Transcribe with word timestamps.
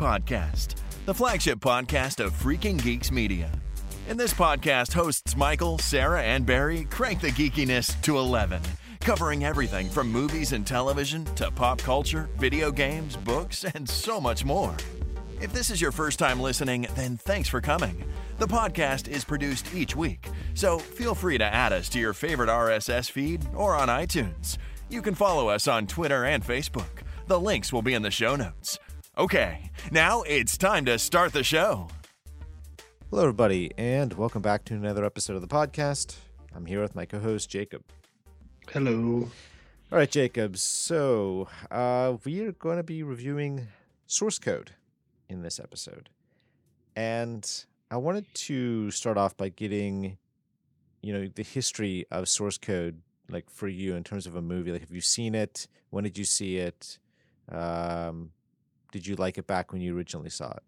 Podcast, 0.00 0.76
the 1.06 1.14
flagship 1.14 1.58
podcast 1.58 2.24
of 2.24 2.32
Freaking 2.32 2.80
Geeks 2.80 3.10
Media. 3.10 3.50
In 4.08 4.16
this 4.16 4.32
podcast, 4.32 4.92
hosts 4.92 5.36
Michael, 5.36 5.76
Sarah, 5.78 6.22
and 6.22 6.46
Barry 6.46 6.84
crank 6.84 7.20
the 7.20 7.32
geekiness 7.32 8.00
to 8.02 8.16
11, 8.16 8.62
covering 9.00 9.44
everything 9.44 9.88
from 9.88 10.08
movies 10.08 10.52
and 10.52 10.64
television 10.64 11.24
to 11.34 11.50
pop 11.50 11.78
culture, 11.78 12.30
video 12.36 12.70
games, 12.70 13.16
books, 13.16 13.64
and 13.74 13.90
so 13.90 14.20
much 14.20 14.44
more. 14.44 14.76
If 15.40 15.52
this 15.52 15.68
is 15.68 15.80
your 15.80 15.90
first 15.90 16.20
time 16.20 16.38
listening, 16.38 16.86
then 16.94 17.16
thanks 17.16 17.48
for 17.48 17.60
coming. 17.60 18.04
The 18.38 18.46
podcast 18.46 19.08
is 19.08 19.24
produced 19.24 19.74
each 19.74 19.96
week, 19.96 20.28
so 20.54 20.78
feel 20.78 21.16
free 21.16 21.38
to 21.38 21.44
add 21.44 21.72
us 21.72 21.88
to 21.88 21.98
your 21.98 22.12
favorite 22.12 22.50
RSS 22.50 23.10
feed 23.10 23.44
or 23.52 23.74
on 23.74 23.88
iTunes. 23.88 24.58
You 24.90 25.02
can 25.02 25.16
follow 25.16 25.48
us 25.48 25.66
on 25.66 25.88
Twitter 25.88 26.24
and 26.24 26.44
Facebook. 26.44 27.02
The 27.26 27.40
links 27.40 27.72
will 27.72 27.82
be 27.82 27.94
in 27.94 28.02
the 28.02 28.12
show 28.12 28.36
notes. 28.36 28.78
Okay, 29.18 29.72
now 29.90 30.22
it's 30.22 30.56
time 30.56 30.84
to 30.84 30.96
start 30.96 31.32
the 31.32 31.42
show. 31.42 31.88
Hello, 33.10 33.22
everybody, 33.22 33.72
and 33.76 34.12
welcome 34.12 34.42
back 34.42 34.64
to 34.66 34.74
another 34.74 35.04
episode 35.04 35.34
of 35.34 35.42
the 35.42 35.48
podcast. 35.48 36.14
I'm 36.54 36.66
here 36.66 36.80
with 36.80 36.94
my 36.94 37.04
co 37.04 37.18
host, 37.18 37.50
Jacob. 37.50 37.82
Hello. 38.72 39.28
All 39.90 39.98
right, 39.98 40.08
Jacob. 40.08 40.56
So, 40.56 41.48
uh, 41.68 42.18
we 42.24 42.42
are 42.42 42.52
going 42.52 42.76
to 42.76 42.84
be 42.84 43.02
reviewing 43.02 43.66
source 44.06 44.38
code 44.38 44.70
in 45.28 45.42
this 45.42 45.58
episode. 45.58 46.10
And 46.94 47.64
I 47.90 47.96
wanted 47.96 48.32
to 48.32 48.92
start 48.92 49.18
off 49.18 49.36
by 49.36 49.48
getting, 49.48 50.16
you 51.02 51.12
know, 51.12 51.26
the 51.26 51.42
history 51.42 52.06
of 52.12 52.28
source 52.28 52.56
code, 52.56 53.02
like 53.28 53.50
for 53.50 53.66
you 53.66 53.96
in 53.96 54.04
terms 54.04 54.28
of 54.28 54.36
a 54.36 54.42
movie. 54.42 54.70
Like, 54.70 54.82
have 54.82 54.92
you 54.92 55.00
seen 55.00 55.34
it? 55.34 55.66
When 55.90 56.04
did 56.04 56.16
you 56.16 56.24
see 56.24 56.58
it? 56.58 57.00
Um, 57.50 58.30
did 58.92 59.06
you 59.06 59.16
like 59.16 59.38
it 59.38 59.46
back 59.46 59.72
when 59.72 59.80
you 59.80 59.96
originally 59.96 60.30
saw 60.30 60.50
it? 60.52 60.62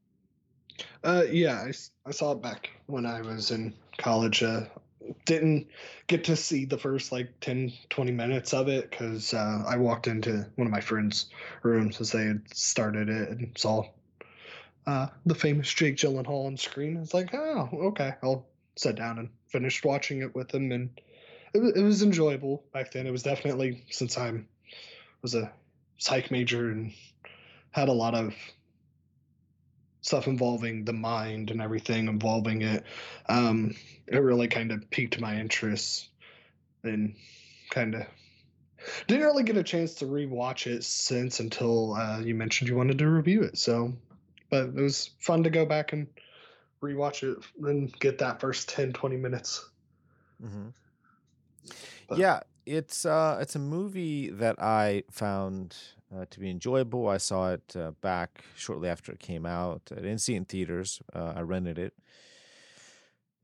Uh, 1.04 1.24
yeah, 1.30 1.66
I, 1.66 1.72
I 2.06 2.10
saw 2.12 2.32
it 2.32 2.42
back 2.42 2.70
when 2.86 3.06
I 3.06 3.20
was 3.20 3.50
in 3.50 3.74
college. 3.98 4.42
Uh, 4.42 4.62
didn't 5.24 5.66
get 6.06 6.24
to 6.24 6.36
see 6.36 6.64
the 6.64 6.78
first 6.78 7.12
like 7.12 7.28
10, 7.40 7.72
20 7.88 8.12
minutes 8.12 8.52
of 8.52 8.68
it 8.68 8.90
because 8.90 9.34
uh, 9.34 9.64
I 9.66 9.76
walked 9.76 10.06
into 10.06 10.46
one 10.56 10.66
of 10.66 10.72
my 10.72 10.80
friends' 10.80 11.26
rooms 11.62 12.00
as 12.00 12.12
they 12.12 12.24
had 12.24 12.42
started 12.54 13.08
it 13.08 13.30
and 13.30 13.52
saw 13.56 13.84
uh, 14.86 15.08
the 15.26 15.34
famous 15.34 15.72
Jake 15.72 15.96
Gyllenhaal 15.96 16.46
on 16.46 16.56
screen. 16.56 16.96
I 16.96 17.00
was 17.00 17.14
like, 17.14 17.34
oh, 17.34 17.68
okay. 17.88 18.14
I'll 18.22 18.46
sit 18.76 18.96
down 18.96 19.18
and 19.18 19.30
finished 19.48 19.84
watching 19.84 20.22
it 20.22 20.34
with 20.34 20.54
him, 20.54 20.72
and 20.72 20.90
it, 21.54 21.58
wa- 21.62 21.72
it 21.74 21.82
was 21.82 22.02
enjoyable 22.02 22.64
back 22.72 22.92
then. 22.92 23.06
It 23.06 23.10
was 23.10 23.22
definitely 23.22 23.84
since 23.90 24.16
I'm 24.16 24.46
was 25.22 25.34
a 25.34 25.52
psych 25.98 26.30
major 26.30 26.70
and 26.70 26.92
had 27.70 27.88
a 27.88 27.92
lot 27.92 28.14
of 28.14 28.34
stuff 30.02 30.26
involving 30.26 30.84
the 30.84 30.92
mind 30.92 31.50
and 31.50 31.60
everything 31.60 32.08
involving 32.08 32.62
it 32.62 32.84
um 33.28 33.74
it 34.06 34.18
really 34.18 34.48
kind 34.48 34.72
of 34.72 34.88
piqued 34.90 35.20
my 35.20 35.38
interest 35.38 36.08
and 36.84 37.14
kind 37.70 37.94
of 37.94 38.06
didn't 39.06 39.26
really 39.26 39.42
get 39.42 39.58
a 39.58 39.62
chance 39.62 39.94
to 39.94 40.06
rewatch 40.06 40.66
it 40.66 40.82
since 40.82 41.38
until 41.38 41.94
uh, 41.94 42.18
you 42.18 42.34
mentioned 42.34 42.68
you 42.68 42.74
wanted 42.74 42.96
to 42.96 43.08
review 43.08 43.42
it 43.42 43.58
so 43.58 43.92
but 44.48 44.68
it 44.68 44.74
was 44.74 45.10
fun 45.18 45.42
to 45.42 45.50
go 45.50 45.66
back 45.66 45.92
and 45.92 46.06
rewatch 46.82 47.22
it 47.22 47.38
and 47.68 47.92
get 48.00 48.16
that 48.16 48.40
first 48.40 48.70
10 48.70 48.94
20 48.94 49.16
minutes 49.18 49.70
Mm-hmm. 50.42 50.68
But- 52.08 52.18
yeah, 52.18 52.40
it's 52.66 53.04
uh, 53.04 53.38
it's 53.40 53.54
a 53.54 53.58
movie 53.58 54.30
that 54.30 54.60
I 54.60 55.04
found 55.10 55.76
uh, 56.14 56.24
to 56.30 56.40
be 56.40 56.50
enjoyable. 56.50 57.08
I 57.08 57.18
saw 57.18 57.52
it 57.52 57.76
uh, 57.76 57.92
back 58.00 58.44
shortly 58.56 58.88
after 58.88 59.12
it 59.12 59.20
came 59.20 59.46
out. 59.46 59.82
I 59.92 59.96
didn't 59.96 60.18
see 60.18 60.34
it 60.34 60.38
in 60.38 60.44
theaters. 60.44 61.00
Uh, 61.14 61.34
I 61.36 61.40
rented 61.40 61.78
it, 61.78 61.94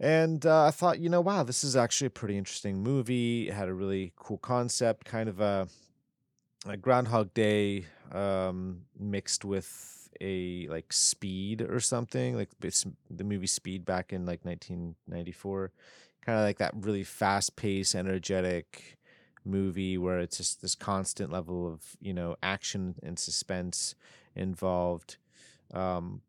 and 0.01 0.45
uh, 0.45 0.65
I 0.65 0.71
thought, 0.71 0.99
you 0.99 1.09
know, 1.09 1.21
wow, 1.21 1.43
this 1.43 1.65
is 1.65 1.77
actually 1.77 2.09
a 2.09 2.11
pretty 2.11 2.37
interesting 2.37 2.83
movie. 2.83 3.49
It 3.49 3.55
had 3.55 3.69
a 3.69 3.75
really 3.75 4.13
cool 4.17 4.39
concept, 4.39 5.05
kind 5.05 5.29
of 5.29 5.41
a, 5.41 5.69
a 6.67 6.77
Groundhog 6.77 7.35
Day 7.35 7.87
um, 8.13 8.83
mixed 8.99 9.45
with 9.45 10.09
a 10.21 10.67
like 10.69 10.93
Speed 10.93 11.63
or 11.63 11.81
something, 11.81 12.37
like 12.37 12.51
the 12.61 13.25
movie 13.25 13.47
Speed 13.47 13.85
back 13.85 14.13
in 14.13 14.27
like 14.27 14.45
1994 14.45 15.73
kind 16.27 16.39
of 16.39 16.45
like 16.45 16.59
that 16.59 16.75
really 16.77 17.05
fast 17.05 17.55
paced, 17.57 17.95
energetic 17.95 18.99
movie 19.47 19.97
where 19.97 20.19
it's 20.19 20.37
just 20.37 20.61
this 20.61 20.75
constant 20.75 21.31
level 21.31 21.67
of, 21.67 21.97
you 22.01 22.13
know, 22.13 22.37
action 22.43 22.97
and 23.03 23.19
suspense 23.19 23.95
involved. 24.35 25.17
Um, 25.73 26.23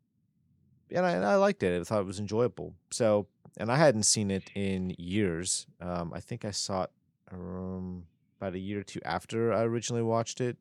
and 0.90 1.04
I, 1.04 1.10
and 1.12 1.24
I 1.24 1.36
liked 1.36 1.62
it. 1.62 1.80
I 1.80 1.84
thought 1.84 2.00
it 2.00 2.06
was 2.06 2.20
enjoyable. 2.20 2.74
So, 2.90 3.26
and 3.58 3.70
I 3.70 3.76
hadn't 3.76 4.04
seen 4.04 4.30
it 4.30 4.50
in 4.54 4.94
years. 4.98 5.66
Um, 5.80 6.12
I 6.14 6.20
think 6.20 6.44
I 6.44 6.50
saw 6.50 6.84
it 6.84 6.90
um, 7.32 8.04
about 8.40 8.54
a 8.54 8.58
year 8.58 8.80
or 8.80 8.84
two 8.84 9.00
after 9.04 9.52
I 9.52 9.62
originally 9.62 10.02
watched 10.02 10.40
it, 10.40 10.56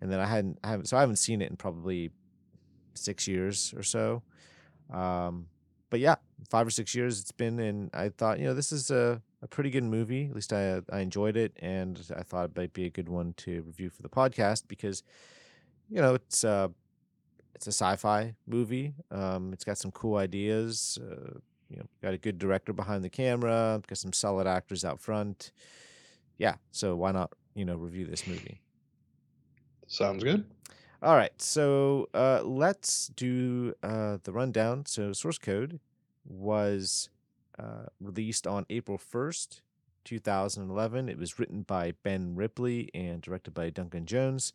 and 0.00 0.12
then 0.12 0.20
I 0.20 0.26
hadn't, 0.26 0.58
I 0.62 0.68
haven't, 0.68 0.86
so 0.86 0.96
I 0.96 1.00
haven't 1.00 1.16
seen 1.16 1.42
it 1.42 1.50
in 1.50 1.56
probably 1.56 2.10
six 2.94 3.26
years 3.26 3.74
or 3.76 3.82
so. 3.82 4.22
Um, 4.92 5.46
but 5.90 6.00
yeah, 6.00 6.16
five 6.50 6.66
or 6.66 6.70
six 6.70 6.94
years 6.94 7.20
it's 7.20 7.32
been, 7.32 7.58
and 7.58 7.90
I 7.94 8.10
thought, 8.10 8.38
you 8.38 8.44
know, 8.44 8.54
this 8.54 8.72
is 8.72 8.90
a, 8.90 9.22
a 9.44 9.48
pretty 9.48 9.70
good 9.70 9.84
movie. 9.84 10.26
At 10.26 10.34
least 10.34 10.52
I 10.52 10.80
I 10.90 11.00
enjoyed 11.00 11.36
it, 11.36 11.52
and 11.60 12.00
I 12.16 12.22
thought 12.22 12.46
it 12.46 12.56
might 12.56 12.72
be 12.72 12.86
a 12.86 12.90
good 12.90 13.08
one 13.08 13.34
to 13.38 13.62
review 13.62 13.90
for 13.90 14.02
the 14.02 14.08
podcast 14.08 14.64
because, 14.68 15.04
you 15.90 16.00
know, 16.00 16.14
it's 16.14 16.44
uh 16.44 16.68
it's 17.54 17.66
a 17.68 17.72
sci-fi 17.72 18.34
movie. 18.46 18.94
Um, 19.10 19.52
it's 19.52 19.64
got 19.64 19.78
some 19.78 19.92
cool 19.92 20.16
ideas. 20.16 20.98
Uh, 21.00 21.38
you 21.68 21.78
know, 21.78 21.86
got 22.02 22.14
a 22.14 22.18
good 22.18 22.38
director 22.38 22.72
behind 22.72 23.04
the 23.04 23.10
camera. 23.10 23.80
Got 23.86 23.98
some 23.98 24.12
solid 24.12 24.46
actors 24.46 24.84
out 24.84 25.00
front. 25.00 25.52
Yeah, 26.38 26.56
so 26.72 26.96
why 26.96 27.12
not 27.12 27.32
you 27.54 27.64
know 27.64 27.76
review 27.76 28.06
this 28.06 28.26
movie? 28.26 28.60
sounds 29.86 30.24
good 30.24 30.44
All 31.02 31.16
right, 31.16 31.40
so 31.40 32.08
uh, 32.14 32.42
let's 32.44 33.08
do 33.08 33.74
uh, 33.82 34.18
the 34.24 34.32
rundown. 34.32 34.86
So, 34.86 35.12
Source 35.12 35.38
Code 35.38 35.80
was 36.24 37.10
uh, 37.58 37.86
released 38.00 38.46
on 38.46 38.66
April 38.70 38.98
1st, 38.98 39.60
2011. 40.04 41.08
It 41.08 41.18
was 41.18 41.38
written 41.38 41.62
by 41.62 41.94
Ben 42.02 42.34
Ripley 42.34 42.90
and 42.94 43.22
directed 43.22 43.54
by 43.54 43.70
Duncan 43.70 44.06
Jones, 44.06 44.52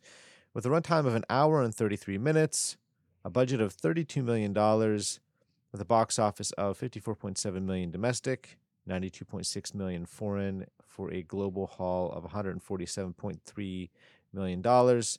with 0.54 0.66
a 0.66 0.68
runtime 0.68 1.06
of 1.06 1.14
an 1.14 1.24
hour 1.30 1.62
and 1.62 1.74
33 1.74 2.18
minutes, 2.18 2.76
a 3.24 3.30
budget 3.30 3.60
of 3.60 3.76
$32 3.76 4.24
million, 4.24 4.52
with 4.52 5.80
a 5.80 5.84
box 5.84 6.18
office 6.18 6.52
of 6.52 6.78
54.7 6.78 7.62
million 7.62 7.90
domestic, 7.90 8.58
92.6 8.88 9.74
million 9.74 10.06
foreign, 10.06 10.66
for 10.86 11.12
a 11.12 11.22
global 11.22 11.66
haul 11.66 12.10
of 12.12 12.24
147.3 12.24 13.88
million 14.32 14.60
dollars. 14.62 15.18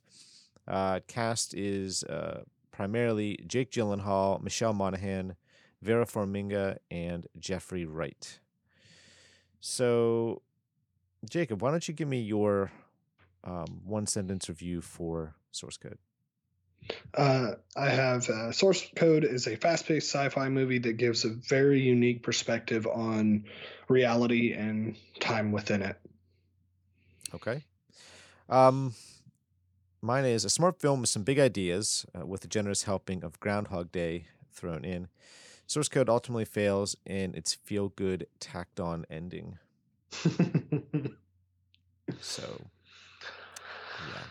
Uh, 0.67 0.99
cast 1.07 1.53
is 1.53 2.03
uh, 2.03 2.41
primarily 2.71 3.39
Jake 3.47 3.71
Gyllenhaal, 3.71 4.41
Michelle 4.41 4.73
Monaghan, 4.73 5.35
Vera 5.81 6.05
Farmiga, 6.05 6.77
and 6.89 7.27
Jeffrey 7.39 7.85
Wright. 7.85 8.39
So, 9.59 10.41
Jacob, 11.29 11.61
why 11.61 11.71
don't 11.71 11.87
you 11.87 11.93
give 11.93 12.07
me 12.07 12.21
your 12.21 12.71
um, 13.43 13.81
one 13.85 14.05
sentence 14.07 14.49
review 14.49 14.81
for 14.81 15.35
Source 15.51 15.77
Code? 15.77 15.97
Uh, 17.13 17.53
I 17.75 17.89
have 17.89 18.27
uh, 18.29 18.51
Source 18.51 18.87
Code 18.95 19.23
is 19.23 19.47
a 19.47 19.55
fast-paced 19.55 20.09
sci-fi 20.09 20.49
movie 20.49 20.79
that 20.79 20.93
gives 20.93 21.25
a 21.25 21.29
very 21.29 21.79
unique 21.79 22.23
perspective 22.23 22.87
on 22.87 23.45
reality 23.87 24.53
and 24.53 24.95
time 25.19 25.51
within 25.51 25.83
it. 25.83 25.97
Okay. 27.35 27.63
Um, 28.49 28.93
mine 30.01 30.25
is 30.25 30.43
a 30.43 30.49
smart 30.49 30.81
film 30.81 31.01
with 31.01 31.09
some 31.09 31.23
big 31.23 31.39
ideas, 31.39 32.05
uh, 32.19 32.25
with 32.25 32.43
a 32.43 32.47
generous 32.47 32.83
helping 32.83 33.23
of 33.23 33.39
Groundhog 33.39 33.91
Day 33.91 34.25
thrown 34.51 34.83
in. 34.83 35.07
Source 35.71 35.87
Code 35.87 36.09
ultimately 36.09 36.43
fails 36.43 36.97
in 37.05 37.33
its 37.33 37.53
feel 37.53 37.89
good, 37.89 38.27
tacked 38.41 38.81
on 38.81 39.05
ending. 39.09 39.57
So, 42.19 42.43
yeah, 44.09 44.23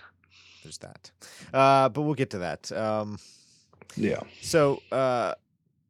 there's 0.63 0.77
that. 0.79 1.11
Uh, 1.53 1.89
but 1.89 2.03
we'll 2.03 2.13
get 2.13 2.29
to 2.31 2.39
that. 2.41 2.71
Um, 2.73 3.19
yeah. 3.97 4.21
so, 4.43 4.83
uh, 4.93 5.33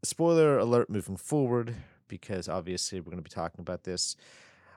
spoiler 0.04 0.58
alert 0.58 0.88
moving 0.88 1.16
forward, 1.16 1.74
because 2.06 2.48
obviously 2.48 3.00
we're 3.00 3.10
going 3.10 3.16
to 3.16 3.28
be 3.28 3.34
talking 3.34 3.60
about 3.60 3.82
this. 3.82 4.14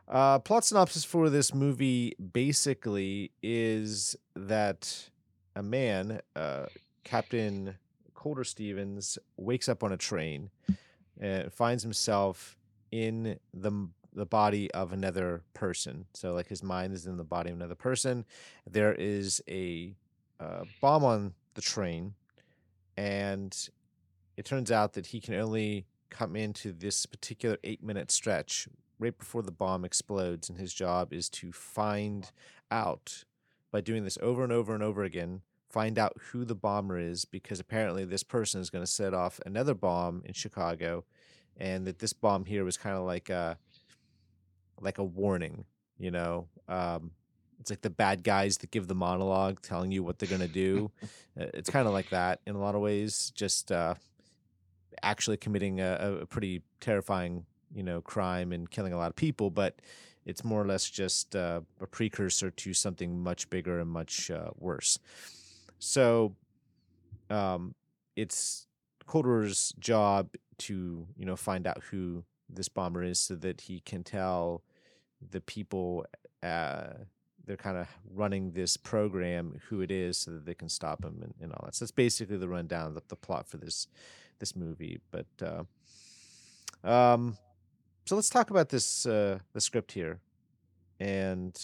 Uh, 0.08 0.40
plot 0.40 0.66
synopsis 0.66 1.04
for 1.04 1.30
this 1.30 1.54
movie 1.54 2.16
basically 2.34 3.31
is 3.44 4.16
that 4.36 5.12
a 5.56 5.62
man, 5.62 6.20
uh, 6.36 6.66
Captain 7.04 7.75
Colter 8.24 8.46
Stevens, 8.46 9.20
wakes 9.36 9.68
up 9.68 9.84
on 9.84 9.92
a 9.92 9.98
train 9.98 10.50
and 11.20 11.52
finds 11.52 11.84
himself 11.84 12.58
in 12.90 13.38
the 13.54 13.90
the 14.14 14.25
body 14.25 14.72
of 14.72 14.94
another 14.94 15.42
person. 15.54 16.06
So, 16.14 16.34
like 16.34 16.48
his 16.48 16.64
mind 16.64 16.94
is 16.94 17.06
in 17.06 17.18
the 17.18 17.25
body 17.25 17.50
of 17.50 17.58
another 17.58 17.75
person. 17.75 18.24
There 18.66 18.94
is 18.94 19.44
a 19.50 19.94
uh, 20.40 20.64
bomb 20.80 21.04
on 21.04 21.34
the 21.56 21.62
train, 21.62 22.14
and 22.96 23.54
it 24.38 24.46
turns 24.46 24.72
out 24.72 24.94
that 24.94 25.08
he 25.08 25.20
can 25.20 25.34
only 25.34 25.86
come 26.10 26.38
into 26.38 26.72
this 26.72 27.06
particular 27.06 27.58
eight 27.66 27.84
minute 27.84 28.10
stretch 28.10 28.70
right 29.00 29.18
before 29.18 29.42
the 29.42 29.52
bomb 29.52 29.84
explodes, 29.84 30.48
and 30.48 30.58
his 30.58 30.74
job 30.74 31.12
is 31.12 31.28
to 31.31 31.52
find 31.52 32.31
out 32.72 33.25
by 33.70 33.81
doing 33.81 34.06
this 34.06 34.18
over 34.22 34.46
and 34.46 34.54
over 34.54 34.74
and 34.74 34.81
over 34.81 35.04
again. 35.04 35.42
Find 35.74 35.98
out 35.98 36.16
who 36.30 36.46
the 36.46 36.54
bomber 36.54 37.00
is 37.00 37.25
because 37.25 37.60
apparently 37.60 38.06
this 38.06 38.22
person 38.22 38.62
is 38.62 38.70
going 38.70 38.84
to 38.84 38.92
set 38.92 39.16
off 39.16 39.40
another 39.44 39.74
bomb 39.74 40.22
in 40.24 40.34
Chicago, 40.34 41.04
and 41.58 41.88
that 41.88 41.98
this 41.98 42.14
bomb 42.14 42.46
here 42.46 42.64
was 42.64 42.78
kind 42.78 42.96
of 42.96 43.06
like 43.06 43.31
a 43.31 43.58
like 44.80 45.00
a 45.00 45.04
warning, 45.04 45.66
you 45.98 46.12
know. 46.12 46.48
Um, 46.68 47.10
it's 47.60 47.72
like 47.72 47.81
the 47.81 47.90
bad 47.90 48.24
guys 48.24 48.60
that 48.60 48.70
give 48.70 48.88
the 48.88 48.94
monologue 48.94 49.64
telling 49.64 49.92
you 49.92 50.04
what 50.04 50.20
they're 50.20 50.30
going 50.30 50.42
to 50.42 50.48
do. 50.48 50.92
Uh, 51.36 51.46
it's 51.56 51.72
kind 51.72 51.88
of 51.88 51.94
like 51.94 52.12
that 52.12 52.40
in 52.46 52.54
a 52.54 52.60
lot 52.60 52.75
of 52.75 52.81
ways, 52.81 53.31
just 53.34 53.72
uh, 53.72 53.96
actually 55.02 55.36
committing 55.36 55.81
a, 55.81 56.20
a, 56.22 56.25
pretty 56.28 56.62
terrifying, 56.80 57.44
you 57.74 57.81
know, 57.81 58.02
crime 58.02 58.52
and 58.52 58.70
killing 58.70 58.94
a 58.94 58.98
lot 58.98 59.10
of 59.10 59.16
people, 59.16 59.50
but 59.50 59.80
it's 60.28 60.44
more 60.44 60.62
or 60.62 60.68
less 60.68 60.88
just 60.88 61.36
uh, 61.36 61.62
a 61.81 61.88
precursor 61.88 62.52
to 62.52 62.72
something 62.72 63.20
much 63.20 63.50
bigger 63.50 63.80
and 63.80 63.90
much 63.90 64.30
uh, 64.30 64.52
worse. 64.60 65.00
So 65.84 66.34
um, 67.30 67.76
it's 68.16 68.68
Colter's 69.06 69.74
job 69.80 70.30
to, 70.60 71.06
you 71.18 71.26
know, 71.26 71.36
find 71.36 71.68
out 71.68 71.84
who 71.92 72.24
this 72.50 72.70
bomber 72.70 73.04
is 73.04 73.20
so 73.20 73.36
that 73.36 73.60
he 73.60 73.82
can 73.82 74.02
tell 74.02 74.64
the 75.32 75.42
people 75.42 76.06
uh, 76.42 76.94
they're 77.46 77.58
kind 77.58 77.76
of 77.76 77.90
running 78.10 78.52
this 78.52 78.78
program 78.78 79.60
who 79.68 79.82
it 79.82 79.92
is 79.92 80.18
so 80.18 80.32
that 80.32 80.46
they 80.46 80.54
can 80.54 80.70
stop 80.70 81.04
him 81.04 81.20
and, 81.22 81.34
and 81.42 81.52
all 81.52 81.66
that. 81.66 81.76
So 81.76 81.84
that's 81.84 81.92
basically 81.92 82.38
the 82.38 82.48
rundown, 82.48 82.94
the, 82.94 83.02
the 83.10 83.18
plot 83.18 83.50
for 83.50 83.58
this 83.58 83.88
this 84.40 84.56
movie. 84.56 85.02
But 85.12 85.28
uh, 85.42 86.88
um, 86.88 87.38
so 88.06 88.16
let's 88.16 88.30
talk 88.30 88.52
about 88.52 88.70
this 88.70 89.06
uh, 89.06 89.40
the 89.52 89.60
script 89.60 89.92
here, 89.92 90.22
and 91.02 91.60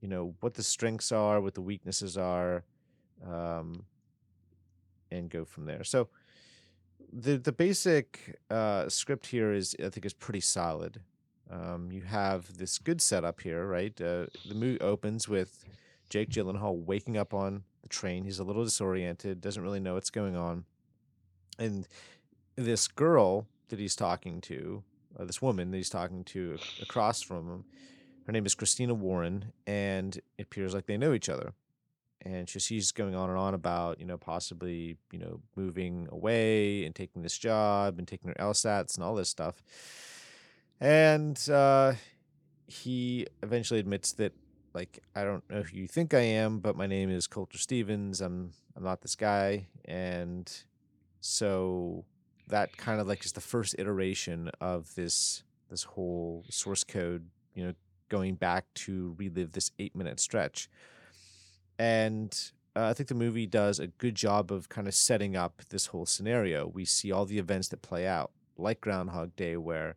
you 0.00 0.08
know 0.08 0.34
what 0.40 0.54
the 0.54 0.64
strengths 0.64 1.12
are, 1.12 1.40
what 1.40 1.54
the 1.54 1.60
weaknesses 1.60 2.16
are, 2.18 2.64
um, 3.26 3.84
and 5.10 5.30
go 5.30 5.44
from 5.44 5.66
there. 5.66 5.84
So 5.84 6.08
the 7.12 7.36
the 7.36 7.52
basic 7.52 8.38
uh, 8.50 8.88
script 8.88 9.26
here 9.26 9.52
is 9.52 9.76
I 9.78 9.88
think 9.90 10.06
is 10.06 10.14
pretty 10.14 10.40
solid. 10.40 11.00
Um, 11.50 11.92
you 11.92 12.02
have 12.02 12.56
this 12.56 12.78
good 12.78 13.02
setup 13.02 13.40
here, 13.40 13.66
right? 13.66 13.98
Uh, 14.00 14.26
the 14.48 14.54
movie 14.54 14.80
opens 14.80 15.28
with 15.28 15.64
Jake 16.08 16.30
Gyllenhaal 16.30 16.84
waking 16.84 17.18
up 17.18 17.34
on 17.34 17.64
the 17.82 17.88
train. 17.88 18.24
He's 18.24 18.38
a 18.38 18.44
little 18.44 18.64
disoriented, 18.64 19.42
doesn't 19.42 19.62
really 19.62 19.80
know 19.80 19.94
what's 19.94 20.08
going 20.10 20.34
on, 20.36 20.64
and 21.58 21.86
this 22.56 22.88
girl 22.88 23.46
that 23.68 23.78
he's 23.78 23.96
talking 23.96 24.40
to, 24.42 24.82
uh, 25.18 25.24
this 25.24 25.42
woman 25.42 25.70
that 25.70 25.76
he's 25.76 25.90
talking 25.90 26.24
to 26.24 26.58
across 26.80 27.22
from 27.22 27.48
him, 27.48 27.64
her 28.26 28.32
name 28.32 28.46
is 28.46 28.54
Christina 28.54 28.94
Warren, 28.94 29.52
and 29.66 30.16
it 30.38 30.42
appears 30.42 30.74
like 30.74 30.86
they 30.86 30.96
know 30.96 31.12
each 31.12 31.28
other. 31.28 31.54
And 32.24 32.48
she, 32.48 32.60
she's 32.60 32.92
going 32.92 33.14
on 33.14 33.30
and 33.30 33.38
on 33.38 33.54
about, 33.54 33.98
you 33.98 34.06
know, 34.06 34.16
possibly, 34.16 34.96
you 35.12 35.18
know, 35.18 35.40
moving 35.56 36.08
away 36.10 36.84
and 36.84 36.94
taking 36.94 37.22
this 37.22 37.36
job 37.36 37.98
and 37.98 38.06
taking 38.06 38.28
her 38.28 38.36
LSATs 38.36 38.94
and 38.94 39.04
all 39.04 39.14
this 39.14 39.28
stuff 39.28 39.62
and 40.82 41.48
uh, 41.48 41.92
he 42.66 43.28
eventually 43.44 43.78
admits 43.78 44.12
that, 44.14 44.32
like, 44.74 44.98
I 45.14 45.22
don't 45.22 45.48
know 45.48 45.62
who 45.62 45.76
you 45.78 45.86
think 45.86 46.12
I 46.12 46.22
am, 46.22 46.58
but 46.58 46.74
my 46.74 46.88
name 46.88 47.08
is 47.08 47.28
Colter 47.28 47.56
Stevens. 47.56 48.20
I'm 48.20 48.50
I'm 48.76 48.82
not 48.82 49.00
this 49.00 49.14
guy, 49.14 49.68
and 49.84 50.50
so 51.20 52.04
that 52.48 52.76
kind 52.76 53.00
of 53.00 53.06
like 53.06 53.24
is 53.24 53.30
the 53.30 53.40
first 53.40 53.76
iteration 53.78 54.50
of 54.60 54.92
this 54.96 55.44
this 55.70 55.84
whole 55.84 56.44
source 56.50 56.82
code. 56.82 57.28
You 57.54 57.66
know, 57.66 57.74
going 58.08 58.34
back 58.34 58.64
to 58.74 59.14
relive 59.16 59.52
this 59.52 59.70
eight 59.78 59.94
minute 59.94 60.18
stretch, 60.18 60.68
and 61.82 62.52
uh, 62.76 62.84
I 62.84 62.92
think 62.92 63.08
the 63.08 63.16
movie 63.16 63.46
does 63.46 63.80
a 63.80 63.88
good 63.88 64.14
job 64.14 64.52
of 64.52 64.68
kind 64.68 64.86
of 64.86 64.94
setting 64.94 65.34
up 65.34 65.62
this 65.70 65.86
whole 65.86 66.06
scenario. 66.06 66.68
We 66.68 66.84
see 66.84 67.10
all 67.10 67.26
the 67.26 67.40
events 67.40 67.68
that 67.68 67.82
play 67.82 68.06
out, 68.06 68.30
like 68.56 68.80
Groundhog 68.80 69.34
Day, 69.34 69.56
where 69.56 69.96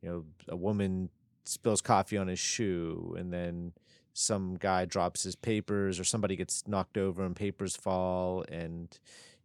you 0.00 0.08
know, 0.08 0.24
a 0.48 0.56
woman 0.56 1.10
spills 1.44 1.82
coffee 1.82 2.16
on 2.16 2.28
his 2.28 2.38
shoe 2.38 3.14
and 3.18 3.30
then 3.30 3.72
some 4.14 4.56
guy 4.56 4.86
drops 4.86 5.22
his 5.22 5.36
papers 5.36 6.00
or 6.00 6.04
somebody 6.04 6.34
gets 6.34 6.66
knocked 6.66 6.96
over 6.96 7.22
and 7.22 7.36
papers 7.36 7.76
fall 7.76 8.42
and 8.50 8.98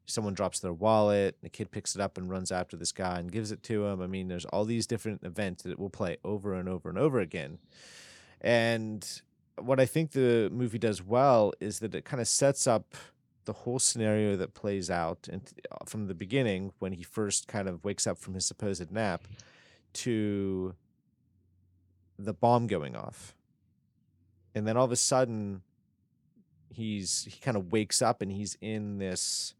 someone 0.06 0.34
drops 0.34 0.60
their 0.62 0.74
wallet 0.74 1.36
and 1.42 1.44
the 1.44 1.50
kid 1.50 1.70
picks 1.70 1.96
it 1.96 2.02
up 2.02 2.18
and 2.18 2.30
runs 2.30 2.52
after 2.52 2.76
this 2.76 2.92
guy 2.92 3.20
and 3.20 3.32
gives 3.32 3.52
it 3.52 3.64
to 3.64 3.86
him 3.86 4.02
i 4.02 4.08
mean 4.08 4.28
there's 4.28 4.44
all 4.46 4.66
these 4.66 4.86
different 4.86 5.24
events 5.24 5.64
that 5.64 5.80
will 5.80 5.90
play 5.90 6.18
over 6.26 6.56
and 6.56 6.68
over 6.68 6.90
and 6.90 6.98
over 6.98 7.22
again 7.22 7.58
and 8.42 9.22
what 9.60 9.80
i 9.80 9.86
think 9.86 10.12
the 10.12 10.50
movie 10.52 10.80
does 10.80 11.02
well 11.02 11.54
is 11.60 11.80
that 11.80 11.94
it 11.94 12.06
kind 12.06 12.22
of 12.22 12.28
sets 12.28 12.68
up 12.68 12.96
the 13.46 13.54
whole 13.54 13.80
scenario 13.80 14.36
that 14.36 14.54
plays 14.54 14.90
out 14.90 15.28
and 15.32 15.42
uh, 15.72 15.78
from 15.86 16.08
the 16.08 16.14
beginning 16.14 16.72
when 16.80 16.94
he 16.94 17.04
first 17.04 17.48
kind 17.48 17.68
of 17.68 17.84
wakes 17.84 18.08
up 18.08 18.18
from 18.18 18.34
his 18.34 18.46
supposed 18.46 18.92
nap 18.92 19.24
to 19.94 20.74
the 22.18 22.34
bomb 22.34 22.68
going 22.68 22.96
off. 22.96 23.36
And 24.56 24.68
then 24.68 24.78
all 24.78 24.86
of 24.86 24.92
a 24.92 24.98
sudden 24.98 25.62
he's 26.70 27.28
he 27.30 27.40
kind 27.40 27.58
of 27.58 27.72
wakes 27.72 28.02
up 28.02 28.22
and 28.22 28.32
he's 28.32 28.58
in 28.62 28.98
this 28.98 29.54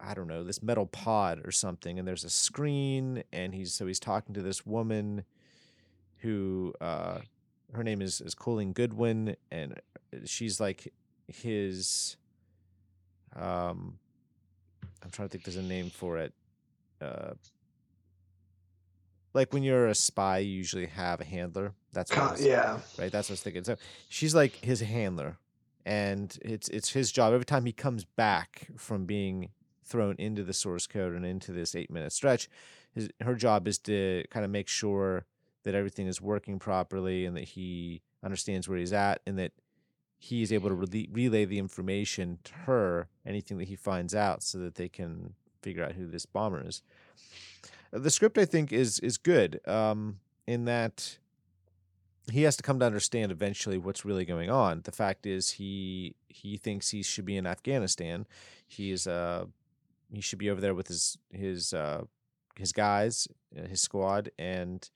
I 0.00 0.12
don't 0.12 0.26
know, 0.26 0.44
this 0.44 0.62
metal 0.62 0.86
pod 0.86 1.40
or 1.44 1.50
something 1.50 1.98
and 1.98 2.06
there's 2.06 2.24
a 2.24 2.30
screen 2.30 3.24
and 3.32 3.54
he's 3.54 3.72
so 3.72 3.86
he's 3.86 4.00
talking 4.00 4.34
to 4.34 4.42
this 4.42 4.64
woman 4.64 5.24
who 6.18 6.72
uh 6.80 7.18
her 7.74 7.82
name 7.82 8.00
is 8.00 8.20
is 8.20 8.34
Colleen 8.34 8.72
Goodwin 8.72 9.36
and 9.50 9.80
she's 10.24 10.60
like 10.60 10.92
his 11.28 12.16
um 13.36 13.98
I'm 15.02 15.10
trying 15.10 15.28
to 15.28 15.32
think 15.32 15.44
there's 15.44 15.56
a 15.56 15.62
name 15.62 15.90
for 15.90 16.18
it. 16.18 16.32
Uh 17.00 17.34
like 19.34 19.52
when 19.52 19.64
you're 19.64 19.88
a 19.88 19.94
spy, 19.94 20.38
you 20.38 20.52
usually 20.52 20.86
have 20.86 21.20
a 21.20 21.24
handler. 21.24 21.74
That's 21.92 22.14
what 22.14 22.32
was, 22.32 22.44
yeah, 22.44 22.78
right. 22.98 23.10
That's 23.10 23.28
what 23.28 23.32
I 23.32 23.34
was 23.34 23.42
thinking. 23.42 23.64
So 23.64 23.76
she's 24.08 24.34
like 24.34 24.54
his 24.64 24.80
handler, 24.80 25.38
and 25.84 26.36
it's 26.42 26.68
it's 26.68 26.92
his 26.92 27.10
job 27.10 27.34
every 27.34 27.44
time 27.44 27.66
he 27.66 27.72
comes 27.72 28.04
back 28.04 28.68
from 28.76 29.04
being 29.04 29.50
thrown 29.84 30.14
into 30.18 30.42
the 30.42 30.52
source 30.54 30.86
code 30.86 31.14
and 31.14 31.26
into 31.26 31.52
this 31.52 31.74
eight 31.74 31.90
minute 31.90 32.12
stretch. 32.12 32.48
His 32.94 33.08
her 33.20 33.34
job 33.34 33.66
is 33.66 33.78
to 33.80 34.24
kind 34.30 34.44
of 34.44 34.50
make 34.50 34.68
sure 34.68 35.26
that 35.64 35.74
everything 35.74 36.06
is 36.06 36.20
working 36.20 36.58
properly 36.58 37.24
and 37.26 37.36
that 37.36 37.44
he 37.44 38.02
understands 38.22 38.68
where 38.68 38.78
he's 38.78 38.92
at 38.92 39.20
and 39.26 39.38
that 39.38 39.52
he 40.18 40.42
is 40.42 40.52
able 40.52 40.68
to 40.70 40.74
re- 40.74 41.08
relay 41.12 41.44
the 41.44 41.58
information 41.58 42.38
to 42.44 42.54
her 42.66 43.08
anything 43.26 43.58
that 43.58 43.68
he 43.68 43.76
finds 43.76 44.14
out 44.14 44.42
so 44.42 44.58
that 44.58 44.76
they 44.76 44.88
can 44.88 45.34
figure 45.62 45.84
out 45.84 45.92
who 45.92 46.06
this 46.06 46.26
bomber 46.26 46.62
is 46.66 46.82
the 47.94 48.10
script 48.10 48.38
I 48.38 48.44
think 48.44 48.72
is 48.72 48.98
is 49.00 49.16
good 49.16 49.60
um, 49.66 50.18
in 50.46 50.64
that 50.64 51.18
he 52.30 52.42
has 52.42 52.56
to 52.56 52.62
come 52.62 52.78
to 52.80 52.86
understand 52.86 53.30
eventually 53.30 53.76
what's 53.76 54.04
really 54.04 54.24
going 54.24 54.50
on. 54.50 54.80
The 54.84 54.92
fact 54.92 55.26
is 55.26 55.52
he 55.52 56.14
he 56.28 56.56
thinks 56.56 56.90
he 56.90 57.02
should 57.02 57.24
be 57.24 57.36
in 57.36 57.46
Afghanistan. 57.46 58.26
He 58.66 58.90
is 58.90 59.06
uh 59.06 59.46
he 60.12 60.20
should 60.20 60.38
be 60.38 60.50
over 60.50 60.60
there 60.60 60.74
with 60.74 60.88
his 60.88 61.18
his 61.30 61.72
uh 61.72 62.04
his 62.56 62.72
guys, 62.72 63.28
uh, 63.58 63.66
his 63.66 63.80
squad, 63.80 64.30
and 64.38 64.88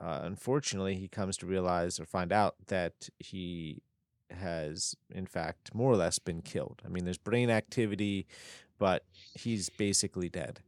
uh, 0.00 0.20
unfortunately, 0.22 0.96
he 0.96 1.08
comes 1.08 1.36
to 1.38 1.46
realize 1.46 1.98
or 1.98 2.06
find 2.06 2.32
out 2.32 2.56
that 2.66 3.08
he 3.18 3.82
has, 4.30 4.94
in 5.10 5.26
fact, 5.26 5.74
more 5.74 5.92
or 5.92 5.96
less 5.96 6.18
been 6.18 6.42
killed. 6.42 6.82
I 6.84 6.88
mean, 6.88 7.04
there's 7.04 7.18
brain 7.18 7.50
activity, 7.50 8.26
but 8.78 9.04
he's 9.34 9.70
basically 9.70 10.28
dead 10.28 10.60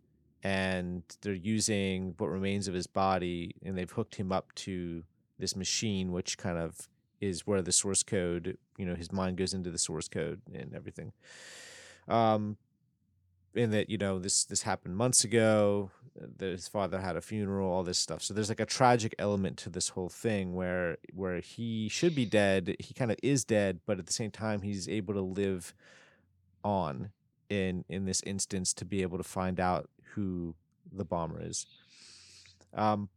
and 0.43 1.03
they're 1.23 1.33
using 1.35 2.15
what 2.19 2.29
remains 2.29 2.69
of 2.69 2.75
his 2.75 2.87
body 2.87 3.55
and 3.65 3.77
they've 3.77 3.91
hooked 3.91 4.15
him 4.15 4.31
up 4.31 4.55
to 4.55 5.03
this 5.39 5.57
machine 5.57 6.13
which 6.13 6.39
kind 6.39 6.59
of 6.59 6.89
is 7.21 7.47
where 7.47 7.63
the 7.63 7.73
source 7.73 8.03
code 8.03 8.57
you 8.77 8.87
know 8.87 8.95
his 8.95 9.11
mind 9.11 9.37
goes 9.37 9.53
into 9.53 9.71
the 9.71 9.79
source 9.79 10.09
code 10.09 10.41
and 10.55 10.75
everything 10.75 11.13
um 12.07 12.57
and 13.55 13.73
that 13.73 13.91
you 13.91 13.99
know 13.99 14.19
this 14.19 14.45
this 14.45 14.63
happened 14.63 14.97
months 14.97 15.25
ago 15.25 15.91
that 16.37 16.51
his 16.51 16.67
father 16.67 17.01
had 17.01 17.17
a 17.17 17.21
funeral 17.21 17.71
all 17.71 17.85
this 17.85 17.99
stuff 17.99 18.23
so 18.23 18.35
there's 18.35 18.49
like 18.49 18.61
a 18.61 18.67
tragic 18.67 19.15
element 19.19 19.57
to 19.57 19.71
this 19.71 19.91
whole 19.91 20.09
thing 20.09 20.55
where 20.55 20.97
where 21.15 21.41
he 21.41 21.89
should 21.89 22.15
be 22.15 22.27
dead 22.27 22.75
he 22.81 22.93
kind 22.93 23.13
of 23.13 23.17
is 23.23 23.45
dead 23.45 23.81
but 23.87 23.99
at 23.99 24.07
the 24.07 24.13
same 24.13 24.31
time 24.31 24.63
he's 24.63 24.89
able 24.89 25.15
to 25.15 25.21
live 25.21 25.73
on 26.65 27.11
in 27.49 27.85
in 27.89 28.05
this 28.05 28.23
instance 28.23 28.73
to 28.75 28.85
be 28.85 29.03
able 29.03 29.19
to 29.19 29.25
find 29.25 29.61
out 29.61 29.89
who 30.15 30.55
the 30.93 31.05
bomber 31.05 31.41
is. 31.41 31.67
Um, 32.75 33.09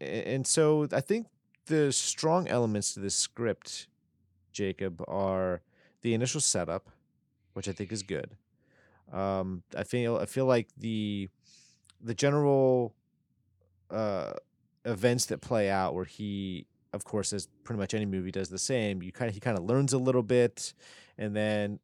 and 0.00 0.46
so 0.46 0.88
I 0.92 1.00
think 1.00 1.28
the 1.66 1.92
strong 1.92 2.48
elements 2.48 2.94
to 2.94 3.00
this 3.00 3.14
script, 3.14 3.86
Jacob, 4.52 5.02
are 5.08 5.62
the 6.02 6.14
initial 6.14 6.40
setup, 6.40 6.88
which 7.54 7.68
I 7.68 7.72
think 7.72 7.92
is 7.92 8.02
good. 8.02 8.36
Um, 9.12 9.62
I 9.76 9.84
feel 9.84 10.16
I 10.16 10.26
feel 10.26 10.46
like 10.46 10.68
the 10.76 11.28
the 12.02 12.14
general 12.14 12.94
uh, 13.90 14.32
events 14.84 15.26
that 15.26 15.40
play 15.40 15.70
out 15.70 15.94
where 15.94 16.04
he 16.04 16.66
of 16.92 17.04
course 17.04 17.32
as 17.32 17.48
pretty 17.64 17.78
much 17.78 17.94
any 17.94 18.06
movie 18.06 18.30
does 18.30 18.48
the 18.48 18.58
same 18.58 19.02
you 19.02 19.10
kind 19.10 19.28
of 19.28 19.34
he 19.34 19.40
kind 19.40 19.58
of 19.58 19.64
learns 19.64 19.92
a 19.92 19.98
little 19.98 20.22
bit 20.22 20.74
and 21.18 21.34
then 21.34 21.78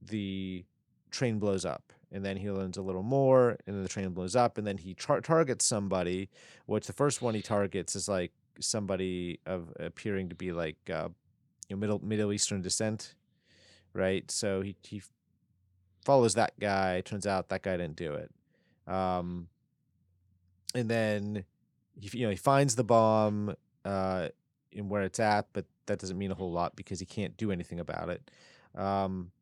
the 0.00 0.64
train 1.10 1.38
blows 1.38 1.64
up 1.64 1.92
and 2.10 2.24
then 2.24 2.36
he 2.36 2.50
learns 2.50 2.76
a 2.76 2.82
little 2.82 3.02
more 3.02 3.50
and 3.66 3.76
then 3.76 3.82
the 3.82 3.88
train 3.88 4.08
blows 4.10 4.34
up 4.34 4.58
and 4.58 4.66
then 4.66 4.78
he 4.78 4.94
tar- 4.94 5.20
targets 5.20 5.64
somebody 5.64 6.28
which 6.66 6.86
the 6.86 6.92
first 6.92 7.20
one 7.20 7.34
he 7.34 7.42
targets 7.42 7.94
is 7.94 8.08
like 8.08 8.32
somebody 8.58 9.38
of 9.46 9.72
appearing 9.78 10.28
to 10.28 10.34
be 10.34 10.50
like 10.52 10.76
uh, 10.90 11.08
you 11.68 11.76
know 11.76 11.80
middle 11.80 11.98
middle 12.02 12.32
eastern 12.32 12.62
descent 12.62 13.14
right? 13.94 14.30
So 14.30 14.62
he 14.62 14.76
he 14.82 15.02
follows 16.04 16.34
that 16.34 16.58
guy 16.58 17.00
turns 17.02 17.26
out 17.26 17.48
that 17.48 17.62
guy 17.62 17.76
didn't 17.76 17.96
do 17.96 18.14
it. 18.14 18.30
Um 18.86 19.48
and 20.74 20.88
then 20.88 21.44
he 22.00 22.18
you 22.18 22.24
know 22.24 22.30
he 22.30 22.36
finds 22.36 22.74
the 22.74 22.84
bomb 22.84 23.54
uh 23.84 24.28
in 24.72 24.88
where 24.88 25.02
it's 25.02 25.20
at 25.20 25.46
but 25.52 25.66
that 25.86 25.98
doesn't 25.98 26.18
mean 26.18 26.30
a 26.30 26.34
whole 26.34 26.52
lot 26.52 26.76
because 26.76 27.00
he 27.00 27.06
can't 27.06 27.36
do 27.36 27.50
anything 27.52 27.80
about 27.80 28.08
it. 28.08 28.30
Um 28.74 29.32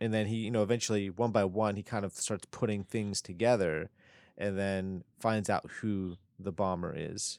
and 0.00 0.12
then 0.12 0.26
he 0.26 0.36
you 0.36 0.50
know 0.50 0.62
eventually 0.62 1.10
one 1.10 1.30
by 1.30 1.44
one 1.44 1.76
he 1.76 1.82
kind 1.82 2.04
of 2.04 2.12
starts 2.12 2.46
putting 2.50 2.84
things 2.84 3.20
together 3.20 3.90
and 4.38 4.58
then 4.58 5.04
finds 5.20 5.50
out 5.50 5.70
who 5.80 6.16
the 6.38 6.52
bomber 6.52 6.94
is. 6.96 7.38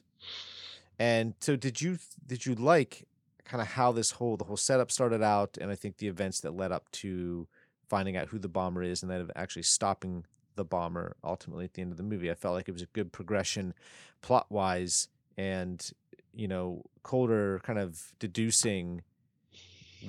And 0.98 1.34
so 1.40 1.56
did 1.56 1.82
you 1.82 1.98
did 2.26 2.46
you 2.46 2.54
like 2.54 3.06
kind 3.44 3.60
of 3.60 3.68
how 3.68 3.92
this 3.92 4.12
whole 4.12 4.36
the 4.36 4.44
whole 4.44 4.56
setup 4.56 4.90
started 4.90 5.22
out 5.22 5.58
and 5.60 5.70
i 5.70 5.74
think 5.74 5.98
the 5.98 6.08
events 6.08 6.40
that 6.40 6.56
led 6.56 6.72
up 6.72 6.90
to 6.90 7.46
finding 7.94 8.16
out 8.16 8.28
who 8.28 8.38
the 8.38 8.48
bomber 8.48 8.82
is 8.82 9.02
and 9.02 9.10
then 9.10 9.28
actually 9.36 9.62
stopping 9.62 10.24
the 10.56 10.64
bomber 10.64 11.16
ultimately 11.22 11.64
at 11.64 11.74
the 11.74 11.82
end 11.82 11.90
of 11.90 11.96
the 11.96 12.02
movie 12.02 12.30
i 12.30 12.34
felt 12.34 12.54
like 12.54 12.68
it 12.68 12.72
was 12.72 12.82
a 12.82 12.86
good 12.86 13.12
progression 13.12 13.74
plot 14.22 14.46
wise 14.50 15.08
and 15.36 15.92
you 16.34 16.48
know 16.48 16.82
Colter 17.02 17.60
kind 17.62 17.78
of 17.78 18.12
deducing 18.18 19.02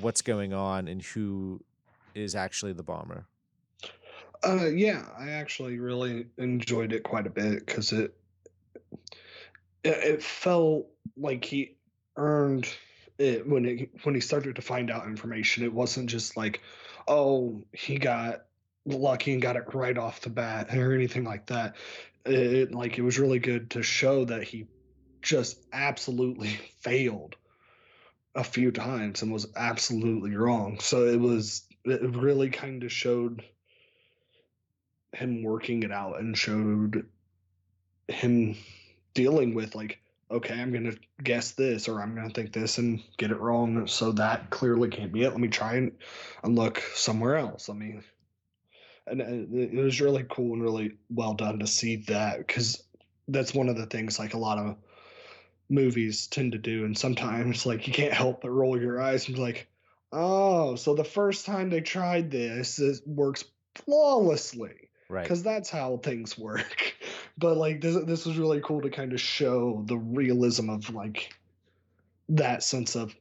what's 0.01 0.21
going 0.21 0.53
on 0.53 0.87
and 0.87 1.01
who 1.01 1.61
is 2.15 2.35
actually 2.35 2.73
the 2.73 2.83
bomber. 2.83 3.25
Uh, 4.43 4.67
yeah, 4.67 5.05
I 5.17 5.31
actually 5.31 5.79
really 5.79 6.27
enjoyed 6.37 6.93
it 6.93 7.03
quite 7.03 7.27
a 7.27 7.29
bit 7.29 7.65
because 7.65 7.91
it, 7.91 8.15
it 9.83 9.97
it 9.97 10.23
felt 10.23 10.87
like 11.17 11.45
he 11.45 11.75
earned 12.15 12.67
it 13.17 13.47
when 13.47 13.65
it 13.65 13.89
when 14.03 14.15
he 14.15 14.21
started 14.21 14.55
to 14.55 14.61
find 14.61 14.91
out 14.91 15.05
information. 15.05 15.63
It 15.63 15.73
wasn't 15.73 16.09
just 16.09 16.37
like, 16.37 16.61
oh, 17.07 17.63
he 17.71 17.97
got 17.97 18.45
lucky 18.85 19.33
and 19.33 19.41
got 19.41 19.55
it 19.55 19.73
right 19.73 19.97
off 19.97 20.21
the 20.21 20.29
bat 20.29 20.75
or 20.75 20.93
anything 20.93 21.23
like 21.23 21.47
that. 21.47 21.75
It 22.25 22.73
like 22.73 22.97
it 22.97 23.03
was 23.03 23.19
really 23.19 23.39
good 23.39 23.71
to 23.71 23.83
show 23.83 24.25
that 24.25 24.43
he 24.43 24.67
just 25.21 25.59
absolutely 25.73 26.49
failed 26.79 27.35
a 28.35 28.43
few 28.43 28.71
times 28.71 29.21
and 29.21 29.31
was 29.31 29.47
absolutely 29.55 30.35
wrong. 30.35 30.79
So 30.79 31.05
it 31.05 31.19
was 31.19 31.65
it 31.85 32.01
really 32.15 32.49
kind 32.49 32.83
of 32.83 32.91
showed 32.91 33.43
him 35.13 35.43
working 35.43 35.83
it 35.83 35.91
out 35.91 36.19
and 36.19 36.37
showed 36.37 37.05
him 38.07 38.55
dealing 39.13 39.53
with 39.53 39.75
like 39.75 39.99
okay 40.31 40.59
i'm 40.59 40.73
gonna 40.73 40.93
guess 41.23 41.51
this 41.51 41.87
or 41.87 42.01
i'm 42.01 42.15
gonna 42.15 42.29
think 42.29 42.51
this 42.51 42.77
and 42.77 43.01
get 43.17 43.31
it 43.31 43.39
wrong 43.39 43.87
so 43.87 44.11
that 44.11 44.49
clearly 44.49 44.89
can't 44.89 45.11
be 45.11 45.23
it 45.23 45.29
let 45.29 45.39
me 45.39 45.47
try 45.47 45.75
and, 45.75 45.91
and 46.43 46.55
look 46.55 46.79
somewhere 46.93 47.35
else 47.35 47.69
uh, 47.69 47.73
i 47.73 47.75
mean 47.75 48.03
and 49.07 49.21
it 49.21 49.73
was 49.73 50.01
really 50.01 50.25
cool 50.27 50.53
and 50.53 50.63
really 50.63 50.97
well 51.11 51.35
done 51.35 51.59
to 51.59 51.67
see 51.67 51.97
that 52.07 52.39
because 52.39 52.83
that's 53.27 53.53
one 53.53 53.69
of 53.69 53.77
the 53.77 53.85
things 53.85 54.17
like 54.17 54.33
a 54.33 54.39
lot 54.39 54.57
of 54.57 54.75
movies 55.69 56.27
tend 56.27 56.53
to 56.53 56.57
do 56.57 56.85
and 56.85 56.97
sometimes 56.97 57.65
like 57.65 57.87
you 57.87 57.93
can't 57.93 58.13
help 58.13 58.41
but 58.41 58.49
roll 58.49 58.79
your 58.79 58.99
eyes 58.99 59.27
and 59.27 59.35
be 59.35 59.41
like 59.41 59.67
oh 60.11 60.75
so 60.75 60.95
the 60.95 61.03
first 61.03 61.45
time 61.45 61.69
they 61.69 61.81
tried 61.81 62.31
this 62.31 62.79
it 62.79 62.99
works 63.05 63.43
flawlessly 63.75 64.89
Right. 65.09 65.23
because 65.23 65.43
that's 65.43 65.69
how 65.69 65.97
things 65.97 66.37
work. 66.37 66.94
But 67.37 67.57
like 67.57 67.81
this, 67.81 67.97
this 68.05 68.25
was 68.25 68.37
really 68.37 68.61
cool 68.61 68.81
to 68.81 68.89
kind 68.89 69.13
of 69.13 69.19
show 69.19 69.83
the 69.85 69.97
realism 69.97 70.69
of 70.69 70.93
like 70.93 71.33
that 72.29 72.63
sense 72.63 72.95
of 72.95 73.13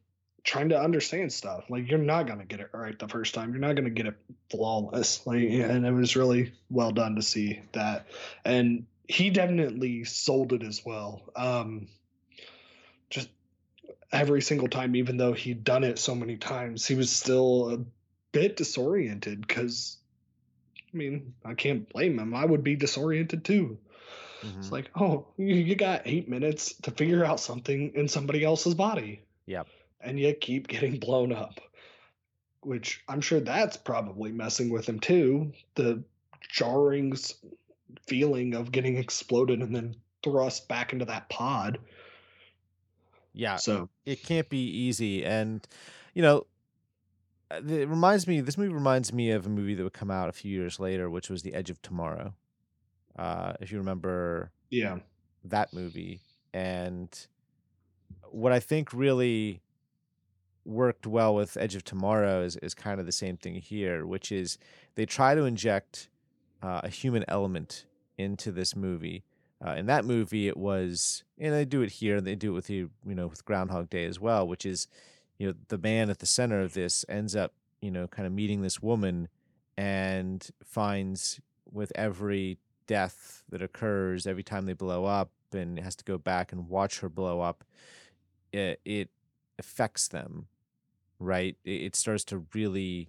trying 0.45 0.69
to 0.69 0.81
understand 0.81 1.33
stuff. 1.33 1.65
Like 1.69 1.91
you're 1.91 1.99
not 1.99 2.27
gonna 2.27 2.45
get 2.45 2.61
it 2.61 2.71
right 2.73 2.97
the 2.99 3.09
first 3.09 3.35
time. 3.35 3.51
You're 3.51 3.61
not 3.61 3.75
gonna 3.75 3.91
get 3.91 4.07
it 4.07 4.17
flawless. 4.51 5.27
Like 5.27 5.43
and 5.43 5.87
it 5.87 5.93
was 5.93 6.17
really 6.17 6.53
well 6.71 6.93
done 6.93 7.17
to 7.17 7.23
see 7.23 7.61
that. 7.73 8.07
And 8.45 8.87
he 9.09 9.31
definitely 9.31 10.05
sold 10.05 10.53
it 10.53 10.63
as 10.63 10.85
well. 10.85 11.23
Um, 11.35 11.89
just 13.11 13.29
every 14.13 14.43
single 14.43 14.69
time, 14.69 14.97
even 14.97 15.17
though 15.17 15.33
he'd 15.33 15.65
done 15.65 15.85
it 15.85 15.99
so 15.99 16.15
many 16.15 16.37
times, 16.37 16.87
he 16.87 16.95
was 16.95 17.11
still 17.11 17.71
a 17.71 17.79
bit 18.33 18.57
disoriented 18.57 19.47
because 19.47 19.97
I 20.93 20.97
mean, 20.97 21.35
I 21.45 21.55
can't 21.55 21.89
blame 21.89 22.19
him. 22.19 22.35
I 22.35 22.45
would 22.45 22.63
be 22.63 22.77
disoriented 22.77 23.45
too. 23.45 23.79
It's 24.59 24.69
Mhm. 24.69 24.73
like, 24.73 24.91
oh, 24.97 25.27
you, 25.37 25.55
you 25.55 25.75
got 25.75 26.03
eight 26.05 26.29
minutes 26.29 26.75
to 26.83 26.91
figure 26.91 27.25
out 27.25 27.41
something 27.41 27.93
in 27.95 28.09
somebody 28.09 28.45
else's 28.45 28.75
body. 28.75 29.23
Yep. 29.47 29.67
And 30.01 30.19
you 30.21 30.33
keep 30.35 30.69
getting 30.69 30.99
blown 30.99 31.33
up, 31.33 31.61
which 32.61 33.03
I'm 33.09 33.21
sure 33.21 33.41
that's 33.41 33.77
probably 33.77 34.33
messing 34.33 34.71
with 34.71 34.87
him 34.89 35.01
too. 35.01 35.53
The 35.77 36.03
jarring 36.51 37.17
feeling 38.07 38.55
of 38.55 38.71
getting 38.73 38.97
exploded 38.97 39.61
and 39.61 39.75
then 39.75 39.97
thrust 40.23 40.69
back 40.69 40.93
into 40.93 41.05
that 41.07 41.29
pod. 41.29 41.79
yeah, 43.33 43.57
So, 43.57 43.89
it 44.05 44.23
can't 44.23 44.49
be 44.49 44.59
easy 44.67 45.25
and 45.25 45.67
you 46.15 46.23
know 46.23 46.47
uh, 47.51 47.61
it 47.67 47.89
reminds 47.89 48.27
me 48.27 48.41
this 48.41 48.57
movie 48.57 48.73
reminds 48.73 49.13
me 49.13 49.31
of 49.31 49.47
a 49.47 49.49
movie 49.49 49.75
that 49.75 49.83
would 49.83 49.93
come 49.93 50.11
out 50.11 50.29
a 50.29 50.33
few 50.33 50.51
years 50.51 50.79
later 50.79 51.11
which 51.11 51.29
was 51.31 51.43
the 51.43 51.55
edge 51.55 51.69
of 51.71 51.81
tomorrow 51.83 52.35
uh 53.19 53.53
if 53.61 53.71
you 53.71 53.79
remember 53.79 54.51
yeah. 54.71 54.99
that 55.45 55.73
movie 55.73 56.21
and 56.53 57.27
what 58.31 58.53
i 58.53 58.61
think 58.61 58.93
really 58.93 59.61
worked 60.65 61.07
well 61.07 61.35
with 61.35 61.57
edge 61.59 61.75
of 61.75 61.85
tomorrow 61.85 62.43
is, 62.43 62.57
is 62.57 62.75
kind 62.75 62.99
of 62.99 63.07
the 63.07 63.13
same 63.13 63.37
thing 63.37 63.55
here 63.55 64.07
which 64.07 64.33
is 64.33 64.59
they 64.95 65.05
try 65.05 65.35
to 65.35 65.45
inject 65.45 66.09
uh, 66.63 66.81
a 66.83 66.89
human 66.89 67.25
element 67.29 67.85
into 68.17 68.51
this 68.51 68.75
movie 68.75 69.25
uh, 69.65 69.73
in 69.73 69.87
that 69.87 70.05
movie 70.05 70.49
it 70.49 70.57
was 70.57 71.23
and 71.39 71.53
they 71.53 71.65
do 71.65 71.83
it 71.83 71.91
here 71.91 72.17
and 72.17 72.27
they 72.27 72.35
do 72.35 72.51
it 72.53 72.55
with 72.55 72.71
you 72.71 72.91
you 73.07 73.15
know 73.15 73.27
with 73.27 73.45
groundhog 73.45 73.91
day 73.91 74.05
as 74.05 74.19
well 74.19 74.47
which 74.47 74.65
is 74.65 74.89
you 75.39 75.47
know 75.47 75.55
the 75.69 75.79
man 75.79 76.11
at 76.11 76.19
the 76.19 76.27
center 76.27 76.61
of 76.61 76.75
this 76.75 77.05
ends 77.09 77.37
up 77.37 77.53
you 77.81 77.91
know 77.91 78.07
kind 78.07 78.27
of 78.27 78.33
meeting 78.33 78.63
this 78.63 78.83
woman 78.83 79.29
and 79.77 80.51
finds 80.65 81.41
with 81.71 81.93
every 81.95 82.59
death 82.87 83.43
that 83.49 83.63
occurs 83.63 84.27
every 84.27 84.43
time 84.43 84.67
they 84.67 84.73
blow 84.73 85.05
up 85.05 85.31
and 85.53 85.79
has 85.79 85.95
to 85.97 86.05
go 86.05 86.19
back 86.19 86.53
and 86.53 86.69
watch 86.69 87.01
her 87.01 87.09
blow 87.09 87.41
up 87.41 87.65
it, 88.53 88.81
it 88.85 89.11
affects 89.59 90.09
them 90.09 90.47
right 91.19 91.57
it, 91.65 91.71
it 91.83 91.97
starts 91.97 92.25
to 92.25 92.45
really 92.55 93.09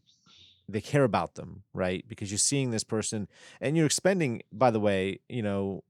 they 0.67 0.81
care 0.81 1.03
about 1.03 1.35
them 1.35 1.63
right 1.73 2.05
because 2.07 2.31
you're 2.31 2.37
seeing 2.37 2.71
this 2.71 2.83
person 2.83 3.27
and 3.59 3.75
you're 3.75 3.85
expending 3.85 4.41
by 4.51 4.71
the 4.71 4.79
way 4.79 5.19
you 5.27 5.41
know 5.41 5.83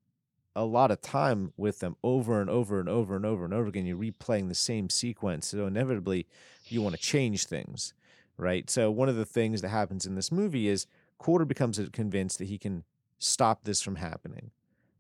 a 0.56 0.64
lot 0.64 0.90
of 0.90 1.02
time 1.02 1.52
with 1.58 1.80
them 1.80 1.98
over 2.04 2.40
and 2.40 2.50
over 2.50 2.80
and 2.80 2.88
over 2.88 3.16
and 3.16 3.26
over 3.26 3.44
and 3.44 3.54
over 3.54 3.68
again. 3.68 3.86
You're 3.86 3.98
replaying 3.98 4.48
the 4.48 4.56
same 4.56 4.90
sequence. 4.90 5.48
So 5.48 5.66
inevitably 5.66 6.28
you 6.68 6.82
want 6.82 6.96
to 6.96 7.02
change 7.02 7.46
things, 7.46 7.94
right? 8.38 8.70
So 8.70 8.90
one 8.90 9.10
of 9.10 9.18
the 9.18 9.26
things 9.26 9.62
that 9.62 9.70
happens 9.70 10.06
in 10.06 10.16
this 10.16 10.32
movie 10.32 10.68
is 10.68 10.88
Colter 11.18 11.46
becomes 11.46 11.80
convinced 11.92 12.38
that 12.40 12.46
he 12.46 12.58
can 12.58 12.84
stop 13.20 13.64
this 13.64 13.82
from 13.82 13.96
happening, 13.98 14.52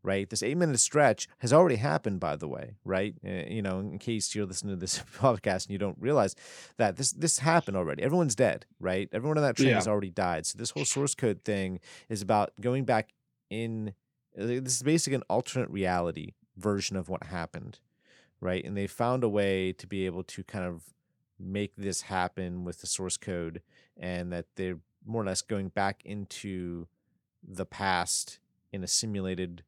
right? 0.03 0.29
This 0.29 0.43
eight 0.43 0.57
minute 0.57 0.79
stretch 0.79 1.27
has 1.39 1.51
already 1.53 1.75
happened, 1.77 2.19
by 2.19 2.35
the 2.35 2.47
way, 2.47 2.75
right? 2.83 3.15
Uh, 3.25 3.43
you 3.47 3.61
know, 3.61 3.79
in 3.79 3.99
case 3.99 4.33
you're 4.35 4.45
listening 4.45 4.75
to 4.75 4.79
this 4.79 4.99
podcast 5.17 5.65
and 5.65 5.71
you 5.71 5.77
don't 5.77 5.97
realize 5.99 6.35
that 6.77 6.97
this 6.97 7.11
this 7.11 7.39
happened 7.39 7.77
already. 7.77 8.03
Everyone's 8.03 8.35
dead, 8.35 8.65
right? 8.79 9.09
Everyone 9.11 9.37
on 9.37 9.43
that 9.43 9.55
train 9.57 9.69
Yeah. 9.69 9.75
has 9.75 9.87
already 9.87 10.09
died. 10.11 10.45
So 10.45 10.57
this 10.57 10.71
whole 10.71 10.85
source 10.85 11.15
code 11.15 11.43
thing 11.43 11.79
is 12.09 12.21
about 12.21 12.51
going 12.61 12.85
back 12.85 13.13
in 13.49 13.93
uh, 14.39 14.45
this 14.45 14.75
is 14.77 14.83
basically 14.83 15.15
an 15.15 15.23
alternate 15.29 15.69
reality 15.69 16.33
version 16.57 16.95
of 16.97 17.09
what 17.09 17.23
happened 17.27 17.79
right 18.41 18.63
and 18.65 18.75
they 18.77 18.87
found 18.87 19.23
a 19.23 19.29
way 19.29 19.71
to 19.73 19.85
be 19.87 20.05
able 20.05 20.23
to 20.23 20.43
kind 20.43 20.65
of 20.65 20.83
make 21.39 21.75
this 21.75 22.01
happen 22.03 22.63
with 22.63 22.79
the 22.81 22.87
source 22.87 23.17
code 23.17 23.61
and 23.97 24.31
that 24.31 24.45
they're 24.55 24.79
more 25.05 25.21
or 25.21 25.25
less 25.25 25.41
going 25.41 25.67
back 25.69 26.01
into 26.05 26.87
the 27.47 27.65
past 27.65 28.39
in 28.71 28.83
a 28.83 28.87
simulated 28.87 29.63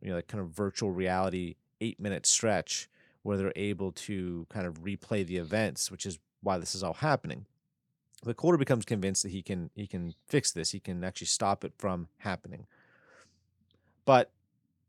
you 0.00 0.10
know 0.10 0.16
like 0.16 0.28
kind 0.28 0.42
of 0.42 0.48
virtual 0.50 0.90
reality 0.90 1.56
8 1.80 2.00
minute 2.00 2.26
stretch 2.26 2.88
where 3.22 3.36
they're 3.36 3.52
able 3.56 3.92
to 3.92 4.46
kind 4.50 4.66
of 4.66 4.82
replay 4.82 5.24
the 5.26 5.36
events 5.36 5.90
which 5.90 6.06
is 6.06 6.18
why 6.42 6.58
this 6.58 6.74
is 6.74 6.82
all 6.82 6.94
happening 6.94 7.46
The 8.24 8.34
Colter 8.34 8.58
becomes 8.58 8.84
convinced 8.84 9.22
that 9.24 9.30
he 9.30 9.42
can 9.42 9.70
he 9.74 9.86
can 9.86 10.14
fix 10.28 10.52
this. 10.52 10.70
He 10.70 10.80
can 10.80 11.02
actually 11.04 11.26
stop 11.26 11.64
it 11.64 11.72
from 11.76 12.08
happening. 12.18 12.66
But 14.04 14.30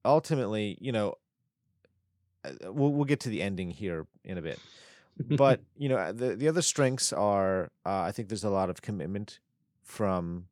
ultimately, 0.06 0.78
you 0.80 0.92
know, 0.92 1.16
uh, 2.46 2.72
we'll 2.72 2.92
we'll 2.92 3.06
get 3.06 3.20
to 3.22 3.30
the 3.30 3.42
ending 3.42 3.72
here 3.72 4.06
in 4.24 4.38
a 4.38 4.42
bit. 4.42 4.60
But 5.18 5.62
you 5.78 5.90
know, 5.90 6.12
the 6.12 6.36
the 6.36 6.48
other 6.48 6.62
strengths 6.62 7.12
are 7.14 7.72
uh, 7.86 8.02
I 8.02 8.12
think 8.12 8.30
there's 8.30 8.44
a 8.44 8.50
lot 8.50 8.70
of 8.70 8.82
commitment 8.82 9.40
from 9.82 10.46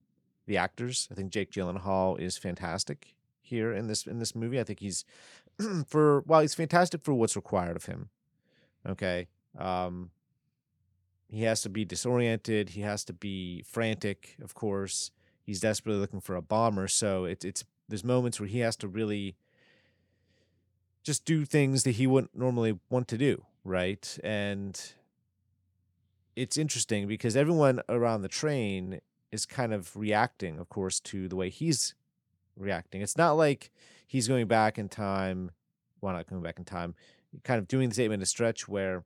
the 0.47 0.57
actors. 0.57 1.07
I 1.11 1.15
think 1.15 1.31
Jake 1.31 1.51
Gyllenhaal 1.51 2.19
is 2.19 2.37
fantastic 2.37 3.15
here 3.41 3.73
in 3.73 3.87
this 3.87 4.05
in 4.07 4.19
this 4.19 4.35
movie. 4.35 4.59
I 4.59 4.63
think 4.63 4.79
he's 4.79 5.05
for 5.87 6.21
while 6.21 6.41
he's 6.41 6.55
fantastic 6.55 7.03
for 7.03 7.13
what's 7.13 7.35
required 7.35 7.75
of 7.75 7.85
him. 7.85 8.09
Okay. 8.87 9.27
Um 9.57 10.11
he 11.27 11.43
has 11.43 11.61
to 11.61 11.69
be 11.69 11.85
disoriented, 11.85 12.69
he 12.69 12.81
has 12.81 13.05
to 13.05 13.13
be 13.13 13.61
frantic, 13.61 14.35
of 14.41 14.53
course. 14.53 15.11
He's 15.43 15.61
desperately 15.61 15.99
looking 15.99 16.19
for 16.19 16.35
a 16.35 16.41
bomber, 16.41 16.87
so 16.87 17.25
it's 17.25 17.45
it's 17.45 17.63
there's 17.87 18.03
moments 18.03 18.39
where 18.39 18.47
he 18.47 18.59
has 18.59 18.75
to 18.77 18.87
really 18.87 19.35
just 21.03 21.25
do 21.25 21.45
things 21.45 21.83
that 21.83 21.91
he 21.91 22.05
wouldn't 22.05 22.35
normally 22.35 22.79
want 22.89 23.07
to 23.09 23.17
do, 23.17 23.45
right? 23.63 24.17
And 24.23 24.79
it's 26.35 26.57
interesting 26.57 27.07
because 27.07 27.35
everyone 27.35 27.81
around 27.89 28.21
the 28.21 28.29
train 28.29 29.01
is 29.31 29.45
kind 29.45 29.73
of 29.73 29.95
reacting, 29.95 30.59
of 30.59 30.69
course, 30.69 30.99
to 30.99 31.27
the 31.27 31.35
way 31.35 31.49
he's 31.49 31.95
reacting. 32.57 33.01
It's 33.01 33.17
not 33.17 33.33
like 33.33 33.71
he's 34.07 34.27
going 34.27 34.47
back 34.47 34.77
in 34.77 34.89
time. 34.89 35.51
Well, 36.01 36.13
not 36.13 36.27
going 36.27 36.41
back 36.41 36.57
in 36.57 36.65
time, 36.65 36.95
kind 37.43 37.59
of 37.59 37.67
doing 37.67 37.89
this 37.89 37.99
eight 37.99 38.09
minute 38.09 38.27
stretch 38.27 38.67
where 38.67 39.03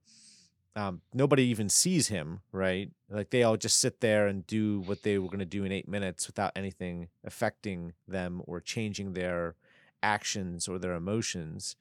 um, 0.75 1.01
nobody 1.13 1.43
even 1.43 1.69
sees 1.69 2.09
him, 2.09 2.41
right? 2.51 2.89
Like 3.09 3.29
they 3.29 3.43
all 3.43 3.57
just 3.57 3.77
sit 3.77 4.01
there 4.01 4.27
and 4.27 4.45
do 4.45 4.81
what 4.81 5.03
they 5.03 5.17
were 5.17 5.27
going 5.27 5.39
to 5.39 5.45
do 5.45 5.63
in 5.63 5.71
eight 5.71 5.87
minutes 5.87 6.27
without 6.27 6.51
anything 6.55 7.09
affecting 7.23 7.93
them 8.07 8.41
or 8.45 8.59
changing 8.59 9.13
their 9.13 9.55
actions 10.03 10.67
or 10.67 10.77
their 10.77 10.93
emotions 10.93 11.75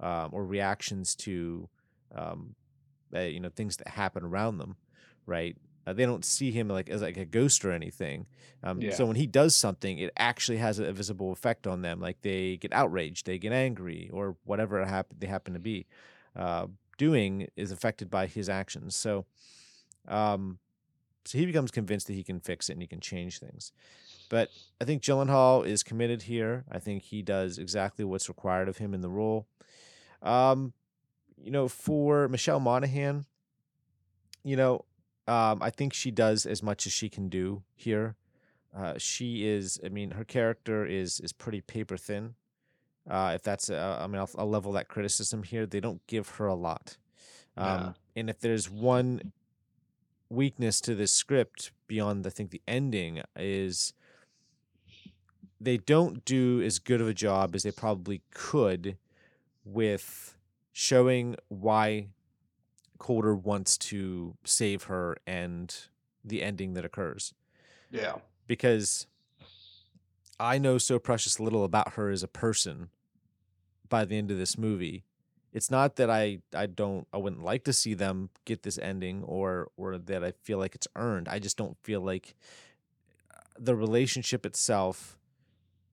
um, 0.00 0.30
or 0.32 0.44
reactions 0.44 1.14
to, 1.14 1.68
um, 2.14 2.54
uh, 3.14 3.20
you 3.20 3.40
know, 3.40 3.50
things 3.50 3.76
that 3.76 3.88
happen 3.88 4.24
around 4.24 4.58
them, 4.58 4.76
right? 5.26 5.56
Uh, 5.90 5.92
they 5.92 6.06
don't 6.06 6.24
see 6.24 6.52
him 6.52 6.68
like 6.68 6.88
as 6.88 7.02
like 7.02 7.16
a 7.16 7.24
ghost 7.24 7.64
or 7.64 7.72
anything. 7.72 8.26
Um, 8.62 8.80
Yeah. 8.80 8.92
So 8.92 9.06
when 9.06 9.16
he 9.16 9.26
does 9.26 9.56
something, 9.56 9.98
it 9.98 10.12
actually 10.16 10.58
has 10.58 10.78
a 10.78 10.92
visible 10.92 11.32
effect 11.32 11.66
on 11.66 11.82
them. 11.82 12.00
Like 12.00 12.22
they 12.22 12.58
get 12.58 12.72
outraged, 12.72 13.26
they 13.26 13.38
get 13.38 13.52
angry, 13.52 14.08
or 14.12 14.36
whatever 14.44 14.84
happen 14.84 15.16
they 15.18 15.26
happen 15.26 15.54
to 15.54 15.60
be 15.60 15.86
uh, 16.36 16.68
doing 16.96 17.48
is 17.56 17.72
affected 17.72 18.08
by 18.08 18.26
his 18.26 18.48
actions. 18.48 18.94
So, 18.94 19.26
um, 20.06 20.58
so 21.24 21.38
he 21.38 21.46
becomes 21.46 21.72
convinced 21.72 22.06
that 22.06 22.14
he 22.14 22.22
can 22.22 22.38
fix 22.38 22.68
it 22.68 22.74
and 22.74 22.82
he 22.82 22.86
can 22.86 23.00
change 23.00 23.40
things. 23.40 23.72
But 24.28 24.50
I 24.80 24.84
think 24.84 25.02
Gyllenhaal 25.02 25.66
is 25.66 25.82
committed 25.82 26.22
here. 26.22 26.64
I 26.70 26.78
think 26.78 27.02
he 27.02 27.20
does 27.20 27.58
exactly 27.58 28.04
what's 28.04 28.28
required 28.28 28.68
of 28.68 28.78
him 28.78 28.94
in 28.94 29.00
the 29.00 29.10
role. 29.10 29.48
Um, 30.22 30.72
you 31.36 31.50
know, 31.50 31.66
for 31.66 32.28
Michelle 32.28 32.60
Monaghan, 32.60 33.24
you 34.44 34.56
know, 34.56 34.84
um, 35.30 35.62
I 35.62 35.70
think 35.70 35.92
she 35.92 36.10
does 36.10 36.44
as 36.44 36.62
much 36.62 36.86
as 36.86 36.92
she 36.92 37.08
can 37.08 37.28
do 37.28 37.62
here. 37.76 38.16
Uh, 38.76 38.94
she 38.98 39.46
is, 39.46 39.80
I 39.84 39.88
mean, 39.88 40.12
her 40.12 40.24
character 40.24 40.84
is 40.84 41.20
is 41.20 41.32
pretty 41.32 41.60
paper 41.60 41.96
thin. 41.96 42.34
Uh, 43.08 43.32
if 43.34 43.42
that's, 43.42 43.70
uh, 43.70 43.98
I 44.00 44.06
mean, 44.06 44.18
I'll, 44.18 44.30
I'll 44.36 44.48
level 44.48 44.72
that 44.72 44.88
criticism 44.88 45.42
here. 45.42 45.66
They 45.66 45.80
don't 45.80 46.06
give 46.06 46.28
her 46.36 46.46
a 46.46 46.54
lot. 46.54 46.96
Um, 47.56 47.66
Yeah. 47.66 47.92
And 48.16 48.30
if 48.30 48.40
there's 48.40 48.70
one 48.70 49.32
weakness 50.28 50.80
to 50.82 50.94
this 50.94 51.12
script 51.12 51.72
beyond, 51.86 52.26
I 52.26 52.30
think, 52.30 52.50
the 52.50 52.62
ending 52.68 53.22
is 53.36 53.94
they 55.60 55.76
don't 55.76 56.24
do 56.24 56.62
as 56.62 56.78
good 56.78 57.00
of 57.00 57.08
a 57.08 57.14
job 57.14 57.54
as 57.54 57.62
they 57.62 57.72
probably 57.72 58.22
could 58.32 58.96
with 59.64 60.36
showing 60.72 61.36
why 61.48 62.08
Colter 63.00 63.34
wants 63.34 63.76
to 63.78 64.36
save 64.44 64.84
her 64.84 65.16
and 65.26 65.74
the 66.22 66.42
ending 66.42 66.74
that 66.74 66.84
occurs 66.84 67.34
Yeah. 67.90 68.16
because 68.46 69.06
I 70.38 70.58
know 70.58 70.78
so 70.78 70.98
precious 70.98 71.40
little 71.40 71.64
about 71.64 71.94
her 71.94 72.10
as 72.10 72.22
a 72.22 72.28
person 72.28 72.90
by 73.88 74.04
the 74.04 74.16
end 74.16 74.30
of 74.30 74.36
this 74.38 74.56
movie. 74.56 75.04
It's 75.52 75.70
not 75.70 75.96
that 75.96 76.08
I 76.10 76.40
I 76.54 76.66
don't 76.66 77.08
I 77.12 77.16
wouldn't 77.16 77.42
like 77.42 77.64
to 77.64 77.72
see 77.72 77.94
them 77.94 78.28
get 78.44 78.62
this 78.62 78.78
ending 78.78 79.24
or 79.24 79.68
or 79.76 79.98
that 79.98 80.22
I 80.22 80.32
feel 80.42 80.58
like 80.58 80.74
it's 80.74 80.86
earned. 80.94 81.26
I 81.26 81.38
just 81.40 81.56
don't 81.56 81.76
feel 81.82 82.00
like 82.02 82.36
uh, 83.34 83.40
the 83.58 83.74
relationship 83.74 84.44
itself 84.46 85.18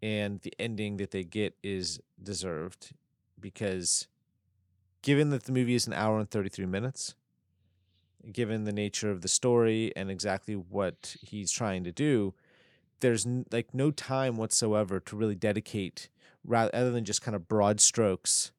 and 0.03 0.41
the 0.41 0.53
ending 0.59 0.97
that 0.97 1.11
they 1.11 1.23
get 1.23 1.55
is 1.63 1.99
deserved 2.21 2.91
because 3.39 4.07
given 5.01 5.29
that 5.29 5.43
the 5.43 5.51
movie 5.51 5.75
is 5.75 5.87
an 5.87 5.93
hour 5.93 6.19
and 6.19 6.29
33 6.29 6.65
minutes 6.65 7.15
given 8.31 8.65
the 8.65 8.73
nature 8.73 9.09
of 9.09 9.21
the 9.21 9.27
story 9.27 9.93
and 9.95 10.11
exactly 10.11 10.55
what 10.55 11.15
he's 11.21 11.51
trying 11.51 11.83
to 11.83 11.91
do 11.91 12.33
there's 12.99 13.25
n- 13.25 13.45
like 13.51 13.73
no 13.73 13.91
time 13.91 14.37
whatsoever 14.37 14.99
to 14.99 15.15
really 15.15 15.35
dedicate 15.35 16.09
rather 16.43 16.73
other 16.73 16.91
than 16.91 17.05
just 17.05 17.21
kind 17.21 17.35
of 17.35 17.47
broad 17.47 17.79
strokes 17.79 18.51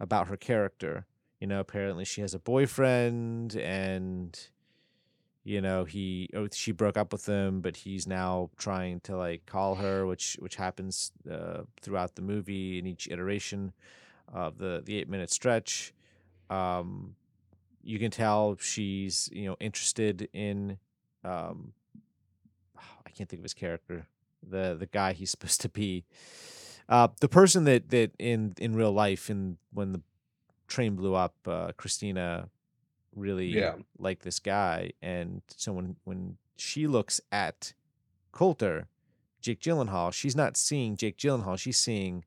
about 0.00 0.28
her 0.28 0.36
character. 0.36 1.06
You 1.40 1.48
know 1.48 1.60
apparently 1.60 2.04
she 2.04 2.22
has 2.22 2.32
a 2.32 2.38
boyfriend 2.38 3.56
and 3.56 4.38
you 5.42 5.60
know 5.60 5.84
he 5.84 6.30
oh, 6.34 6.48
she 6.50 6.72
broke 6.72 6.96
up 6.96 7.12
with 7.12 7.26
him 7.26 7.60
but 7.60 7.76
he's 7.76 8.06
now 8.06 8.50
trying 8.56 9.00
to 9.00 9.16
like 9.16 9.44
call 9.44 9.74
her 9.74 10.06
which 10.06 10.38
which 10.40 10.56
happens 10.56 11.12
uh, 11.30 11.62
throughout 11.82 12.14
the 12.14 12.22
movie 12.22 12.78
in 12.78 12.86
each 12.86 13.08
iteration 13.08 13.74
of 14.34 14.58
the 14.58 14.82
the 14.84 14.98
8 14.98 15.08
minute 15.08 15.30
stretch. 15.30 15.94
Um 16.50 17.14
you 17.82 17.98
can 17.98 18.10
tell 18.10 18.56
she's 18.60 19.30
you 19.32 19.46
know 19.46 19.56
interested 19.60 20.28
in 20.34 20.78
um 21.24 21.72
I 23.06 23.10
can't 23.10 23.28
think 23.28 23.40
of 23.40 23.44
his 23.44 23.54
character 23.54 24.06
the 24.46 24.76
the 24.78 24.86
guy 24.86 25.12
he's 25.12 25.30
supposed 25.34 25.60
to 25.62 25.68
be. 25.68 26.04
Uh 26.88 27.08
the 27.20 27.28
person 27.28 27.64
that 27.64 27.88
that 27.90 28.10
in 28.18 28.54
in 28.58 28.74
real 28.74 28.92
life 28.92 29.30
and 29.30 29.56
when 29.72 29.92
the 29.92 30.02
train 30.66 30.96
blew 30.96 31.14
up 31.14 31.34
uh 31.46 31.72
Christina 31.76 32.48
really 33.14 33.46
Yeah. 33.46 33.76
liked 33.98 34.22
this 34.24 34.40
guy. 34.40 34.90
And 35.00 35.42
so 35.48 35.72
when 35.72 35.96
when 36.04 36.36
she 36.56 36.86
looks 36.86 37.20
at 37.30 37.72
Colter 38.32 38.88
Jake 39.40 39.60
Gyllenhaal 39.60 40.12
she's 40.12 40.34
not 40.36 40.56
seeing 40.56 40.96
Jake 40.96 41.16
Gyllenhaal 41.18 41.58
she's 41.58 41.78
seeing 41.78 42.24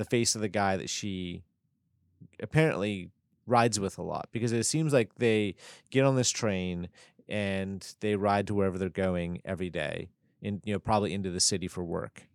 the 0.00 0.04
face 0.04 0.34
of 0.34 0.40
the 0.40 0.48
guy 0.48 0.76
that 0.76 0.90
she 0.90 1.42
apparently 2.42 3.10
rides 3.46 3.78
with 3.80 3.98
a 3.98 4.02
lot 4.02 4.28
because 4.32 4.52
it 4.52 4.64
seems 4.64 4.92
like 4.92 5.14
they 5.16 5.54
get 5.90 6.04
on 6.04 6.16
this 6.16 6.30
train 6.30 6.88
and 7.28 7.94
they 8.00 8.16
ride 8.16 8.46
to 8.46 8.54
wherever 8.54 8.78
they're 8.78 8.88
going 8.88 9.40
every 9.44 9.70
day 9.70 10.08
in 10.42 10.60
you 10.64 10.72
know 10.72 10.78
probably 10.78 11.12
into 11.12 11.30
the 11.30 11.40
city 11.40 11.68
for 11.68 11.84
work 11.84 12.26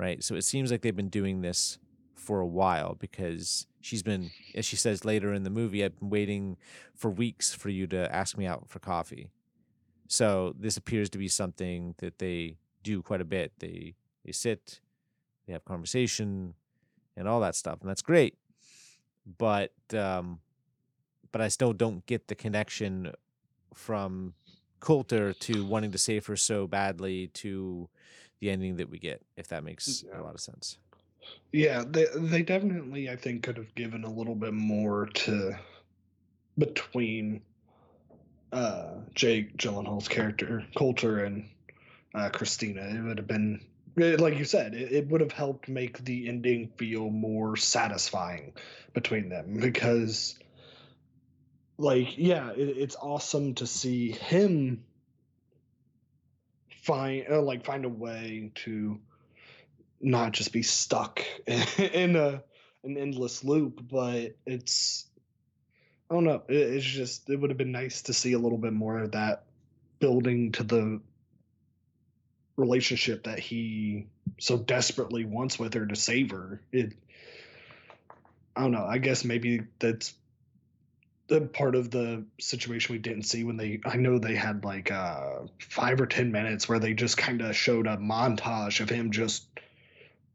right? 0.00 0.24
So 0.24 0.34
it 0.34 0.44
seems 0.44 0.70
like 0.70 0.80
they've 0.80 0.96
been 0.96 1.10
doing 1.10 1.42
this 1.42 1.78
for 2.14 2.40
a 2.40 2.46
while 2.46 2.94
because 2.94 3.66
she's 3.82 4.02
been 4.02 4.30
as 4.54 4.64
she 4.64 4.76
says 4.76 5.04
later 5.04 5.32
in 5.32 5.42
the 5.42 5.50
movie 5.50 5.82
i've 5.82 5.98
been 5.98 6.10
waiting 6.10 6.56
for 6.94 7.10
weeks 7.10 7.54
for 7.54 7.68
you 7.70 7.86
to 7.86 8.14
ask 8.14 8.36
me 8.36 8.46
out 8.46 8.68
for 8.68 8.78
coffee. 8.78 9.30
So 10.08 10.54
this 10.58 10.76
appears 10.76 11.08
to 11.10 11.18
be 11.18 11.28
something 11.28 11.94
that 11.98 12.18
they 12.18 12.56
do 12.82 13.02
quite 13.02 13.20
a 13.20 13.24
bit. 13.24 13.52
They 13.58 13.94
they 14.24 14.32
sit 14.32 14.80
they 15.46 15.52
have 15.52 15.64
conversation 15.64 16.54
and 17.16 17.28
all 17.28 17.40
that 17.40 17.54
stuff 17.54 17.78
and 17.80 17.88
that's 17.90 18.02
great 18.02 18.36
but 19.38 19.72
um 19.94 20.40
but 21.32 21.40
i 21.40 21.48
still 21.48 21.72
don't 21.72 22.04
get 22.06 22.28
the 22.28 22.34
connection 22.34 23.12
from 23.74 24.34
colter 24.80 25.32
to 25.34 25.64
wanting 25.64 25.92
to 25.92 25.98
save 25.98 26.26
her 26.26 26.36
so 26.36 26.66
badly 26.66 27.28
to 27.28 27.88
the 28.40 28.50
ending 28.50 28.76
that 28.76 28.88
we 28.88 28.98
get 28.98 29.22
if 29.36 29.48
that 29.48 29.62
makes 29.62 30.04
Yeah. 30.08 30.20
a 30.20 30.22
lot 30.22 30.34
of 30.34 30.40
sense 30.40 30.78
Yeah, 31.52 31.84
they 31.86 32.06
they 32.14 32.42
definitely 32.42 33.10
I 33.10 33.16
think 33.16 33.42
could 33.42 33.56
have 33.58 33.74
given 33.74 34.04
a 34.04 34.10
little 34.10 34.34
bit 34.34 34.54
more 34.54 35.06
to 35.06 35.54
between 36.56 37.42
uh 38.52 38.94
Jake 39.14 39.56
Gyllenhaal's 39.56 40.08
character 40.08 40.64
Colter 40.74 41.24
and 41.24 41.48
uh 42.14 42.30
Christina. 42.30 42.82
It 42.82 43.02
would 43.02 43.18
have 43.18 43.26
been 43.28 43.60
like 43.96 44.38
you 44.38 44.44
said, 44.44 44.74
it, 44.74 44.92
it 44.92 45.08
would 45.08 45.20
have 45.20 45.32
helped 45.32 45.68
make 45.68 46.04
the 46.04 46.28
ending 46.28 46.70
feel 46.76 47.10
more 47.10 47.56
satisfying 47.56 48.54
between 48.94 49.28
them 49.28 49.58
because 49.60 50.38
like 51.78 52.18
yeah, 52.18 52.50
it, 52.50 52.76
it's 52.76 52.96
awesome 52.96 53.54
to 53.54 53.66
see 53.66 54.10
him 54.12 54.84
find 56.82 57.26
uh, 57.30 57.40
like 57.40 57.64
find 57.64 57.84
a 57.84 57.88
way 57.88 58.50
to 58.54 58.98
not 60.00 60.32
just 60.32 60.52
be 60.52 60.62
stuck 60.62 61.22
in 61.78 62.16
a 62.16 62.42
an 62.82 62.96
endless 62.96 63.44
loop 63.44 63.80
but 63.90 64.34
it's 64.46 65.06
i 66.10 66.14
don't 66.14 66.24
know 66.24 66.42
it, 66.48 66.56
it's 66.56 66.84
just 66.84 67.28
it 67.28 67.36
would 67.36 67.50
have 67.50 67.58
been 67.58 67.72
nice 67.72 68.02
to 68.02 68.14
see 68.14 68.32
a 68.32 68.38
little 68.38 68.58
bit 68.58 68.72
more 68.72 68.98
of 68.98 69.12
that 69.12 69.44
building 69.98 70.50
to 70.52 70.62
the 70.62 71.00
relationship 72.60 73.24
that 73.24 73.38
he 73.38 74.06
so 74.38 74.56
desperately 74.56 75.24
wants 75.24 75.58
with 75.58 75.74
her 75.74 75.86
to 75.86 75.96
save 75.96 76.30
her. 76.30 76.60
It 76.72 76.92
I 78.54 78.62
don't 78.62 78.72
know. 78.72 78.84
I 78.84 78.98
guess 78.98 79.24
maybe 79.24 79.62
that's 79.78 80.14
the 81.28 81.40
part 81.40 81.76
of 81.76 81.90
the 81.90 82.24
situation 82.40 82.92
we 82.92 82.98
didn't 82.98 83.22
see 83.22 83.44
when 83.44 83.56
they 83.56 83.80
I 83.84 83.96
know 83.96 84.18
they 84.18 84.34
had 84.34 84.64
like 84.64 84.90
uh 84.90 85.40
5 85.60 86.00
or 86.00 86.06
10 86.06 86.32
minutes 86.32 86.68
where 86.68 86.80
they 86.80 86.92
just 86.92 87.16
kind 87.16 87.40
of 87.40 87.54
showed 87.54 87.86
a 87.86 87.96
montage 87.96 88.80
of 88.80 88.90
him 88.90 89.12
just 89.12 89.46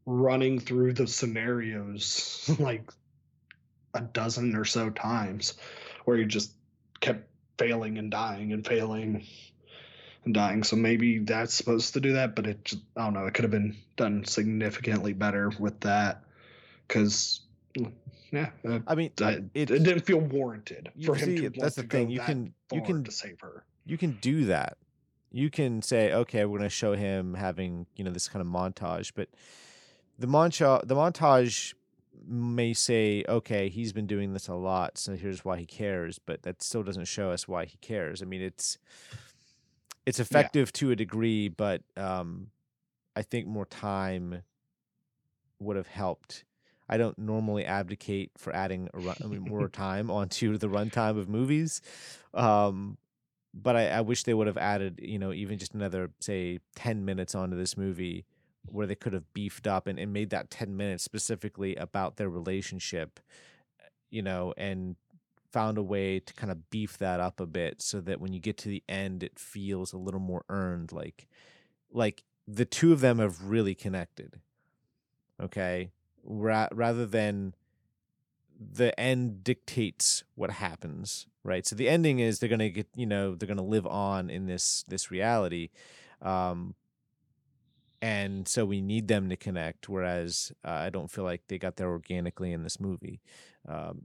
running 0.06 0.58
through 0.58 0.94
the 0.94 1.06
scenarios 1.06 2.50
like 2.58 2.90
a 3.92 4.00
dozen 4.00 4.56
or 4.56 4.64
so 4.64 4.88
times 4.90 5.54
where 6.04 6.16
he 6.16 6.24
just 6.24 6.52
kept 7.00 7.28
failing 7.58 7.98
and 7.98 8.10
dying 8.10 8.52
and 8.52 8.66
failing 8.66 9.26
and 10.26 10.34
dying. 10.34 10.62
So 10.62 10.76
maybe 10.76 11.18
that's 11.20 11.54
supposed 11.54 11.94
to 11.94 12.00
do 12.00 12.12
that, 12.14 12.36
but 12.36 12.46
it 12.46 12.64
just, 12.64 12.82
I 12.96 13.04
don't 13.04 13.14
know. 13.14 13.24
It 13.26 13.32
could 13.32 13.44
have 13.44 13.50
been 13.50 13.76
done 13.96 14.24
significantly 14.24 15.14
better 15.14 15.50
with 15.58 15.80
that 15.80 16.22
because 16.86 17.40
yeah, 18.32 18.50
uh, 18.68 18.80
I 18.86 18.94
mean, 18.94 19.12
I- 19.22 19.42
it, 19.54 19.70
it 19.70 19.82
didn't 19.84 20.00
feel 20.04 20.18
warranted 20.18 20.90
for 21.04 21.14
him 21.14 21.24
see, 21.36 21.36
to. 21.42 21.50
that's 21.50 21.58
want 21.58 21.74
the 21.76 21.82
to 21.82 21.88
thing, 21.88 22.10
you 22.10 22.18
that 22.18 22.26
can- 22.26 22.54
you 22.72 22.82
can- 22.82 23.04
to 23.04 23.10
save 23.12 23.40
her. 23.40 23.64
you 23.86 23.96
can 23.96 24.18
do 24.20 24.44
that. 24.46 24.76
You 25.32 25.50
can 25.50 25.82
say, 25.82 26.12
okay, 26.12 26.44
we're 26.44 26.58
going 26.58 26.68
to 26.70 26.74
show 26.74 26.94
him 26.94 27.34
having, 27.34 27.86
you 27.94 28.04
know, 28.04 28.10
this 28.10 28.28
kind 28.28 28.40
of 28.40 28.46
montage, 28.48 29.12
but 29.14 29.28
the 30.18 30.26
montage, 30.26 30.86
the 30.86 30.94
montage 30.94 31.74
may 32.26 32.72
say, 32.72 33.22
okay, 33.28 33.68
he's 33.68 33.92
been 33.92 34.06
doing 34.06 34.32
this 34.32 34.48
a 34.48 34.54
lot, 34.54 34.96
so 34.98 35.14
here's 35.14 35.44
why 35.44 35.58
he 35.58 35.66
cares, 35.66 36.18
but 36.18 36.42
that 36.42 36.62
still 36.62 36.82
doesn't 36.82 37.04
show 37.04 37.30
us 37.30 37.46
why 37.46 37.64
he 37.66 37.76
cares. 37.78 38.22
I 38.22 38.24
mean, 38.24 38.40
it's 38.40 38.78
it's 40.06 40.20
effective 40.20 40.72
to 40.74 40.92
a 40.92 40.96
degree, 40.96 41.48
but 41.48 41.82
um, 41.96 42.48
I 43.14 43.22
think 43.22 43.46
more 43.46 43.66
time 43.66 44.42
would 45.60 45.76
have 45.76 45.88
helped. 45.88 46.44
I 46.88 46.96
don't 46.96 47.18
normally 47.18 47.64
advocate 47.64 48.30
for 48.36 48.54
adding 48.54 48.88
a 48.94 49.00
run, 49.00 49.16
I 49.22 49.26
mean, 49.26 49.42
more 49.42 49.68
time 49.84 50.10
onto 50.10 50.56
the 50.56 50.68
runtime 50.68 51.18
of 51.18 51.28
movies, 51.28 51.82
um, 52.32 52.98
but 53.52 53.74
I, 53.74 53.88
I 53.88 54.00
wish 54.02 54.22
they 54.22 54.34
would 54.34 54.46
have 54.46 54.58
added, 54.58 55.00
you 55.02 55.18
know, 55.18 55.32
even 55.32 55.58
just 55.58 55.74
another 55.74 56.10
say 56.20 56.60
ten 56.76 57.04
minutes 57.04 57.34
onto 57.34 57.56
this 57.56 57.76
movie 57.76 58.24
where 58.66 58.86
they 58.86 58.94
could 58.94 59.12
have 59.12 59.32
beefed 59.32 59.66
up 59.66 59.86
and, 59.86 59.98
and 59.98 60.12
made 60.12 60.30
that 60.30 60.50
ten 60.50 60.76
minutes 60.76 61.02
specifically 61.02 61.74
about 61.76 62.16
their 62.16 62.28
relationship, 62.28 63.18
you 64.10 64.22
know, 64.22 64.52
and 64.56 64.96
found 65.56 65.78
a 65.78 65.82
way 65.82 66.20
to 66.20 66.34
kind 66.34 66.52
of 66.52 66.68
beef 66.68 66.98
that 66.98 67.18
up 67.18 67.40
a 67.40 67.46
bit 67.46 67.80
so 67.80 67.98
that 67.98 68.20
when 68.20 68.34
you 68.34 68.38
get 68.38 68.58
to 68.58 68.68
the 68.68 68.84
end 68.90 69.22
it 69.22 69.38
feels 69.38 69.94
a 69.94 69.96
little 69.96 70.20
more 70.20 70.44
earned 70.50 70.92
like 70.92 71.26
like 71.90 72.24
the 72.46 72.66
two 72.66 72.92
of 72.92 73.00
them 73.00 73.18
have 73.18 73.42
really 73.42 73.74
connected 73.74 74.38
okay? 75.42 75.92
Ra- 76.22 76.68
rather 76.72 77.06
than 77.06 77.54
the 78.60 78.98
end 79.00 79.42
dictates 79.42 80.24
what 80.34 80.50
happens 80.50 81.26
right? 81.42 81.66
So 81.66 81.74
the 81.74 81.88
ending 81.88 82.18
is 82.18 82.38
they're 82.38 82.50
going 82.50 82.58
to 82.58 82.68
get 82.68 82.88
you 82.94 83.06
know 83.06 83.34
they're 83.34 83.46
going 83.46 83.56
to 83.56 83.62
live 83.62 83.86
on 83.86 84.28
in 84.28 84.44
this 84.44 84.84
this 84.88 85.10
reality 85.10 85.70
um 86.20 86.74
and 88.02 88.46
so 88.46 88.66
we 88.66 88.82
need 88.82 89.08
them 89.08 89.30
to 89.30 89.36
connect 89.36 89.88
whereas 89.88 90.52
uh, 90.66 90.70
i 90.70 90.90
don't 90.90 91.10
feel 91.10 91.24
like 91.24 91.42
they 91.48 91.58
got 91.58 91.76
there 91.76 91.88
organically 91.88 92.52
in 92.52 92.62
this 92.62 92.78
movie 92.78 93.20
um 93.68 94.02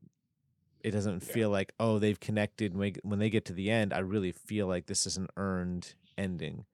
it 0.83 0.91
doesn't 0.91 1.23
Yeah. 1.27 1.33
feel 1.33 1.49
like 1.49 1.73
oh 1.79 1.99
they've 1.99 2.19
connected 2.19 2.75
when, 2.75 2.95
when 3.03 3.19
they 3.19 3.29
get 3.29 3.45
to 3.45 3.53
the 3.53 3.69
end 3.69 3.93
i 3.93 3.99
really 3.99 4.31
feel 4.31 4.67
like 4.67 4.85
this 4.87 5.05
is 5.07 5.17
an 5.17 5.27
earned 5.37 5.93
ending. 6.17 6.65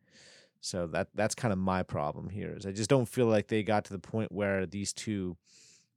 So 0.61 0.87
that 0.87 1.09
that's 1.13 1.35
kind 1.35 1.51
of 1.51 1.57
my 1.59 1.83
problem 1.83 2.29
here 2.29 2.55
is 2.57 2.65
i 2.65 2.71
just 2.71 2.89
don't 2.89 3.07
feel 3.07 3.27
like 3.27 3.47
they 3.47 3.63
got 3.63 3.85
to 3.85 3.93
the 3.93 3.99
point 3.99 4.31
where 4.31 4.65
these 4.65 4.91
two 4.93 5.37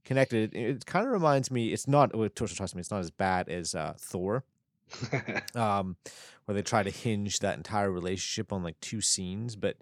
connected. 0.04 0.54
It, 0.54 0.60
it 0.76 0.86
kind 0.86 1.06
of 1.06 1.12
reminds 1.12 1.50
me 1.50 1.72
it's 1.72 1.88
not 1.88 2.12
Torso 2.34 2.54
trust 2.54 2.74
me 2.74 2.80
it's 2.80 2.90
not 2.90 3.00
as 3.00 3.10
bad 3.10 3.48
as 3.48 3.74
uh, 3.74 3.94
thor. 3.98 4.44
Um, 5.54 5.96
where 6.44 6.54
they 6.54 6.62
try 6.62 6.82
to 6.82 6.90
hinge 6.90 7.38
that 7.40 7.56
entire 7.56 7.90
relationship 7.92 8.52
on 8.52 8.62
like 8.64 8.78
two 8.80 9.00
scenes, 9.00 9.54
but 9.56 9.76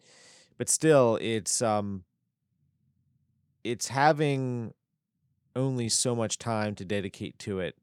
but 0.58 0.68
still, 0.68 1.18
it's 1.20 1.62
um, 1.62 2.04
it's 3.64 3.88
having 3.88 4.74
only 5.56 5.88
so 5.88 6.14
much 6.14 6.38
time 6.38 6.74
to 6.76 6.84
dedicate 6.84 7.38
to 7.40 7.58
it 7.60 7.76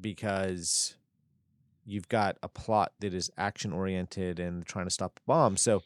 because 0.00 0.96
you've 1.84 2.08
got 2.08 2.36
a 2.42 2.48
plot 2.48 2.92
that 3.00 3.12
is 3.12 3.30
action 3.36 3.72
oriented 3.72 4.38
and 4.38 4.64
trying 4.64 4.86
to 4.86 4.90
stop 4.90 5.18
a 5.18 5.26
bomb. 5.26 5.56
So 5.56 5.82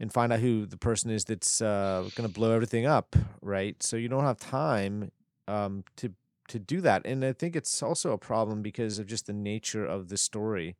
and 0.00 0.12
find 0.12 0.32
out 0.32 0.40
who 0.40 0.64
the 0.64 0.76
person 0.76 1.10
is 1.10 1.24
that's 1.24 1.60
uh, 1.60 2.08
going 2.14 2.28
to 2.28 2.32
blow 2.32 2.52
everything 2.52 2.86
up, 2.86 3.16
right? 3.42 3.82
So 3.82 3.96
you 3.96 4.08
don't 4.08 4.24
have 4.24 4.38
time 4.38 5.10
um, 5.46 5.84
to 5.96 6.12
to 6.48 6.58
do 6.58 6.80
that. 6.80 7.04
And 7.04 7.24
I 7.24 7.34
think 7.34 7.54
it's 7.54 7.82
also 7.82 8.12
a 8.12 8.18
problem 8.18 8.62
because 8.62 8.98
of 8.98 9.06
just 9.06 9.26
the 9.26 9.34
nature 9.34 9.84
of 9.84 10.08
the 10.08 10.16
story 10.16 10.76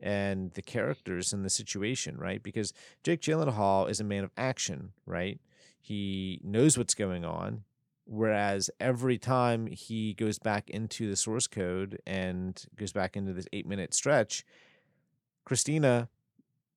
and 0.00 0.52
the 0.52 0.62
characters 0.62 1.32
and 1.32 1.44
the 1.44 1.50
situation, 1.50 2.16
right? 2.16 2.40
Because 2.40 2.72
Jake 3.02 3.20
Gyllenhaal 3.20 3.90
is 3.90 3.98
a 3.98 4.04
man 4.04 4.22
of 4.22 4.30
action, 4.36 4.92
right? 5.06 5.40
He 5.80 6.40
knows 6.44 6.78
what's 6.78 6.94
going 6.94 7.24
on. 7.24 7.64
Whereas 8.10 8.70
every 8.80 9.18
time 9.18 9.66
he 9.66 10.14
goes 10.14 10.38
back 10.38 10.70
into 10.70 11.10
the 11.10 11.16
source 11.16 11.46
code 11.46 12.00
and 12.06 12.64
goes 12.74 12.90
back 12.90 13.16
into 13.16 13.34
this 13.34 13.46
eight 13.52 13.66
minute 13.66 13.92
stretch, 13.92 14.46
Christina 15.44 16.08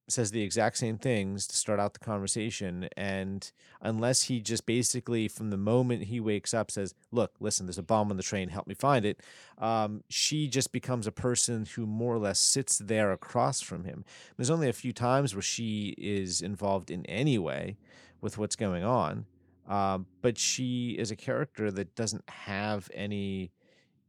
says 0.10 0.32
the 0.32 0.42
exact 0.42 0.78
same 0.78 0.98
things 0.98 1.48
to 1.48 1.56
start 1.56 1.80
out 1.80 1.94
the 1.94 2.00
conversation. 2.00 2.90
And 2.98 3.50
unless 3.80 4.24
he 4.24 4.42
just 4.42 4.66
basically, 4.66 5.30
from 5.30 5.52
the 5.52 5.58
moment 5.58 6.04
he 6.04 6.20
wakes 6.20 6.54
up, 6.54 6.70
says, 6.70 6.94
Look, 7.14 7.32
listen, 7.40 7.66
there's 7.66 7.78
a 7.78 7.84
bomb 7.84 8.12
on 8.12 8.18
the 8.18 8.24
train, 8.24 8.50
help 8.50 8.68
me 8.68 8.76
find 8.76 9.06
it, 9.06 9.22
um, 9.58 10.04
she 10.10 10.50
just 10.50 10.74
becomes 10.74 11.08
a 11.08 11.14
person 11.14 11.66
who 11.66 11.86
more 11.86 12.14
or 12.14 12.20
less 12.20 12.40
sits 12.40 12.78
there 12.78 13.14
across 13.14 13.62
from 13.62 13.86
him. 13.86 14.04
There's 14.36 14.50
only 14.50 14.68
a 14.68 14.74
few 14.74 14.92
times 14.92 15.34
where 15.34 15.42
she 15.42 15.96
is 15.98 16.42
involved 16.42 16.92
in 16.92 17.06
any 17.06 17.38
way 17.38 17.78
with 18.20 18.38
what's 18.38 18.58
going 18.58 18.84
on. 18.84 19.28
Um, 19.72 20.06
but 20.22 20.38
she 20.38 20.98
is 21.00 21.12
a 21.12 21.16
character 21.16 21.72
that 21.72 21.96
doesn't 21.96 22.30
have 22.30 22.90
any 22.94 23.54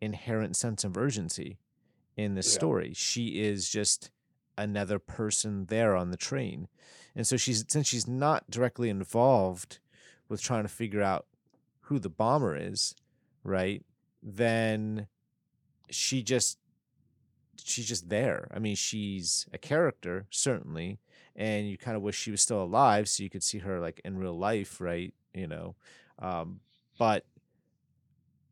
inherent 0.00 0.56
sense 0.56 0.82
of 0.82 0.96
urgency 0.96 1.58
in 2.16 2.34
this 2.34 2.48
Yeah. 2.48 2.54
story. 2.54 2.92
She 2.94 3.40
is 3.40 3.70
just 3.70 4.10
another 4.58 4.98
person 4.98 5.66
there 5.66 5.94
on 5.94 6.10
the 6.10 6.16
train. 6.16 6.66
And 7.14 7.26
so 7.26 7.36
she's 7.36 7.64
since 7.68 7.86
she's 7.86 8.08
not 8.08 8.50
directly 8.50 8.90
involved 8.90 9.78
with 10.28 10.42
trying 10.42 10.64
to 10.64 10.68
figure 10.68 11.00
out 11.00 11.26
who 11.82 12.00
the 12.00 12.10
bomber 12.10 12.56
is, 12.56 12.96
right? 13.44 13.84
Then 14.20 15.06
she 15.90 16.24
just 16.24 16.58
she's 17.62 17.86
just 17.86 18.08
there. 18.08 18.50
I 18.52 18.58
mean, 18.58 18.74
she's 18.74 19.46
a 19.52 19.58
character 19.58 20.26
certainly, 20.30 20.98
and 21.36 21.68
you 21.68 21.78
kind 21.78 21.96
of 21.96 22.02
wish 22.02 22.16
she 22.18 22.32
was 22.32 22.42
still 22.42 22.62
alive 22.62 23.08
so 23.08 23.22
you 23.22 23.30
could 23.30 23.44
see 23.44 23.58
her 23.58 23.78
like 23.78 24.00
in 24.04 24.18
real 24.18 24.36
life, 24.36 24.80
right? 24.80 25.14
You 25.34 25.46
know, 25.46 25.74
um, 26.18 26.60
but 26.98 27.24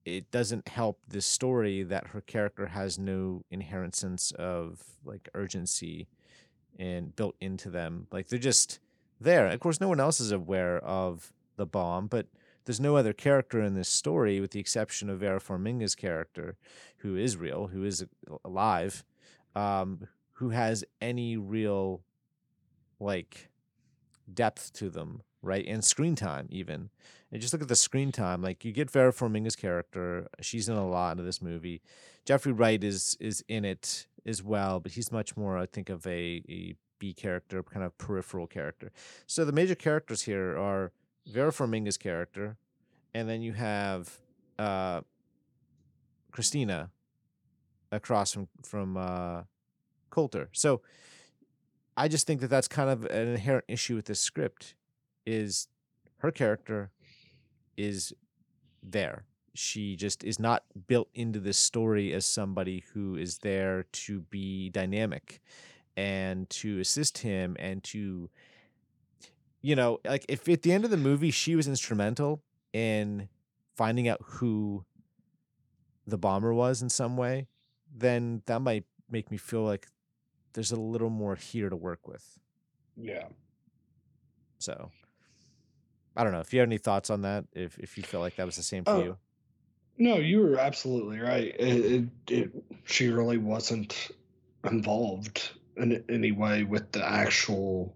it 0.04 0.30
doesn't 0.30 0.68
help 0.68 0.98
this 1.06 1.26
story 1.26 1.82
that 1.82 2.08
her 2.08 2.20
character 2.20 2.66
has 2.66 2.98
no 2.98 3.44
inherent 3.50 3.94
sense 3.94 4.32
of 4.32 4.82
like 5.04 5.28
urgency 5.34 6.08
and 6.78 7.14
built 7.14 7.36
into 7.40 7.70
them. 7.70 8.06
Like 8.10 8.28
they're 8.28 8.38
just 8.38 8.80
there. 9.20 9.46
Of 9.48 9.60
course, 9.60 9.80
no 9.80 9.88
one 9.88 10.00
else 10.00 10.20
is 10.20 10.32
aware 10.32 10.78
of 10.78 11.32
the 11.56 11.66
bomb, 11.66 12.06
but 12.06 12.26
there's 12.64 12.80
no 12.80 12.96
other 12.96 13.12
character 13.12 13.60
in 13.60 13.74
this 13.74 13.88
story 13.88 14.40
with 14.40 14.52
the 14.52 14.60
exception 14.60 15.10
of 15.10 15.20
Vera 15.20 15.40
Farmiga's 15.40 15.94
character, 15.94 16.56
who 16.98 17.16
is 17.16 17.36
real, 17.36 17.68
who 17.68 17.84
is 17.84 18.04
alive, 18.44 19.04
um, 19.54 20.06
who 20.34 20.50
has 20.50 20.84
any 21.00 21.36
real 21.36 22.02
like 22.98 23.50
depth 24.32 24.72
to 24.74 24.88
them, 24.88 25.22
right? 25.42 25.64
And 25.66 25.84
screen 25.84 26.14
time 26.14 26.46
even. 26.50 26.90
And 27.32 27.40
just 27.40 27.52
look 27.52 27.62
at 27.62 27.68
the 27.68 27.76
screen 27.76 28.12
time. 28.12 28.42
Like 28.42 28.64
you 28.64 28.72
get 28.72 28.90
Vera 28.90 29.12
Farmiga's 29.12 29.56
character, 29.56 30.28
she's 30.40 30.68
in 30.68 30.76
a 30.76 30.88
lot 30.88 31.18
of 31.18 31.24
this 31.24 31.40
movie. 31.40 31.80
Jeffrey 32.24 32.52
Wright 32.52 32.82
is 32.82 33.16
is 33.20 33.44
in 33.48 33.64
it 33.64 34.06
as 34.26 34.42
well, 34.42 34.80
but 34.80 34.92
he's 34.92 35.10
much 35.10 35.36
more, 35.36 35.56
I 35.56 35.66
think, 35.66 35.88
of 35.88 36.06
a, 36.06 36.42
a 36.48 36.74
B 36.98 37.14
character, 37.14 37.62
kind 37.62 37.84
of 37.84 37.96
peripheral 37.98 38.46
character. 38.46 38.92
So 39.26 39.44
the 39.44 39.52
major 39.52 39.74
characters 39.74 40.22
here 40.22 40.56
are 40.58 40.92
Vera 41.26 41.52
Farmiga's 41.52 41.96
character, 41.96 42.56
and 43.14 43.28
then 43.28 43.42
you 43.42 43.52
have 43.52 44.18
uh, 44.58 45.00
Christina 46.30 46.90
across 47.92 48.32
from 48.32 48.48
from 48.62 48.96
uh, 48.96 49.42
Colter. 50.10 50.48
So 50.52 50.82
I 51.96 52.08
just 52.08 52.26
think 52.26 52.40
that 52.40 52.48
that's 52.48 52.68
kind 52.68 52.90
of 52.90 53.04
an 53.06 53.28
inherent 53.28 53.64
issue 53.68 53.94
with 53.96 54.06
this 54.06 54.20
script. 54.20 54.74
Is 55.26 55.68
her 56.18 56.30
character 56.30 56.90
is 57.76 58.12
there. 58.82 59.24
She 59.54 59.96
just 59.96 60.22
is 60.24 60.38
not 60.38 60.64
built 60.86 61.08
into 61.14 61.40
this 61.40 61.58
story 61.58 62.12
as 62.12 62.24
somebody 62.24 62.84
who 62.92 63.16
is 63.16 63.38
there 63.38 63.84
to 63.92 64.20
be 64.20 64.70
dynamic 64.70 65.40
and 65.96 66.48
to 66.50 66.78
assist 66.80 67.18
him 67.18 67.56
and 67.58 67.82
to 67.84 68.30
you 69.60 69.74
know 69.74 69.98
like 70.04 70.24
if 70.28 70.48
at 70.48 70.62
the 70.62 70.72
end 70.72 70.84
of 70.84 70.90
the 70.90 70.96
movie 70.96 71.30
she 71.30 71.56
was 71.56 71.66
instrumental 71.66 72.40
in 72.72 73.28
finding 73.76 74.08
out 74.08 74.18
who 74.24 74.84
the 76.06 76.16
bomber 76.16 76.54
was 76.54 76.80
in 76.80 76.88
some 76.88 77.16
way 77.16 77.46
then 77.94 78.40
that 78.46 78.60
might 78.62 78.84
make 79.10 79.30
me 79.30 79.36
feel 79.36 79.62
like 79.62 79.88
there's 80.52 80.70
a 80.72 80.80
little 80.80 81.10
more 81.10 81.34
here 81.34 81.68
to 81.68 81.76
work 81.76 82.06
with 82.06 82.38
Yeah. 82.96 83.26
so 84.58 84.90
i 86.20 86.24
don't 86.24 86.32
know 86.32 86.40
if 86.40 86.52
you 86.52 86.60
have 86.60 86.68
any 86.68 86.76
thoughts 86.76 87.08
on 87.08 87.22
that 87.22 87.44
if 87.54 87.78
if 87.78 87.96
you 87.96 88.02
feel 88.02 88.20
like 88.20 88.36
that 88.36 88.44
was 88.44 88.56
the 88.56 88.62
same 88.62 88.84
for 88.84 88.90
Oh, 88.90 89.02
you 89.02 89.16
No, 89.96 90.16
you 90.16 90.40
were 90.40 90.58
absolutely 90.58 91.18
right. 91.18 91.54
It, 91.58 91.84
it, 91.84 92.04
it 92.28 92.50
she 92.84 93.08
really 93.08 93.38
wasn't 93.38 94.10
involved 94.64 95.50
in 95.76 96.04
any 96.10 96.32
way 96.32 96.64
with 96.64 96.92
the 96.92 97.04
actual 97.04 97.94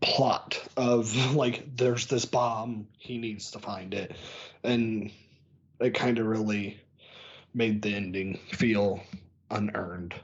plot 0.00 0.62
of 0.76 1.34
like 1.34 1.76
there's 1.76 2.06
this 2.06 2.24
bomb 2.24 2.86
he 2.98 3.18
needs 3.18 3.50
to 3.52 3.58
find 3.58 3.94
it 3.94 4.14
and 4.62 5.10
it 5.80 5.94
kind 5.94 6.18
of 6.18 6.26
really 6.26 6.80
made 7.54 7.82
the 7.82 7.94
ending 7.94 8.38
feel 8.52 9.00
unearned 9.50 10.14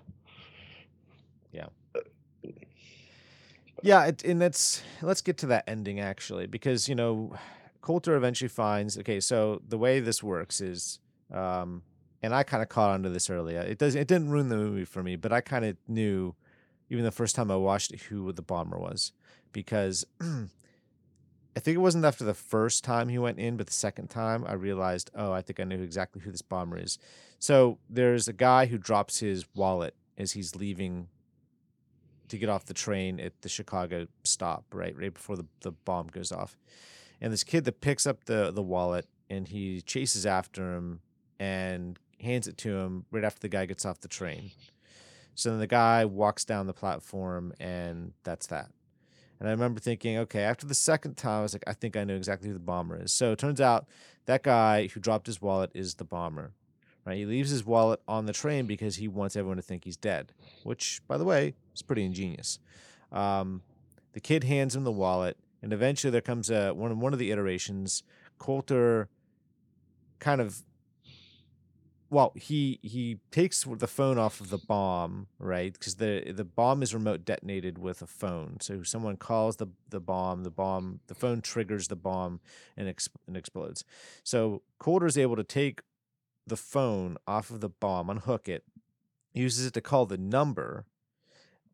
Yeah, 3.82 4.06
it, 4.06 4.24
and 4.24 4.40
let's 4.40 4.82
let's 5.02 5.20
get 5.20 5.38
to 5.38 5.46
that 5.48 5.64
ending 5.68 6.00
actually, 6.00 6.46
because 6.46 6.88
you 6.88 6.94
know, 6.94 7.32
Colter 7.80 8.16
eventually 8.16 8.48
finds 8.48 8.98
okay. 8.98 9.20
So 9.20 9.62
the 9.66 9.78
way 9.78 10.00
this 10.00 10.22
works 10.22 10.60
is, 10.60 10.98
um, 11.32 11.82
and 12.22 12.34
I 12.34 12.42
kind 12.42 12.62
of 12.62 12.68
caught 12.68 12.90
onto 12.90 13.08
this 13.08 13.30
earlier. 13.30 13.60
It 13.60 13.78
does 13.78 13.94
it 13.94 14.08
didn't 14.08 14.30
ruin 14.30 14.48
the 14.48 14.56
movie 14.56 14.84
for 14.84 15.02
me, 15.02 15.16
but 15.16 15.32
I 15.32 15.40
kind 15.40 15.64
of 15.64 15.76
knew, 15.86 16.34
even 16.90 17.04
the 17.04 17.12
first 17.12 17.36
time 17.36 17.50
I 17.50 17.56
watched 17.56 17.92
it, 17.92 18.00
who 18.02 18.32
the 18.32 18.42
bomber 18.42 18.78
was, 18.78 19.12
because 19.52 20.04
I 20.20 21.60
think 21.60 21.76
it 21.76 21.80
wasn't 21.80 22.04
after 22.04 22.24
the 22.24 22.34
first 22.34 22.84
time 22.84 23.08
he 23.08 23.18
went 23.18 23.38
in, 23.38 23.56
but 23.56 23.66
the 23.66 23.72
second 23.72 24.08
time 24.08 24.44
I 24.46 24.54
realized, 24.54 25.10
oh, 25.14 25.32
I 25.32 25.42
think 25.42 25.60
I 25.60 25.64
knew 25.64 25.82
exactly 25.82 26.22
who 26.22 26.30
this 26.30 26.42
bomber 26.42 26.78
is. 26.78 26.98
So 27.38 27.78
there's 27.88 28.28
a 28.28 28.32
guy 28.32 28.66
who 28.66 28.78
drops 28.78 29.20
his 29.20 29.44
wallet 29.54 29.94
as 30.16 30.32
he's 30.32 30.56
leaving 30.56 31.08
to 32.28 32.38
get 32.38 32.48
off 32.48 32.66
the 32.66 32.74
train 32.74 33.20
at 33.20 33.40
the 33.42 33.48
Chicago 33.48 34.06
stop, 34.24 34.64
right, 34.72 34.96
right 34.96 35.14
before 35.14 35.36
the, 35.36 35.46
the 35.60 35.72
bomb 35.72 36.08
goes 36.08 36.32
off. 36.32 36.56
And 37.20 37.32
this 37.32 37.44
kid 37.44 37.64
that 37.64 37.80
picks 37.80 38.06
up 38.06 38.24
the 38.24 38.52
the 38.52 38.62
wallet 38.62 39.06
and 39.28 39.48
he 39.48 39.80
chases 39.82 40.24
after 40.24 40.74
him 40.74 41.00
and 41.38 41.98
hands 42.20 42.48
it 42.48 42.56
to 42.58 42.78
him 42.78 43.04
right 43.10 43.24
after 43.24 43.40
the 43.40 43.48
guy 43.48 43.66
gets 43.66 43.84
off 43.84 44.00
the 44.00 44.08
train. 44.08 44.50
So 45.34 45.50
then 45.50 45.60
the 45.60 45.66
guy 45.66 46.04
walks 46.04 46.44
down 46.44 46.66
the 46.66 46.72
platform 46.72 47.52
and 47.60 48.12
that's 48.24 48.46
that. 48.48 48.70
And 49.38 49.48
I 49.48 49.52
remember 49.52 49.78
thinking, 49.78 50.18
okay, 50.18 50.42
after 50.42 50.66
the 50.66 50.74
second 50.74 51.16
time, 51.16 51.40
I 51.40 51.42
was 51.42 51.54
like, 51.54 51.62
I 51.66 51.72
think 51.72 51.96
I 51.96 52.02
know 52.02 52.16
exactly 52.16 52.48
who 52.48 52.54
the 52.54 52.60
bomber 52.60 53.00
is. 53.00 53.12
So 53.12 53.30
it 53.30 53.38
turns 53.38 53.60
out 53.60 53.86
that 54.26 54.42
guy 54.42 54.88
who 54.88 54.98
dropped 54.98 55.26
his 55.26 55.40
wallet 55.40 55.70
is 55.74 55.94
the 55.94 56.04
bomber. 56.04 56.54
Right? 57.08 57.16
He 57.16 57.24
leaves 57.24 57.48
his 57.48 57.64
wallet 57.64 58.02
on 58.06 58.26
the 58.26 58.34
train 58.34 58.66
because 58.66 58.96
he 58.96 59.08
wants 59.08 59.34
everyone 59.34 59.56
to 59.56 59.62
think 59.62 59.84
he's 59.84 59.96
dead, 59.96 60.34
which, 60.62 61.00
by 61.08 61.16
the 61.16 61.24
way, 61.24 61.54
is 61.74 61.80
pretty 61.80 62.04
ingenious. 62.04 62.58
Um, 63.10 63.62
the 64.12 64.20
kid 64.20 64.44
hands 64.44 64.76
him 64.76 64.84
the 64.84 64.92
wallet, 64.92 65.38
and 65.62 65.72
eventually 65.72 66.10
there 66.10 66.20
comes 66.20 66.50
a 66.50 66.72
one 66.72 67.00
one 67.00 67.14
of 67.14 67.18
the 67.18 67.30
iterations. 67.30 68.02
Colter 68.38 69.08
kind 70.18 70.42
of 70.42 70.62
well, 72.10 72.32
he 72.36 72.78
he 72.82 73.18
takes 73.30 73.64
the 73.64 73.86
phone 73.86 74.18
off 74.18 74.42
of 74.42 74.50
the 74.50 74.58
bomb, 74.58 75.28
right? 75.38 75.72
Because 75.72 75.94
the 75.94 76.32
the 76.34 76.44
bomb 76.44 76.82
is 76.82 76.92
remote 76.92 77.24
detonated 77.24 77.78
with 77.78 78.02
a 78.02 78.06
phone. 78.06 78.58
So 78.60 78.82
someone 78.82 79.16
calls 79.16 79.56
the 79.56 79.68
the 79.88 80.00
bomb, 80.00 80.44
the 80.44 80.50
bomb, 80.50 81.00
the 81.06 81.14
phone 81.14 81.40
triggers 81.40 81.88
the 81.88 81.96
bomb, 81.96 82.40
and, 82.76 82.86
ex- 82.86 83.08
and 83.26 83.34
explodes. 83.34 83.82
So 84.24 84.60
Colter 84.78 85.06
is 85.06 85.16
able 85.16 85.36
to 85.36 85.44
take 85.44 85.80
the 86.48 86.56
phone 86.56 87.16
off 87.26 87.50
of 87.50 87.60
the 87.60 87.68
bomb, 87.68 88.10
unhook 88.10 88.48
it, 88.48 88.64
uses 89.32 89.66
it 89.66 89.74
to 89.74 89.80
call 89.80 90.06
the 90.06 90.18
number 90.18 90.86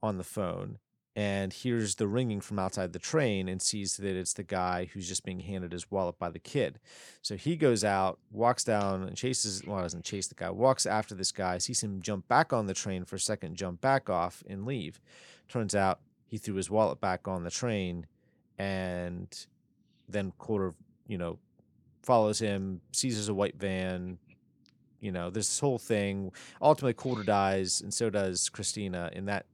on 0.02 0.18
the 0.18 0.24
phone, 0.24 0.78
and 1.16 1.52
hears 1.52 1.94
the 1.94 2.08
ringing 2.08 2.40
from 2.40 2.58
outside 2.58 2.92
the 2.92 2.98
train 2.98 3.48
and 3.48 3.62
sees 3.62 3.96
that 3.98 4.16
it's 4.16 4.32
the 4.32 4.42
guy 4.42 4.88
who's 4.92 5.06
just 5.06 5.24
being 5.24 5.40
handed 5.40 5.70
his 5.70 5.90
wallet 5.90 6.18
by 6.18 6.28
the 6.28 6.40
kid. 6.40 6.80
So 7.22 7.36
he 7.36 7.56
goes 7.56 7.84
out, 7.84 8.18
walks 8.32 8.64
down, 8.64 9.04
and 9.04 9.16
chases. 9.16 9.62
Well, 9.64 9.80
doesn't 9.80 10.04
chase 10.04 10.26
the 10.26 10.34
guy. 10.34 10.50
Walks 10.50 10.86
after 10.86 11.14
this 11.14 11.30
guy. 11.30 11.58
Sees 11.58 11.82
him 11.82 12.02
jump 12.02 12.26
back 12.26 12.52
on 12.52 12.66
the 12.66 12.74
train 12.74 13.04
for 13.04 13.16
a 13.16 13.20
second, 13.20 13.56
jump 13.56 13.80
back 13.80 14.10
off, 14.10 14.42
and 14.48 14.66
leave. 14.66 15.00
Turns 15.48 15.74
out 15.74 16.00
he 16.26 16.36
threw 16.36 16.56
his 16.56 16.68
wallet 16.68 17.00
back 17.00 17.28
on 17.28 17.44
the 17.44 17.50
train, 17.50 18.06
and 18.58 19.46
then 20.08 20.32
Colter, 20.38 20.74
you 21.06 21.16
know, 21.16 21.38
follows 22.02 22.40
him, 22.40 22.80
seizes 22.92 23.28
a 23.28 23.34
white 23.34 23.56
van. 23.56 24.18
You 25.04 25.12
know, 25.12 25.28
this 25.28 25.60
whole 25.60 25.78
thing. 25.78 26.32
Ultimately, 26.62 26.94
Colter 26.94 27.24
dies, 27.24 27.82
and 27.82 27.92
so 27.92 28.08
does 28.08 28.48
Christina 28.48 29.10
in 29.12 29.26
that 29.26 29.44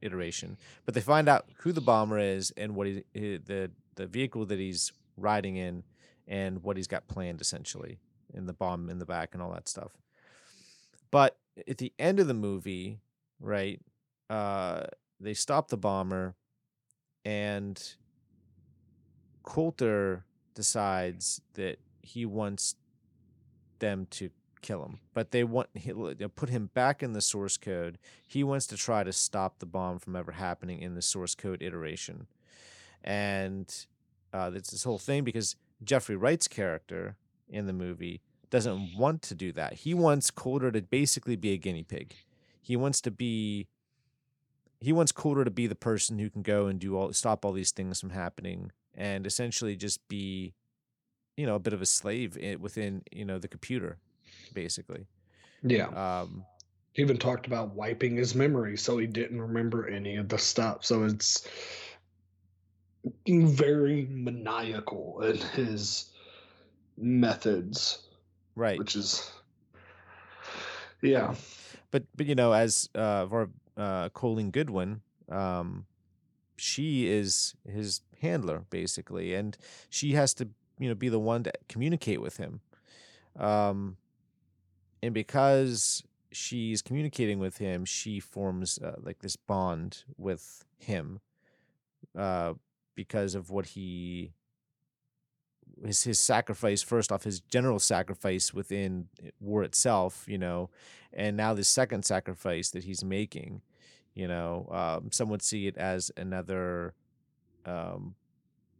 iteration. 0.00 0.56
But 0.86 0.94
they 0.94 1.02
find 1.02 1.28
out 1.28 1.46
who 1.58 1.72
the 1.72 1.82
bomber 1.82 2.18
is 2.18 2.52
and 2.56 2.74
what 2.74 2.86
he, 2.86 3.04
he 3.12 3.36
the 3.36 3.70
the 3.96 4.06
vehicle 4.06 4.46
that 4.46 4.58
he's 4.58 4.90
riding 5.18 5.56
in 5.56 5.84
and 6.26 6.62
what 6.62 6.78
he's 6.78 6.86
got 6.86 7.06
planned 7.06 7.42
essentially 7.42 7.98
and 8.32 8.48
the 8.48 8.54
bomb 8.54 8.88
in 8.88 8.98
the 8.98 9.04
back 9.04 9.34
and 9.34 9.42
all 9.42 9.52
that 9.52 9.68
stuff. 9.68 9.92
But 11.10 11.36
at 11.68 11.76
the 11.76 11.92
end 11.98 12.18
of 12.18 12.26
the 12.26 12.34
movie, 12.34 13.00
right, 13.40 13.78
uh, 14.30 14.84
they 15.20 15.34
stop 15.34 15.68
the 15.68 15.76
bomber 15.76 16.34
and 17.26 17.94
Colter 19.42 20.24
decides 20.54 21.42
that 21.54 21.78
he 22.00 22.24
wants 22.24 22.76
them 23.78 24.06
to 24.12 24.30
kill 24.62 24.84
him, 24.84 25.00
but 25.12 25.30
they 25.30 25.44
want 25.44 25.68
he, 25.74 25.92
put 26.34 26.48
him 26.48 26.70
back 26.72 27.02
in 27.02 27.12
the 27.12 27.20
source 27.20 27.56
code. 27.56 27.98
He 28.26 28.42
wants 28.44 28.66
to 28.68 28.76
try 28.76 29.04
to 29.04 29.12
stop 29.12 29.58
the 29.58 29.66
bomb 29.66 29.98
from 29.98 30.16
ever 30.16 30.32
happening 30.32 30.80
in 30.80 30.94
the 30.94 31.02
source 31.02 31.34
code 31.34 31.62
iteration, 31.62 32.26
and 33.04 33.86
uh, 34.32 34.50
it's 34.54 34.70
this 34.70 34.84
whole 34.84 34.98
thing 34.98 35.24
because 35.24 35.56
Jeffrey 35.84 36.16
Wright's 36.16 36.48
character 36.48 37.16
in 37.48 37.66
the 37.66 37.72
movie 37.72 38.22
doesn't 38.50 38.96
want 38.96 39.22
to 39.22 39.34
do 39.34 39.50
that. 39.52 39.74
He 39.74 39.94
wants 39.94 40.30
Colter 40.30 40.70
to 40.70 40.82
basically 40.82 41.36
be 41.36 41.52
a 41.52 41.56
guinea 41.56 41.82
pig. 41.82 42.14
He 42.60 42.76
wants 42.76 43.00
to 43.02 43.10
be. 43.10 43.66
He 44.80 44.92
wants 44.92 45.12
Colter 45.12 45.44
to 45.44 45.50
be 45.50 45.66
the 45.66 45.74
person 45.74 46.18
who 46.18 46.28
can 46.28 46.42
go 46.42 46.66
and 46.66 46.78
do 46.78 46.96
all 46.96 47.12
stop 47.12 47.44
all 47.44 47.52
these 47.52 47.70
things 47.70 48.00
from 48.00 48.10
happening 48.10 48.72
and 48.94 49.26
essentially 49.26 49.76
just 49.76 50.06
be, 50.08 50.54
you 51.36 51.46
know, 51.46 51.54
a 51.54 51.60
bit 51.60 51.72
of 51.72 51.80
a 51.80 51.86
slave 51.86 52.36
within 52.60 53.02
you 53.10 53.24
know 53.24 53.38
the 53.38 53.48
computer, 53.48 53.98
basically. 54.54 55.06
yeah 55.62 56.20
Um, 56.20 56.44
he 56.92 57.02
even 57.02 57.16
talked 57.16 57.46
about 57.46 57.74
wiping 57.74 58.16
his 58.16 58.34
memory 58.34 58.76
so 58.76 58.98
he 58.98 59.06
didn't 59.06 59.40
remember 59.40 59.88
any 59.88 60.16
of 60.16 60.28
the 60.28 60.38
stuff 60.38 60.84
so 60.84 61.04
it's 61.04 61.46
very 63.26 64.06
maniacal 64.10 65.22
in 65.22 65.36
his 65.36 66.10
methods 66.98 68.02
right. 68.54 68.78
which 68.78 68.94
is 68.94 69.30
yeah 71.00 71.34
but 71.92 72.04
but 72.16 72.26
you 72.26 72.34
know, 72.34 72.52
as 72.52 72.88
uh, 72.96 73.26
for 73.28 73.50
uh, 73.76 74.08
Colleen 74.08 74.50
Goodwin, 74.50 75.02
um, 75.28 75.86
she 76.56 77.06
is 77.06 77.54
his 77.68 78.00
handler 78.20 78.64
basically, 78.70 79.34
and 79.34 79.56
she 79.88 80.12
has 80.12 80.34
to 80.34 80.48
you 80.78 80.88
know 80.88 80.96
be 80.96 81.08
the 81.08 81.20
one 81.20 81.44
to 81.44 81.52
communicate 81.68 82.20
with 82.20 82.38
him, 82.38 82.60
um, 83.38 83.98
and 85.02 85.12
because 85.12 86.04
she's 86.30 86.82
communicating 86.82 87.38
with 87.38 87.58
him, 87.58 87.84
she 87.84 88.20
forms 88.20 88.78
uh, 88.78 88.94
like 89.02 89.20
this 89.20 89.36
bond 89.36 90.04
with 90.16 90.64
him, 90.78 91.20
uh, 92.16 92.54
because 92.94 93.34
of 93.34 93.50
what 93.50 93.66
he 93.66 94.32
his 95.84 96.04
his 96.04 96.20
sacrifice 96.20 96.82
first 96.82 97.10
off 97.10 97.24
his 97.24 97.40
general 97.40 97.78
sacrifice 97.78 98.52
within 98.52 99.08
war 99.40 99.62
itself 99.62 100.24
you 100.28 100.38
know 100.38 100.70
and 101.12 101.36
now 101.36 101.54
the 101.54 101.64
second 101.64 102.04
sacrifice 102.04 102.70
that 102.70 102.84
he's 102.84 103.02
making 103.02 103.62
you 104.14 104.28
know 104.28 104.68
um, 104.70 105.10
some 105.10 105.28
would 105.28 105.42
see 105.42 105.66
it 105.66 105.76
as 105.76 106.10
another 106.16 106.94
um, 107.64 108.14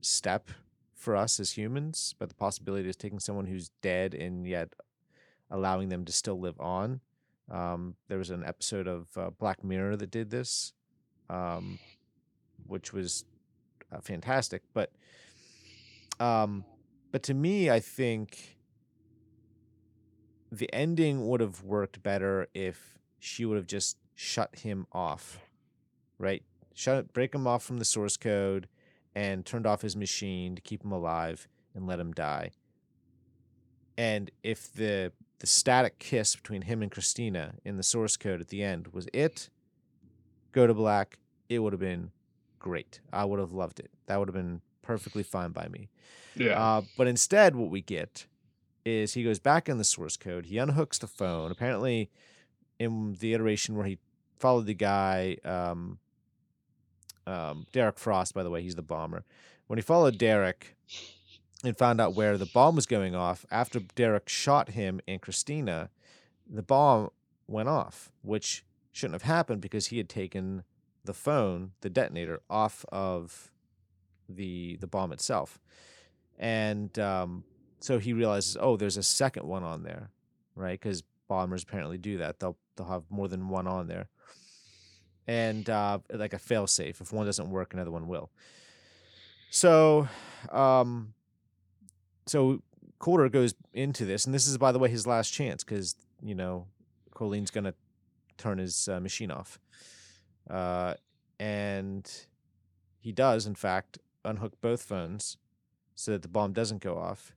step 0.01 0.51
for 0.95 1.17
us 1.17 1.41
as 1.41 1.53
humans 1.53 2.15
but 2.19 2.29
the 2.29 2.35
possibility 2.35 2.89
is 2.89 2.97
taking 2.97 3.19
someone 3.19 3.47
who's 3.47 3.71
dead 3.81 4.15
and 4.15 4.47
yet 4.47 4.73
allowing 5.53 5.89
them 5.89 6.05
to 6.05 6.11
still 6.11 6.41
live 6.41 6.61
on 6.61 7.01
um, 7.51 7.95
there 8.09 8.19
was 8.19 8.31
an 8.31 8.43
episode 8.45 8.89
of 8.89 9.07
uh, 9.17 9.31
black 9.31 9.63
mirror 9.63 9.97
that 9.97 10.11
did 10.11 10.31
this 10.31 10.73
um, 11.31 11.79
which 12.67 12.93
was 12.93 13.25
uh, 13.93 14.01
fantastic 14.01 14.63
but 14.75 14.91
um, 16.23 16.65
but 17.11 17.23
to 17.25 17.35
me, 17.35 17.71
I 17.71 17.81
think 17.81 18.57
the 20.51 20.73
ending 20.73 21.29
would 21.29 21.41
have 21.41 21.63
worked 21.63 22.03
better 22.03 22.49
if 22.55 22.99
she 23.19 23.45
would 23.45 23.57
have 23.57 23.67
just 23.67 23.99
shut 24.15 24.57
him 24.57 24.87
off, 24.93 25.41
right? 26.19 26.43
Shut 26.75 27.13
break 27.13 27.35
him 27.35 27.47
off 27.47 27.63
from 27.63 27.79
the 27.79 27.85
source 27.85 28.17
code 28.17 28.67
and 29.15 29.45
turned 29.45 29.67
off 29.67 29.83
his 29.83 29.95
machine 29.95 30.55
to 30.57 30.63
keep 30.63 30.85
him 30.85 30.93
alive 30.93 31.49
and 31.75 31.87
let 31.87 32.01
him 32.01 32.13
die. 32.13 32.53
And 33.99 34.31
if 34.43 34.73
the 34.73 35.13
the 35.43 35.47
static 35.49 35.99
kiss 35.99 36.37
between 36.37 36.63
him 36.63 36.83
and 36.83 36.91
Christina 36.91 37.55
in 37.65 37.77
the 37.77 37.83
source 37.83 38.17
code 38.17 38.41
at 38.41 38.47
the 38.47 38.63
end 38.63 38.87
was 38.93 39.09
it, 39.13 39.51
go 40.53 40.69
to 40.69 40.73
black, 40.73 41.19
it 41.49 41.59
would 41.59 41.73
have 41.73 41.81
been 41.81 42.13
great. 42.61 43.01
I 43.13 43.25
would 43.25 43.41
have 43.41 43.51
loved 43.51 43.81
it. 43.81 43.91
That 44.07 44.21
would 44.21 44.29
have 44.29 44.37
been 44.37 44.61
perfectly 44.83 45.25
fine 45.25 45.51
by 45.51 45.67
me. 45.67 45.89
Yeah. 46.37 46.63
Uh, 46.63 46.83
but 46.97 47.09
instead, 47.09 47.57
what 47.57 47.71
we 47.71 47.81
get 47.81 48.27
is 48.85 49.15
he 49.15 49.25
goes 49.25 49.41
back 49.41 49.69
in 49.69 49.79
the 49.79 49.85
source 49.85 50.17
code. 50.17 50.47
He 50.47 50.59
unhooks 50.59 51.01
the 51.01 51.09
phone. 51.09 51.51
Apparently, 51.51 52.09
in 52.79 53.17
the 53.19 53.35
iteration 53.35 53.75
where 53.75 53.87
he 53.87 53.99
followed 54.39 54.67
the 54.67 54.75
guy, 54.75 55.39
um, 55.45 55.99
um, 57.27 57.67
Derek 57.73 57.99
Frost, 57.99 58.33
by 58.33 58.45
the 58.45 58.51
way, 58.51 58.63
he's 58.63 58.77
the 58.77 58.83
bomber. 58.83 59.25
When 59.67 59.77
he 59.77 59.83
followed 59.83 60.19
Derek 60.19 60.77
and 61.65 61.77
found 61.77 62.01
out 62.01 62.15
where 62.15 62.37
the 62.37 62.47
bomb 62.47 62.77
was 62.77 62.87
going 62.87 63.15
off, 63.15 63.47
after 63.51 63.81
Derek 63.81 64.29
shot 64.29 64.71
him 64.71 65.01
and 65.07 65.21
Christina, 65.21 65.91
the 66.49 66.63
bomb 66.63 67.11
went 67.47 67.69
off, 67.69 68.11
which 68.23 68.65
shouldn't 68.91 69.15
have 69.15 69.23
happened 69.23 69.61
because 69.61 69.87
he 69.87 69.99
had 69.99 70.09
taken 70.09 70.65
the 71.05 71.15
phone, 71.15 71.73
the 71.81 71.91
detonator, 71.91 72.41
off 72.49 72.85
of 72.91 73.51
the 74.29 74.77
the 74.81 74.87
bomb 74.87 75.13
itself, 75.13 75.61
and 76.39 76.99
um, 76.99 77.45
so 77.81 77.99
he 77.99 78.13
realizes, 78.13 78.57
oh, 78.61 78.77
there's 78.77 78.97
a 78.97 79.03
second 79.03 79.47
one 79.47 79.65
on 79.65 79.83
there, 79.83 80.11
right? 80.55 80.81
Because 80.81 81.03
bombers 81.29 81.65
apparently 81.65 81.99
do 81.99 82.19
that; 82.19 82.39
they'll 82.39 82.57
they'll 82.77 82.87
have 82.87 83.05
more 83.11 83.29
than 83.29 83.49
one 83.49 83.67
on 83.67 83.89
there, 83.89 84.09
and 85.27 85.69
uh, 85.69 85.99
like 86.13 86.33
a 86.33 86.39
fail 86.39 86.67
safe. 86.67 87.01
If 87.01 87.13
one 87.13 87.27
doesn't 87.27 87.51
work, 87.51 87.75
another 87.75 87.91
one 87.91 88.07
will. 88.07 88.31
So, 89.51 90.09
um, 90.51 91.13
so 92.27 92.63
Colter 92.99 93.29
goes 93.29 93.55
into 93.73 94.05
this, 94.05 94.25
and 94.25 94.35
this 94.35 94.47
is, 94.47 94.59
by 94.59 94.73
the 94.73 94.79
way, 94.79 94.89
his 94.89 95.07
last 95.07 95.33
chance 95.33 95.65
because 95.65 95.97
you 96.23 96.35
know 96.35 96.67
Colleen's 97.15 97.51
gonna 97.51 97.75
turn 98.39 98.59
his 98.59 98.89
uh, 98.89 99.01
machine 99.01 99.31
off, 99.31 99.59
uh, 100.49 100.95
and 101.41 102.09
he 103.01 103.13
does, 103.13 103.47
in 103.47 103.55
fact, 103.55 103.99
unhook 104.25 104.61
both 104.61 104.83
phones 104.83 105.37
so 105.95 106.13
that 106.13 106.23
the 106.23 106.29
bomb 106.29 106.53
doesn't 106.53 106.81
go 106.81 106.97
off. 106.97 107.35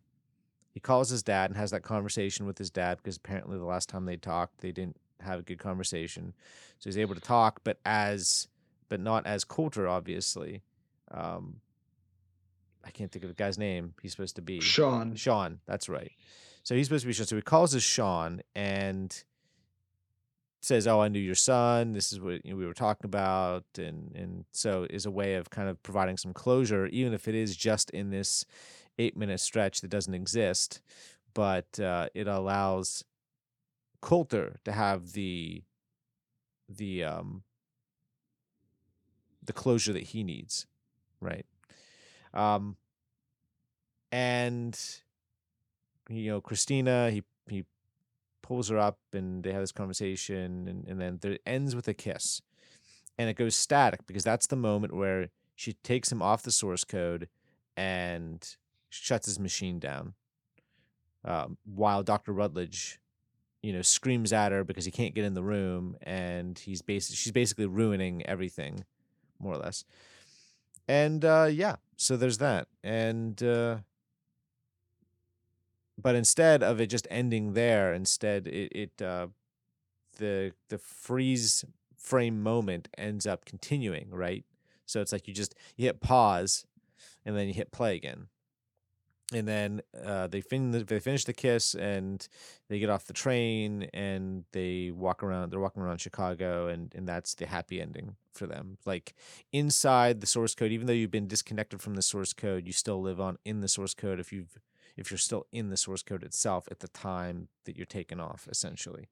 He 0.71 0.79
calls 0.79 1.09
his 1.09 1.23
dad 1.23 1.49
and 1.49 1.57
has 1.57 1.71
that 1.71 1.83
conversation 1.83 2.45
with 2.45 2.57
his 2.57 2.69
dad 2.69 2.97
because 2.97 3.17
apparently 3.17 3.57
the 3.57 3.65
last 3.65 3.89
time 3.89 4.05
they 4.05 4.17
talked, 4.17 4.59
they 4.59 4.71
didn't 4.71 4.97
have 5.21 5.39
a 5.39 5.43
good 5.43 5.57
conversation. 5.57 6.33
So 6.79 6.89
he's 6.89 6.97
able 6.97 7.15
to 7.15 7.21
talk, 7.21 7.61
but 7.63 7.79
as, 7.85 8.47
but 8.89 8.99
not 8.99 9.25
as 9.25 9.43
Colter, 9.43 9.87
obviously. 9.87 10.61
Um, 11.11 11.61
I 12.85 12.91
can't 12.91 13.11
think 13.11 13.23
of 13.23 13.29
the 13.29 13.35
guy's 13.35 13.57
name. 13.57 13.93
He's 14.01 14.11
supposed 14.11 14.35
to 14.35 14.41
be 14.41 14.59
Sean. 14.59 15.15
Sean. 15.15 15.59
That's 15.65 15.89
right. 15.89 16.11
So 16.63 16.75
he's 16.75 16.87
supposed 16.87 17.03
to 17.03 17.07
be 17.07 17.13
Sean. 17.13 17.25
So 17.25 17.35
he 17.35 17.41
calls 17.41 17.75
us 17.75 17.83
Sean 17.83 18.41
and 18.55 19.23
says, 20.61 20.87
"Oh, 20.87 21.01
I 21.01 21.07
knew 21.07 21.19
your 21.19 21.35
son. 21.35 21.93
This 21.93 22.11
is 22.11 22.19
what 22.19 22.45
you 22.45 22.51
know, 22.51 22.57
we 22.57 22.65
were 22.65 22.73
talking 22.73 23.05
about," 23.05 23.65
and 23.77 24.15
and 24.15 24.45
so 24.51 24.87
is 24.89 25.05
a 25.05 25.11
way 25.11 25.35
of 25.35 25.49
kind 25.49 25.69
of 25.69 25.81
providing 25.83 26.17
some 26.17 26.33
closure, 26.33 26.85
even 26.87 27.13
if 27.13 27.27
it 27.27 27.35
is 27.35 27.55
just 27.55 27.89
in 27.91 28.09
this 28.09 28.45
eight 28.97 29.17
minute 29.17 29.39
stretch 29.39 29.81
that 29.81 29.89
doesn't 29.89 30.13
exist, 30.13 30.81
but 31.33 31.79
uh, 31.79 32.07
it 32.13 32.27
allows 32.27 33.03
Colter 34.01 34.57
to 34.63 34.71
have 34.71 35.13
the 35.13 35.63
the 36.69 37.03
um 37.03 37.43
the 39.43 39.53
closure 39.53 39.93
that 39.93 40.03
he 40.03 40.23
needs, 40.23 40.65
right? 41.19 41.45
Um, 42.35 42.75
and 44.11 44.79
you 46.09 46.31
know, 46.31 46.41
Christina, 46.41 47.09
he 47.11 47.23
he 47.49 47.65
pulls 48.41 48.69
her 48.69 48.77
up 48.77 48.99
and 49.13 49.43
they 49.43 49.51
have 49.51 49.61
this 49.61 49.71
conversation 49.71 50.67
and, 50.67 50.87
and 50.87 51.01
then 51.01 51.19
it 51.31 51.41
ends 51.45 51.75
with 51.75 51.87
a 51.87 51.93
kiss. 51.93 52.41
And 53.17 53.29
it 53.29 53.35
goes 53.35 53.55
static 53.55 54.05
because 54.05 54.23
that's 54.23 54.47
the 54.47 54.55
moment 54.55 54.93
where 54.93 55.29
she 55.55 55.73
takes 55.83 56.11
him 56.11 56.21
off 56.21 56.43
the 56.43 56.51
source 56.51 56.83
code 56.83 57.27
and 57.75 58.55
shuts 58.89 59.25
his 59.25 59.39
machine 59.39 59.79
down. 59.79 60.13
Um, 61.23 61.57
while 61.63 62.03
Dr. 62.03 62.33
Rutledge, 62.33 62.99
you 63.63 63.73
know, 63.73 63.81
screams 63.81 64.31
at 64.31 64.51
her 64.51 64.63
because 64.63 64.85
he 64.85 64.91
can't 64.91 65.15
get 65.15 65.25
in 65.25 65.33
the 65.33 65.43
room 65.43 65.97
and 66.03 66.59
he's 66.59 66.83
basically 66.83 67.15
she's 67.15 67.31
basically 67.31 67.65
ruining 67.65 68.23
everything, 68.27 68.85
more 69.39 69.55
or 69.55 69.57
less. 69.57 69.85
And 70.87 71.25
uh, 71.25 71.49
yeah, 71.51 71.77
so 71.97 72.17
there's 72.17 72.37
that. 72.39 72.67
And 72.83 73.41
uh, 73.41 73.77
but 76.01 76.15
instead 76.15 76.61
of 76.61 76.79
it 76.79 76.87
just 76.87 77.07
ending 77.09 77.53
there, 77.53 77.93
instead 77.93 78.47
it, 78.47 78.71
it 78.73 79.01
uh, 79.01 79.27
the 80.17 80.53
the 80.69 80.77
freeze 80.77 81.65
frame 81.97 82.41
moment 82.41 82.87
ends 82.97 83.25
up 83.25 83.45
continuing, 83.45 84.09
right? 84.11 84.45
So 84.85 85.01
it's 85.01 85.11
like 85.11 85.27
you 85.27 85.33
just 85.33 85.55
you 85.75 85.85
hit 85.85 86.01
pause, 86.01 86.65
and 87.25 87.35
then 87.35 87.47
you 87.47 87.53
hit 87.53 87.71
play 87.71 87.95
again, 87.95 88.27
and 89.33 89.47
then 89.47 89.81
uh, 90.05 90.27
they 90.27 90.41
fin 90.41 90.71
they 90.71 90.99
finish 90.99 91.25
the 91.25 91.33
kiss 91.33 91.73
and 91.73 92.27
they 92.69 92.79
get 92.79 92.89
off 92.89 93.05
the 93.05 93.13
train 93.13 93.89
and 93.93 94.45
they 94.51 94.91
walk 94.91 95.23
around. 95.23 95.51
They're 95.51 95.59
walking 95.59 95.81
around 95.81 95.99
Chicago, 95.99 96.67
and 96.67 96.93
and 96.95 97.07
that's 97.07 97.33
the 97.35 97.47
happy 97.47 97.81
ending 97.81 98.15
for 98.33 98.45
them. 98.45 98.77
Like 98.85 99.15
inside 99.51 100.21
the 100.21 100.27
source 100.27 100.53
code, 100.53 100.71
even 100.71 100.87
though 100.87 100.93
you've 100.93 101.11
been 101.11 101.27
disconnected 101.27 101.81
from 101.81 101.95
the 101.95 102.01
source 102.01 102.33
code, 102.33 102.67
you 102.67 102.73
still 102.73 103.01
live 103.01 103.19
on 103.19 103.37
in 103.45 103.61
the 103.61 103.67
source 103.67 103.93
code 103.93 104.19
if 104.19 104.31
you've 104.31 104.59
if 104.95 105.11
you're 105.11 105.17
still 105.17 105.45
in 105.51 105.69
the 105.69 105.77
source 105.77 106.03
code 106.03 106.23
itself 106.23 106.67
at 106.71 106.79
the 106.79 106.87
time 106.87 107.47
that 107.65 107.75
you're 107.75 107.85
taken 107.85 108.19
off, 108.19 108.47
essentially. 108.49 109.07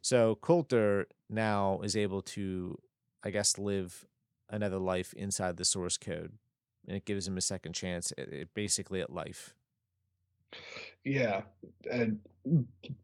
So 0.00 0.36
Colter 0.36 1.06
now 1.28 1.80
is 1.82 1.96
able 1.96 2.22
to, 2.22 2.78
I 3.22 3.30
guess, 3.30 3.58
live 3.58 4.06
another 4.48 4.78
life 4.78 5.12
inside 5.14 5.56
the 5.56 5.64
source 5.64 5.98
code, 5.98 6.32
and 6.88 6.96
it 6.96 7.04
gives 7.04 7.28
him 7.28 7.36
a 7.36 7.42
second 7.42 7.74
chance, 7.74 8.12
at, 8.18 8.32
at 8.32 8.54
basically 8.54 9.00
at 9.00 9.12
life. 9.12 9.54
Yeah, 11.04 11.42
and 11.90 12.18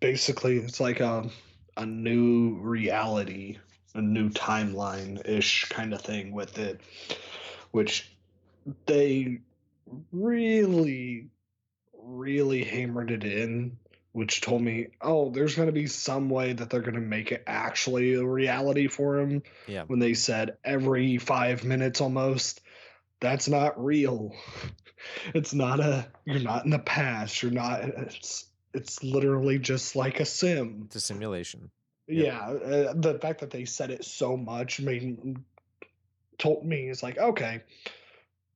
basically 0.01 0.59
it's 0.59 0.81
like 0.81 1.01
a 1.01 1.29
a 1.77 1.87
new 1.87 2.59
reality, 2.61 3.59
a 3.94 4.01
new 4.01 4.31
timeline 4.31 5.27
ish 5.29 5.66
kind 5.68 5.92
of 5.92 6.01
thing 6.01 6.33
with 6.33 6.59
it, 6.59 6.81
which 7.70 8.11
they 8.87 9.40
really 10.12 11.29
really 12.07 12.64
hammered 12.64 13.11
it 13.11 13.25
in, 13.25 13.77
which 14.12 14.40
told 14.40 14.62
me, 14.62 14.88
oh, 15.01 15.31
there's 15.31 15.55
going 15.55 15.66
to 15.66 15.73
be 15.73 15.87
some 15.87 16.29
way 16.29 16.53
that 16.53 16.70
they're 16.70 16.81
going 16.81 16.94
to 16.94 17.01
make 17.01 17.33
it 17.33 17.42
actually 17.47 18.14
a 18.14 18.25
reality 18.25 18.88
for 18.88 19.18
him. 19.18 19.42
Yeah. 19.66 19.85
When 19.87 19.99
they 19.99 20.14
said 20.14 20.57
every 20.64 21.18
five 21.18 21.64
minutes 21.64 22.01
almost, 22.01 22.61
that's 23.24 23.48
not 23.48 23.82
real. 23.82 24.34
It's 25.34 25.52
not 25.52 25.80
a, 25.80 26.06
you're 26.24 26.38
not 26.38 26.64
in 26.64 26.70
the 26.70 26.78
past. 26.78 27.42
You're 27.42 27.52
not, 27.52 27.84
it's, 27.84 28.46
it's 28.72 29.02
literally 29.02 29.58
just 29.58 29.94
like 29.96 30.18
a 30.18 30.24
sim. 30.24 30.84
It's 30.87 30.96
a 30.96 31.00
simulation. 31.00 31.70
Yeah. 32.06 32.40
Uh, 32.40 32.94
the 32.94 33.18
fact 33.20 33.40
that 33.40 33.50
they 33.50 33.66
said 33.66 33.90
it 33.90 34.02
so 34.06 34.34
much 34.34 34.80
made, 34.80 35.37
told 36.38 36.64
me, 36.64 36.88
it's 36.88 37.02
like, 37.02 37.18
okay, 37.18 37.64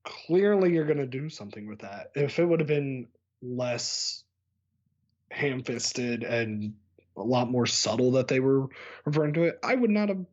clearly 0.05 0.73
you're 0.73 0.87
going 0.87 0.97
to 0.97 1.07
do 1.07 1.29
something 1.29 1.69
with 1.69 1.81
that. 1.81 2.13
If 2.15 2.39
it 2.39 2.47
would 2.47 2.61
have 2.61 2.67
been 2.67 3.09
less 3.43 4.25
ham-fisted 5.31 6.23
and 6.25 6.77
a 7.15 7.23
lot 7.23 7.51
more 7.51 7.67
subtle 7.67 8.13
that 8.13 8.29
they 8.29 8.41
were 8.41 8.69
referring 9.05 9.35
to 9.35 9.43
it, 9.43 9.59
I 9.63 9.75
would 9.75 9.91
not 9.91 10.09
have 10.09 10.25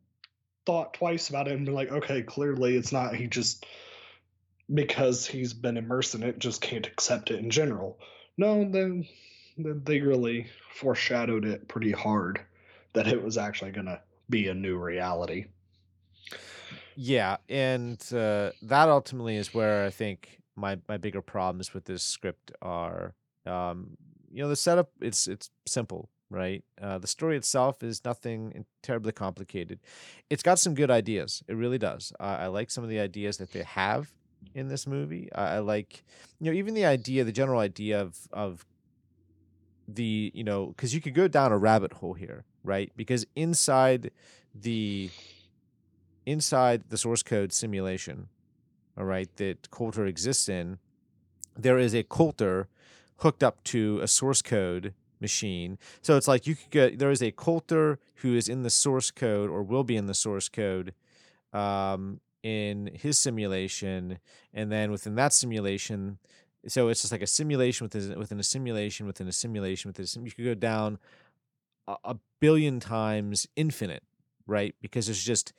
thought 0.66 0.94
twice 0.94 1.30
about 1.30 1.48
it 1.48 1.56
and 1.56 1.66
been 1.66 1.76
like, 1.76 1.92
okay, 1.92 2.22
clearly 2.22 2.76
it's 2.76 2.92
not. 2.92 3.16
He 3.16 3.28
just 3.28 3.66
because 4.74 5.26
he's 5.26 5.54
been 5.54 5.78
immersed 5.78 6.16
in 6.16 6.24
it, 6.24 6.40
just 6.40 6.62
can't 6.62 6.88
accept 6.88 7.32
it 7.32 7.40
in 7.40 7.50
general. 7.50 8.00
No, 8.38 8.70
then 8.70 9.08
they 9.58 10.02
really 10.02 10.48
foreshadowed 10.72 11.46
it 11.46 11.68
pretty 11.68 11.92
hard 11.92 12.42
that 12.94 13.08
it 13.08 13.24
was 13.24 13.38
actually 13.38 13.72
gonna 13.72 14.02
be 14.30 14.48
a 14.48 14.54
new 14.54 14.78
reality. 14.78 15.46
Yeah, 16.96 17.38
and 17.50 18.00
uh, 18.14 18.52
that 18.62 18.90
ultimately 18.90 19.36
is 19.36 19.54
where 19.54 19.86
I 19.86 19.90
think 19.90 20.42
my 20.56 20.80
my 20.88 20.98
bigger 20.98 21.22
problems 21.22 21.74
with 21.74 21.86
this 21.86 22.04
script 22.04 22.52
are. 22.62 23.14
Um, 23.46 23.98
you 24.32 24.42
know, 24.42 24.50
the 24.50 24.56
setup 24.56 24.90
it's 25.00 25.28
it's 25.28 25.50
simple, 25.66 26.10
right? 26.30 26.64
Uh, 26.82 26.98
the 26.98 27.08
story 27.08 27.38
itself 27.38 27.84
is 27.84 28.04
nothing 28.04 28.66
terribly 28.82 29.12
complicated. 29.12 29.80
It's 30.30 30.44
got 30.44 30.60
some 30.60 30.74
good 30.74 30.92
ideas. 30.92 31.44
It 31.48 31.56
really 31.56 31.78
does. 31.78 32.12
Uh, 32.20 32.38
I 32.40 32.48
like 32.48 32.72
some 32.72 32.84
of 32.84 32.90
the 32.90 33.00
ideas 33.00 33.38
that 33.38 33.52
they 33.54 33.64
have 33.64 34.12
in 34.56 34.70
this 34.70 34.88
movie. 34.88 35.30
I, 35.36 35.58
I 35.58 35.60
like, 35.60 36.04
you 36.40 36.52
know, 36.52 36.58
even 36.58 36.74
the 36.74 36.86
idea, 36.86 37.24
the 37.24 37.32
general 37.32 37.60
idea 37.60 38.02
of 38.02 38.18
of 38.34 38.66
the 39.88 40.32
you 40.34 40.44
know 40.44 40.68
because 40.68 40.96
you 40.96 41.02
could 41.02 41.14
go 41.14 41.28
down 41.28 41.52
a 41.52 41.58
rabbit 41.60 41.94
hole 41.94 42.16
here 42.16 42.44
right? 42.66 42.92
Because 42.98 43.26
inside 43.36 44.12
the 44.54 45.10
inside 46.26 46.84
the 46.90 46.98
source 46.98 47.24
code 47.24 47.54
simulation, 47.54 48.28
all 48.98 49.06
right, 49.06 49.34
that 49.38 49.70
Colter 49.70 50.06
exists 50.06 50.50
in, 50.50 50.80
there 51.56 51.78
is 51.78 51.94
a 51.94 52.04
Colter 52.04 52.68
hooked 53.18 53.44
up 53.44 53.64
to 53.66 54.00
a 54.02 54.08
source 54.08 54.42
code 54.42 54.94
machine. 55.22 55.78
So 56.02 56.18
it's 56.18 56.28
like 56.28 56.48
you 56.48 56.56
could 56.56 56.72
get 56.72 57.00
there 57.00 57.12
is 57.12 57.22
a 57.22 57.32
Colter 57.32 58.00
who 58.16 58.36
is 58.36 58.50
in 58.50 58.64
the 58.64 58.70
source 58.70 59.12
code 59.12 59.50
or 59.50 59.64
will 59.64 59.84
be 59.84 59.96
in 59.96 60.08
the 60.08 60.14
source 60.14 60.50
code 60.50 60.94
um, 61.54 62.20
in 62.46 62.92
his 62.94 63.18
simulation, 63.18 64.20
and 64.54 64.72
then 64.72 64.92
within 64.92 65.16
that 65.16 65.34
simulation, 65.34 66.20
so 66.68 66.90
it's 66.90 67.02
just 67.02 67.12
like 67.12 67.24
a 67.24 67.28
simulation 67.28 67.86
within 67.86 68.20
within 68.20 68.40
a 68.40 68.44
simulation 68.44 69.08
within 69.08 69.28
a 69.28 69.32
simulation 69.32 69.90
within 69.90 70.04
a 70.04 70.08
sim- 70.08 70.26
you 70.28 70.32
could 70.32 70.46
go 70.46 70.54
down 70.54 71.00
a, 71.88 71.96
a 72.04 72.16
billion 72.40 72.80
times 72.80 73.48
infinite, 73.56 74.04
right? 74.46 74.76
Because 74.80 75.10
it's 75.10 75.24
just 75.24 75.54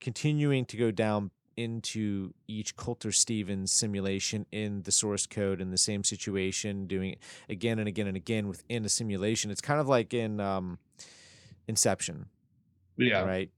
continuing 0.00 0.64
to 0.64 0.78
go 0.78 0.90
down 0.90 1.30
into 1.58 2.32
each 2.48 2.74
Colter 2.74 3.12
Stevens 3.12 3.70
simulation 3.70 4.46
in 4.50 4.82
the 4.84 4.90
source 4.92 5.26
code 5.26 5.60
in 5.60 5.70
the 5.72 5.78
same 5.78 6.02
situation, 6.04 6.86
doing 6.86 7.10
it 7.10 7.18
again 7.50 7.78
and 7.78 7.86
again 7.86 8.06
and 8.06 8.16
again 8.16 8.48
within 8.48 8.82
a 8.86 8.88
simulation. 8.88 9.50
It's 9.50 9.60
kind 9.60 9.78
of 9.78 9.88
like 9.88 10.14
in 10.14 10.40
um, 10.40 10.78
Inception, 11.68 12.26
Yeah. 12.96 13.24
right? 13.24 13.50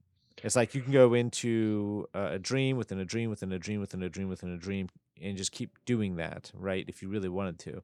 It's 0.43 0.55
like 0.55 0.75
you 0.75 0.81
can 0.81 0.91
go 0.91 1.13
into 1.13 2.07
a, 2.13 2.33
a 2.33 2.39
dream 2.39 2.77
within 2.77 2.99
a 2.99 3.05
dream 3.05 3.29
within 3.29 3.51
a 3.51 3.59
dream 3.59 3.79
within 3.79 4.03
a 4.03 4.09
dream 4.09 4.29
within 4.29 4.51
a 4.51 4.57
dream 4.57 4.89
and 5.21 5.37
just 5.37 5.51
keep 5.51 5.71
doing 5.85 6.15
that, 6.17 6.51
right? 6.53 6.85
If 6.87 7.01
you 7.01 7.09
really 7.09 7.29
wanted 7.29 7.59
to, 7.59 7.83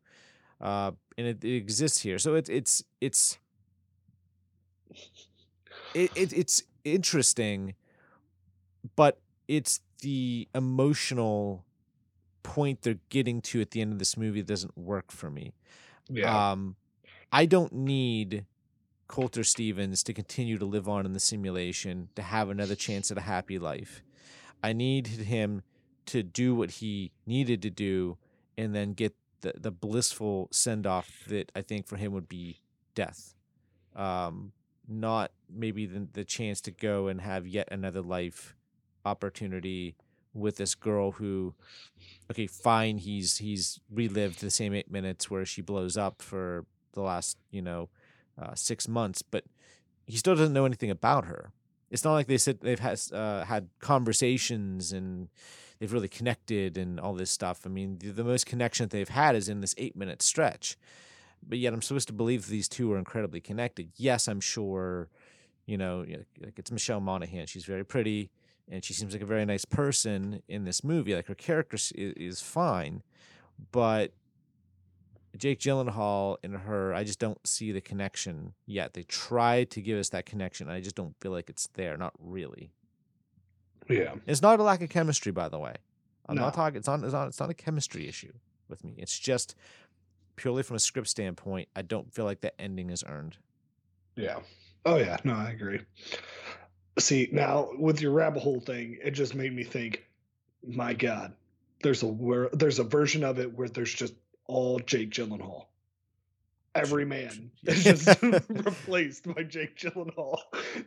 uh, 0.62 0.92
and 1.18 1.28
it, 1.28 1.44
it 1.44 1.56
exists 1.56 2.02
here. 2.02 2.20
So 2.20 2.36
it, 2.36 2.50
it's 2.50 2.84
it's 3.02 3.38
it, 5.94 6.12
it 6.16 6.34
it's 6.34 6.64
interesting, 6.84 7.76
but 8.96 9.20
it's 9.48 9.82
the 10.02 10.48
emotional 10.54 11.66
point 12.44 12.82
they're 12.82 13.00
getting 13.10 13.42
to 13.42 13.62
at 13.62 13.72
the 13.72 13.82
end 13.82 13.94
of 13.94 14.00
this 14.00 14.18
movie 14.18 14.42
that 14.42 14.48
doesn't 14.48 14.78
work 14.78 15.12
for 15.12 15.30
me. 15.30 15.54
Yeah. 16.10 16.52
Um, 16.52 16.76
I 17.32 17.46
don't 17.46 17.74
need 17.74 18.46
Colter 19.14 19.44
Stevens 19.44 20.02
to 20.02 20.12
continue 20.12 20.58
to 20.58 20.66
live 20.66 20.90
on 20.90 21.06
in 21.06 21.14
the 21.14 21.20
simulation 21.20 22.10
to 22.16 22.24
have 22.24 22.50
another 22.50 22.74
chance 22.74 23.12
at 23.12 23.18
a 23.20 23.22
happy 23.22 23.60
life. 23.60 24.02
I 24.64 24.74
need 24.74 25.06
him 25.06 25.62
to 26.08 26.24
do 26.24 26.56
what 26.56 26.72
he 26.72 27.12
needed 27.28 27.62
to 27.62 27.70
do 27.70 28.18
and 28.58 28.74
then 28.74 28.94
get 28.94 29.14
the, 29.42 29.54
the 29.56 29.70
blissful 29.70 30.48
send 30.52 30.88
off 30.88 31.26
that 31.28 31.52
I 31.56 31.62
think 31.62 31.86
for 31.86 31.96
him 31.96 32.12
would 32.14 32.28
be 32.28 32.62
death. 32.96 33.36
Um, 33.96 34.52
not 34.88 35.30
maybe 35.48 35.86
the, 35.86 36.08
the 36.12 36.26
chance 36.26 36.60
to 36.62 36.72
go 36.72 37.08
and 37.08 37.22
have 37.22 37.46
yet 37.46 37.68
another 37.70 38.02
life 38.02 38.56
opportunity 39.06 39.96
with 40.34 40.58
this 40.58 40.74
girl 40.74 41.12
who 41.12 41.54
okay 42.32 42.48
fine 42.48 42.98
he's 42.98 43.38
he's 43.38 43.80
relived 43.92 44.42
the 44.42 44.50
same 44.50 44.74
eight 44.74 44.90
minutes 44.90 45.30
where 45.30 45.46
she 45.46 45.62
blows 45.62 45.98
up 45.98 46.20
for 46.20 46.66
the 46.94 47.02
last 47.02 47.38
you 47.52 47.62
know 47.62 47.90
uh, 48.42 48.56
six 48.56 48.88
months 48.88 49.22
but 49.22 49.44
he 50.06 50.18
still 50.18 50.36
doesn't 50.36 50.54
know 50.54 50.66
anything 50.66 50.90
about 50.90 51.26
her. 51.26 51.52
It's 51.90 52.04
not 52.04 52.14
like 52.14 52.28
they 52.28 52.38
said 52.38 52.60
they've 52.62 52.80
had 52.80 53.00
uh, 53.12 53.46
had 53.46 53.70
conversations 53.80 54.92
and 54.92 55.30
they've 55.80 55.94
really 55.94 56.08
connected 56.08 56.78
and 56.78 57.00
all 57.00 57.14
this 57.14 57.32
stuff. 57.32 57.62
I 57.66 57.70
mean 57.70 57.98
the, 58.00 58.10
the 58.10 58.24
most 58.24 58.46
connection 58.46 58.86
that 58.86 58.92
they've 58.92 59.10
had 59.10 59.36
is 59.36 59.48
in 59.48 59.62
this 59.62 59.76
eight 59.78 59.96
minute 59.96 60.22
stretch. 60.22 60.78
But 61.46 61.58
yet 61.58 61.74
i'm 61.74 61.82
supposed 61.82 62.08
to 62.08 62.14
believe 62.14 62.48
these 62.48 62.70
two 62.70 62.92
are 62.94 62.98
incredibly 62.98 63.42
connected. 63.42 63.92
Yes 63.96 64.28
i'm 64.28 64.42
sure 64.42 65.10
you 65.66 65.78
know 65.78 66.06
like 66.42 66.58
it's 66.58 66.72
michelle 66.72 67.00
monaghan. 67.00 67.46
She's 67.48 67.66
very 67.66 67.86
pretty 67.86 68.32
and 68.70 68.84
she 68.84 68.94
seems 68.94 69.14
like 69.14 69.22
a 69.22 69.26
very 69.26 69.46
nice 69.46 69.66
person 69.66 70.42
in 70.48 70.64
this 70.64 70.84
movie. 70.84 71.14
Like 71.14 71.28
her 71.28 71.36
character 71.36 71.76
is, 71.76 71.92
is 71.96 72.42
fine, 72.42 73.04
but 73.72 74.14
Jake 75.38 75.60
Gyllenhaal 75.60 76.38
and 76.44 76.56
her, 76.56 76.94
I 76.94 77.04
just 77.04 77.20
don't 77.20 77.46
see 77.48 77.72
the 77.72 77.82
connection 77.82 78.54
yet. 78.66 78.94
They 78.94 79.04
try 79.04 79.64
to 79.66 79.82
give 79.82 79.98
us 79.98 80.10
that 80.10 80.26
connection. 80.26 80.70
I 80.70 80.80
just 80.80 80.96
don't 80.96 81.16
feel 81.20 81.32
like 81.32 81.50
it's 81.50 81.68
there. 81.74 81.98
Not 81.98 82.14
really. 82.20 82.72
yeah. 83.90 84.16
It's 84.28 84.42
not 84.42 84.60
a 84.60 84.64
lack 84.64 84.82
of 84.82 84.90
chemistry, 84.90 85.32
by 85.32 85.50
the 85.50 85.60
way. 85.60 85.74
I'm 86.30 86.36
not 86.36 86.54
No. 86.54 86.64
talking. 86.64 86.78
It's 86.78 86.88
not. 86.88 87.04
It's 87.04 87.14
not. 87.14 87.28
It's 87.28 87.40
not 87.40 87.50
a 87.50 87.54
chemistry 87.54 88.08
issue 88.08 88.32
with 88.70 88.84
me. 88.84 88.94
It's 88.98 89.18
just 89.20 89.56
purely 90.36 90.64
from 90.64 90.76
a 90.78 90.80
script 90.80 91.08
standpoint. 91.10 91.68
I 91.76 91.82
don't 91.82 92.14
feel 92.14 92.26
like 92.26 92.42
that 92.42 92.54
ending 92.60 92.90
is 92.90 93.04
earned. 93.06 93.38
Yeah. 94.16 94.40
Oh 94.86 94.98
yeah, 94.98 95.18
no, 95.24 95.34
I 95.34 95.50
agree. 95.50 95.82
See, 97.00 97.28
now 97.32 97.70
with 97.78 98.02
your 98.02 98.12
rabbit 98.12 98.42
hole 98.42 98.60
thing, 98.60 99.00
it 99.04 99.12
just 99.12 99.34
made 99.36 99.54
me 99.54 99.64
think, 99.64 100.06
my 100.66 100.94
God, 100.94 101.34
there's 101.82 102.04
a 102.04 102.08
where 102.08 102.50
there's 102.54 102.80
a 102.80 102.84
version 102.84 103.24
of 103.24 103.40
it 103.40 103.52
where 103.58 103.68
there's 103.68 103.94
just 103.94 104.14
all 104.48 104.80
Jake 104.80 105.12
Gyllenhaal. 105.12 105.66
Every 106.76 107.06
man 107.06 107.52
is 107.64 107.84
just 107.84 108.22
replaced 108.50 109.34
by 109.36 109.44
Jake 109.44 109.78
Gyllenhaal, 109.78 110.40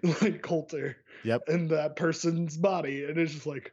like 0.22 0.42
Colter, 0.42 0.96
Yep. 1.24 1.42
in 1.48 1.68
that 1.68 1.96
person's 1.96 2.56
body, 2.56 3.04
and 3.04 3.16
it's 3.18 3.32
just 3.32 3.46
like, 3.46 3.72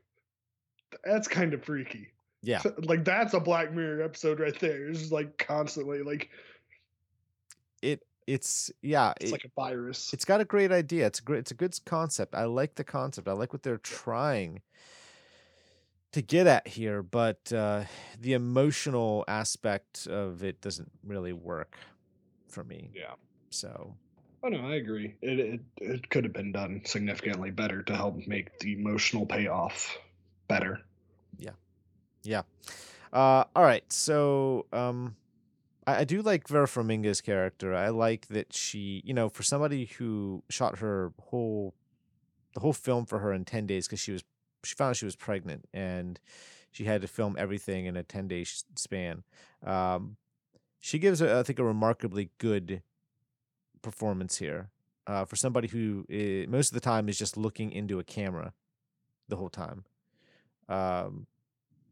that's 1.04 1.28
kind 1.28 1.54
of 1.54 1.64
freaky. 1.64 2.10
Yeah. 2.44 2.62
Like 2.78 3.04
that's 3.06 3.34
a 3.34 3.40
Black 3.40 3.74
Mirror 3.74 4.04
episode 4.04 4.40
right 4.40 4.58
there. 4.60 4.90
It's 4.90 5.00
just 5.00 5.12
like 5.12 5.38
constantly 5.38 6.04
like 6.04 6.30
It. 7.82 8.02
It's 8.28 8.72
yeah. 8.82 9.14
it's 9.20 9.30
it- 9.30 9.34
like 9.34 9.46
a 9.46 9.52
virus. 9.56 10.14
it's 10.14 10.26
got 10.26 10.40
a 10.42 10.46
great 10.46 10.72
idea. 10.72 11.08
It's 11.08 11.20
a 11.20 11.24
great. 11.24 11.40
It's 11.40 11.52
a 11.52 11.56
good 11.56 11.78
concept. 11.86 12.36
I 12.36 12.46
like 12.46 12.76
the 12.76 12.84
concept. 12.84 13.28
I 13.28 13.32
like 13.34 13.54
what 13.54 13.64
they're 13.64 13.78
trying 13.78 14.62
to 16.14 16.22
get 16.22 16.47
at 16.47 16.68
here, 16.68 17.03
but 17.03 17.51
uh, 17.51 17.84
the 18.20 18.34
emotional 18.34 19.26
aspect 19.28 20.07
of 20.07 20.43
it 20.43 20.61
doesn't 20.61 20.91
really 21.03 21.34
work 21.34 21.78
for 22.47 22.64
me. 22.64 22.91
yeah. 22.95 23.14
So 23.49 23.95
Oh 24.45 24.49
no, 24.49 24.68
I 24.68 24.76
agree. 24.76 25.16
It, 25.22 25.39
it 25.39 25.61
it 25.78 26.09
could 26.09 26.26
have 26.26 26.34
been 26.34 26.51
done 26.51 26.82
significantly 26.86 27.49
better 27.51 27.82
to 27.84 27.95
help 27.95 28.18
make 28.28 28.59
the 28.59 28.74
emotional 28.74 29.26
payoff 29.26 29.97
better. 30.47 30.82
yeah. 31.38 31.51
Yeah. 32.24 32.43
Uh, 33.11 33.43
all 33.55 33.64
right. 33.64 33.84
So 33.91 34.66
um, 34.74 35.16
I, 35.86 35.99
I 35.99 36.03
do 36.03 36.22
like 36.22 36.47
Vera 36.47 36.68
Farmiga's 36.68 37.22
character. 37.22 37.74
I 37.74 37.89
like 37.89 38.28
that 38.28 38.53
she, 38.53 39.01
you 39.05 39.14
know, 39.14 39.30
for 39.30 39.43
somebody 39.43 39.86
who 39.97 40.43
shot 40.49 40.80
her 40.80 41.14
whole 41.22 41.74
the 42.53 42.59
whole 42.59 42.74
film 42.74 43.05
for 43.05 43.20
her 43.20 43.34
in 43.34 43.45
10 43.45 43.66
days 43.66 43.88
because 43.88 43.99
she 43.99 44.11
was 44.11 44.24
she 44.64 44.76
found 44.76 44.95
she 44.95 45.05
was 45.05 45.16
pregnant 45.16 45.66
and 45.74 46.20
she 46.72 46.86
had 46.86 47.01
to 47.01 47.07
film 47.07 47.36
everything 47.38 47.86
in 47.86 47.95
a 47.95 48.03
10 48.03 48.28
day 48.28 48.43
span. 48.43 49.24
Um, 49.66 50.18
she 50.80 50.99
gives 50.99 51.22
a, 51.22 51.39
i 51.39 51.43
think 51.43 51.59
a 51.59 51.64
remarkably 51.64 52.30
good 52.39 52.82
performance 53.82 54.38
here 54.38 54.70
uh, 55.07 55.26
for 55.26 55.36
somebody 55.36 55.68
who 55.68 56.05
most 56.49 56.70
of 56.70 56.74
the 56.74 56.82
time 56.82 57.09
is 57.09 57.18
just 57.18 57.38
looking 57.38 57.72
into 57.72 57.99
a 57.99 58.03
camera 58.03 58.53
the 59.30 59.36
whole 59.36 59.49
time. 59.49 59.86
Um, 60.70 61.28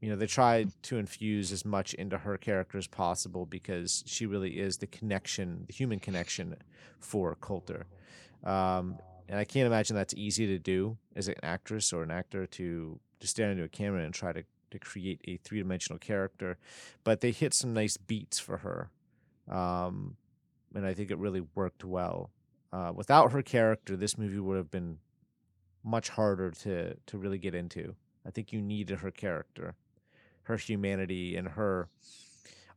you 0.01 0.09
know 0.09 0.15
they 0.15 0.25
tried 0.25 0.71
to 0.83 0.97
infuse 0.97 1.51
as 1.51 1.63
much 1.63 1.93
into 1.93 2.17
her 2.17 2.37
character 2.37 2.77
as 2.77 2.87
possible 2.87 3.45
because 3.45 4.03
she 4.07 4.25
really 4.25 4.59
is 4.59 4.77
the 4.77 4.87
connection 4.87 5.65
the 5.67 5.73
human 5.73 5.99
connection 5.99 6.55
for 6.99 7.35
colter. 7.35 7.85
Um, 8.43 8.97
and 9.31 9.39
I 9.39 9.45
can't 9.45 9.65
imagine 9.65 9.95
that's 9.95 10.13
easy 10.13 10.45
to 10.47 10.59
do 10.59 10.97
as 11.15 11.29
an 11.29 11.35
actress 11.41 11.93
or 11.93 12.03
an 12.03 12.11
actor 12.11 12.45
to 12.45 12.99
to 13.21 13.27
stare 13.27 13.49
into 13.49 13.63
a 13.63 13.69
camera 13.69 14.03
and 14.03 14.13
try 14.13 14.33
to 14.33 14.43
to 14.71 14.79
create 14.79 15.21
a 15.25 15.37
three 15.37 15.59
dimensional 15.59 15.97
character. 15.97 16.57
But 17.03 17.21
they 17.21 17.31
hit 17.31 17.53
some 17.53 17.73
nice 17.73 17.95
beats 17.97 18.39
for 18.39 18.57
her, 18.57 18.89
um, 19.49 20.17
and 20.75 20.85
I 20.85 20.93
think 20.93 21.11
it 21.11 21.17
really 21.17 21.43
worked 21.55 21.85
well. 21.85 22.29
Uh, 22.73 22.91
without 22.93 23.31
her 23.31 23.41
character, 23.41 23.95
this 23.95 24.17
movie 24.17 24.39
would 24.39 24.57
have 24.57 24.69
been 24.71 24.97
much 25.83 26.09
harder 26.09 26.51
to 26.51 26.95
to 26.95 27.17
really 27.17 27.37
get 27.37 27.55
into. 27.55 27.95
I 28.27 28.31
think 28.31 28.51
you 28.51 28.61
needed 28.61 28.99
her 28.99 29.11
character, 29.11 29.75
her 30.43 30.57
humanity, 30.57 31.37
and 31.37 31.47
her 31.49 31.87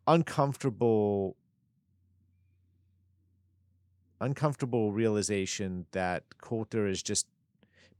uncomfortable 0.06 1.36
uncomfortable 4.24 4.92
realization 4.92 5.86
that 5.92 6.24
Colter 6.40 6.86
is 6.86 7.02
just 7.02 7.26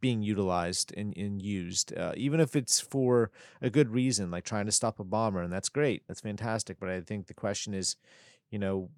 being 0.00 0.22
utilized 0.22 0.92
and, 0.96 1.16
and 1.16 1.40
used, 1.40 1.96
uh, 1.96 2.12
even 2.16 2.40
if 2.40 2.54
it's 2.56 2.80
for 2.80 3.30
a 3.62 3.70
good 3.70 3.90
reason, 3.90 4.30
like 4.30 4.44
trying 4.44 4.66
to 4.66 4.72
stop 4.72 5.00
a 5.00 5.04
bomber, 5.04 5.42
and 5.42 5.52
that's 5.52 5.68
great, 5.68 6.02
that's 6.06 6.20
fantastic. 6.20 6.78
But 6.78 6.90
I 6.90 7.00
think 7.00 7.26
the 7.26 7.34
question 7.34 7.72
is, 7.72 7.96
you 8.50 8.58
know, 8.58 8.90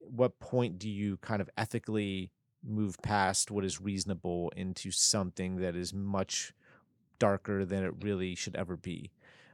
what 0.00 0.38
point 0.40 0.78
do 0.78 0.88
you 0.88 1.16
kind 1.18 1.40
of 1.40 1.48
ethically 1.56 2.30
move 2.64 3.00
past 3.02 3.50
what 3.50 3.64
is 3.64 3.80
reasonable 3.80 4.52
into 4.56 4.90
something 4.90 5.56
that 5.56 5.76
is 5.76 5.94
much 5.94 6.52
darker 7.18 7.64
than 7.64 7.84
it 7.84 7.94
really 8.02 8.34
should 8.34 8.56
ever 8.56 8.76
be? 8.76 9.12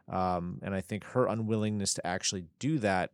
Um, 0.08 0.58
and 0.62 0.74
I 0.74 0.80
think 0.80 1.04
her 1.04 1.26
unwillingness 1.26 1.94
to 1.94 2.06
actually 2.06 2.44
do 2.58 2.78
that 2.78 3.10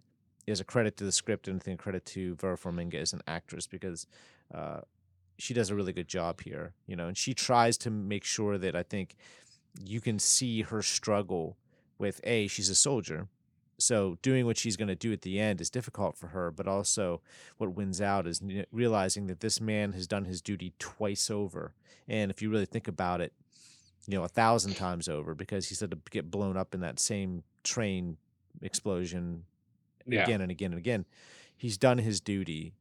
is 0.46 0.60
a 0.60 0.64
credit 0.64 0.96
to 0.96 1.04
the 1.04 1.12
script 1.12 1.48
and 1.48 1.60
I 1.60 1.64
think 1.64 1.80
a 1.80 1.82
credit 1.82 2.04
to 2.06 2.34
Vera 2.36 2.56
Farmiga 2.56 2.94
as 2.94 3.12
an 3.12 3.22
actress 3.26 3.66
because 3.66 4.06
uh, 4.54 4.80
she 5.38 5.54
does 5.54 5.70
a 5.70 5.74
really 5.74 5.92
good 5.92 6.08
job 6.08 6.40
here, 6.40 6.72
you 6.86 6.96
know, 6.96 7.08
and 7.08 7.16
she 7.16 7.34
tries 7.34 7.76
to 7.78 7.90
make 7.90 8.24
sure 8.24 8.56
that 8.58 8.76
I 8.76 8.82
think 8.82 9.16
you 9.84 10.00
can 10.00 10.18
see 10.18 10.62
her 10.62 10.82
struggle 10.82 11.56
with 11.98 12.20
a 12.24 12.46
she's 12.46 12.68
a 12.68 12.74
soldier 12.74 13.28
so 13.78 14.16
doing 14.22 14.46
what 14.46 14.56
she's 14.56 14.76
going 14.76 14.88
to 14.88 14.94
do 14.94 15.12
at 15.12 15.22
the 15.22 15.38
end 15.38 15.60
is 15.60 15.70
difficult 15.70 16.16
for 16.16 16.28
her 16.28 16.50
but 16.50 16.66
also 16.66 17.20
what 17.58 17.74
wins 17.74 18.00
out 18.00 18.26
is 18.26 18.42
realizing 18.72 19.26
that 19.26 19.40
this 19.40 19.60
man 19.60 19.92
has 19.92 20.06
done 20.06 20.24
his 20.24 20.40
duty 20.40 20.72
twice 20.78 21.30
over 21.30 21.74
and 22.08 22.30
if 22.30 22.40
you 22.40 22.50
really 22.50 22.66
think 22.66 22.88
about 22.88 23.20
it 23.20 23.32
you 24.06 24.16
know 24.16 24.24
a 24.24 24.28
thousand 24.28 24.74
times 24.74 25.08
over 25.08 25.34
because 25.34 25.68
he's 25.68 25.80
had 25.80 25.90
to 25.90 25.98
get 26.10 26.30
blown 26.30 26.56
up 26.56 26.74
in 26.74 26.80
that 26.80 26.98
same 26.98 27.42
train 27.64 28.16
explosion 28.62 29.44
yeah. 30.06 30.22
again 30.22 30.40
and 30.40 30.50
again 30.50 30.72
and 30.72 30.78
again 30.78 31.04
he's 31.56 31.78
done 31.78 31.98
his 31.98 32.20
duty 32.20 32.74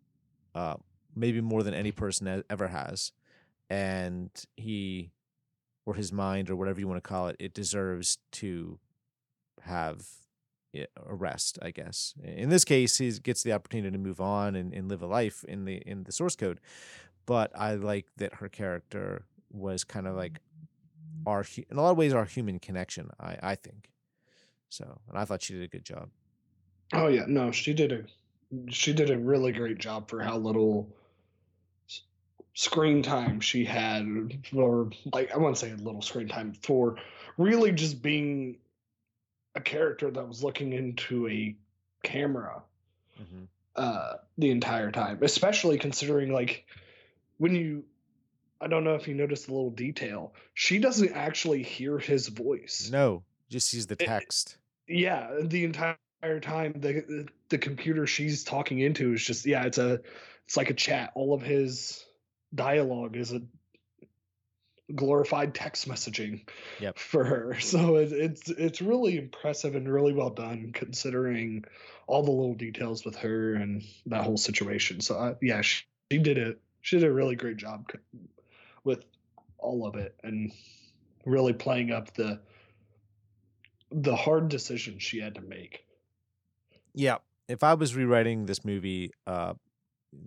uh, 0.53 0.75
maybe 1.15 1.41
more 1.41 1.63
than 1.63 1.73
any 1.73 1.91
person 1.91 2.43
ever 2.49 2.67
has 2.67 3.11
and 3.69 4.29
he 4.55 5.11
or 5.85 5.95
his 5.95 6.11
mind 6.11 6.49
or 6.49 6.55
whatever 6.55 6.79
you 6.79 6.87
want 6.87 7.01
to 7.01 7.07
call 7.07 7.27
it 7.27 7.35
it 7.39 7.53
deserves 7.53 8.17
to 8.31 8.79
have 9.61 10.05
a 10.83 11.15
rest, 11.15 11.59
I 11.61 11.71
guess. 11.71 12.13
In 12.23 12.49
this 12.49 12.65
case, 12.65 12.97
he 12.97 13.11
gets 13.11 13.43
the 13.43 13.53
opportunity 13.53 13.91
to 13.91 13.97
move 13.97 14.19
on 14.19 14.55
and, 14.55 14.73
and 14.73 14.89
live 14.89 15.01
a 15.01 15.07
life 15.07 15.43
in 15.45 15.65
the 15.65 15.77
in 15.77 16.03
the 16.03 16.11
source 16.11 16.35
code. 16.35 16.59
But 17.25 17.51
I 17.55 17.75
like 17.75 18.07
that 18.17 18.35
her 18.35 18.49
character 18.49 19.25
was 19.51 19.83
kind 19.83 20.07
of 20.07 20.15
like 20.15 20.39
our 21.25 21.45
in 21.69 21.77
a 21.77 21.81
lot 21.81 21.91
of 21.91 21.97
ways 21.97 22.13
our 22.13 22.25
human 22.25 22.59
connection. 22.59 23.09
I 23.19 23.37
I 23.41 23.55
think 23.55 23.91
so, 24.69 24.99
and 25.09 25.17
I 25.17 25.25
thought 25.25 25.41
she 25.41 25.53
did 25.53 25.63
a 25.63 25.67
good 25.67 25.85
job. 25.85 26.09
Oh 26.93 27.07
yeah, 27.07 27.25
no, 27.27 27.51
she 27.51 27.73
did 27.73 27.91
a 27.91 28.03
she 28.71 28.93
did 28.93 29.09
a 29.09 29.17
really 29.17 29.51
great 29.51 29.77
job 29.77 30.09
for 30.09 30.21
how 30.21 30.37
little 30.37 30.87
screen 32.53 33.03
time 33.03 33.39
she 33.39 33.65
had, 33.65 34.07
or 34.55 34.89
like 35.13 35.31
I 35.31 35.37
want 35.37 35.55
to 35.55 35.59
say 35.59 35.71
a 35.71 35.75
little 35.75 36.01
screen 36.01 36.27
time 36.27 36.53
for 36.61 36.97
really 37.37 37.71
just 37.71 38.01
being 38.01 38.57
a 39.55 39.61
character 39.61 40.11
that 40.11 40.27
was 40.27 40.43
looking 40.43 40.73
into 40.73 41.27
a 41.27 41.55
camera 42.03 42.61
mm-hmm. 43.19 43.43
uh, 43.75 44.13
the 44.37 44.51
entire 44.51 44.91
time, 44.91 45.19
especially 45.21 45.77
considering 45.77 46.31
like 46.31 46.65
when 47.37 47.55
you. 47.55 47.83
I 48.61 48.67
don't 48.67 48.85
know 48.85 48.95
if 48.95 49.05
you 49.05 49.13
noticed 49.13 49.47
the 49.47 49.53
little 49.53 49.69
detail. 49.69 50.33
She 50.53 50.79
doesn't 50.79 51.11
actually 51.11 51.61
hear 51.61 51.99
his 51.99 52.29
voice. 52.29 52.89
No, 52.91 53.21
just 53.49 53.69
sees 53.69 53.85
the 53.85 53.97
text. 53.97 54.57
It, 54.87 54.99
yeah, 54.99 55.29
the 55.41 55.65
entire 55.65 55.97
time 56.21 56.73
the 56.77 57.27
the 57.49 57.57
computer 57.57 58.07
she's 58.07 58.43
talking 58.43 58.79
into 58.79 59.13
is 59.13 59.23
just 59.23 59.45
yeah, 59.45 59.63
it's 59.63 59.77
a 59.77 60.01
it's 60.45 60.57
like 60.57 60.69
a 60.69 60.73
chat. 60.73 61.11
All 61.15 61.33
of 61.33 61.41
his 61.41 62.03
dialogue 62.53 63.15
is 63.15 63.33
a 63.33 63.41
glorified 64.93 65.55
text 65.55 65.87
messaging 65.87 66.47
yep. 66.79 66.97
for 66.97 67.23
her. 67.23 67.57
So 67.59 67.95
it, 67.95 68.11
it's 68.11 68.49
it's 68.49 68.81
really 68.81 69.17
impressive 69.17 69.75
and 69.75 69.91
really 69.91 70.13
well 70.13 70.29
done 70.29 70.71
considering 70.73 71.65
all 72.07 72.23
the 72.23 72.31
little 72.31 72.53
details 72.53 73.03
with 73.03 73.15
her 73.17 73.55
and 73.55 73.83
that 74.07 74.23
whole 74.23 74.37
situation. 74.37 75.01
So 75.01 75.17
uh, 75.17 75.35
yeah, 75.41 75.61
she, 75.61 75.83
she 76.11 76.19
did 76.19 76.37
it. 76.37 76.61
She 76.81 76.97
did 76.97 77.07
a 77.07 77.13
really 77.13 77.35
great 77.35 77.57
job 77.57 77.91
with 78.83 79.03
all 79.57 79.87
of 79.87 79.95
it 79.95 80.15
and 80.23 80.51
really 81.25 81.53
playing 81.53 81.91
up 81.91 82.13
the 82.13 82.39
the 83.91 84.15
hard 84.15 84.49
decisions 84.49 85.01
she 85.01 85.19
had 85.19 85.35
to 85.35 85.41
make. 85.41 85.84
Yeah, 86.95 87.17
if 87.49 87.61
I 87.61 87.73
was 87.73 87.93
rewriting 87.93 88.45
this 88.45 88.63
movie, 88.63 89.11
uh, 89.27 89.55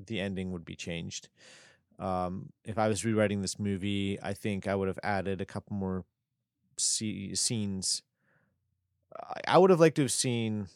the 0.07 0.21
ending 0.21 0.53
would 0.53 0.67
be 0.67 0.77
changed. 0.77 1.29
Um, 1.99 2.51
if 2.63 2.79
I 2.79 2.89
was 2.89 3.05
rewriting 3.07 3.41
this 3.41 3.59
movie, 3.59 4.19
I 4.23 4.35
think 4.35 4.69
I 4.69 4.75
would 4.75 4.87
have 4.87 4.99
added 5.03 5.41
a 5.41 5.47
couple 5.47 5.75
more 5.75 6.05
scenes. 6.77 8.03
I 9.47 9.57
would 9.57 9.71
have 9.71 9.81
liked 9.81 9.97
to 9.97 10.03
have 10.03 10.13
seen. 10.13 10.69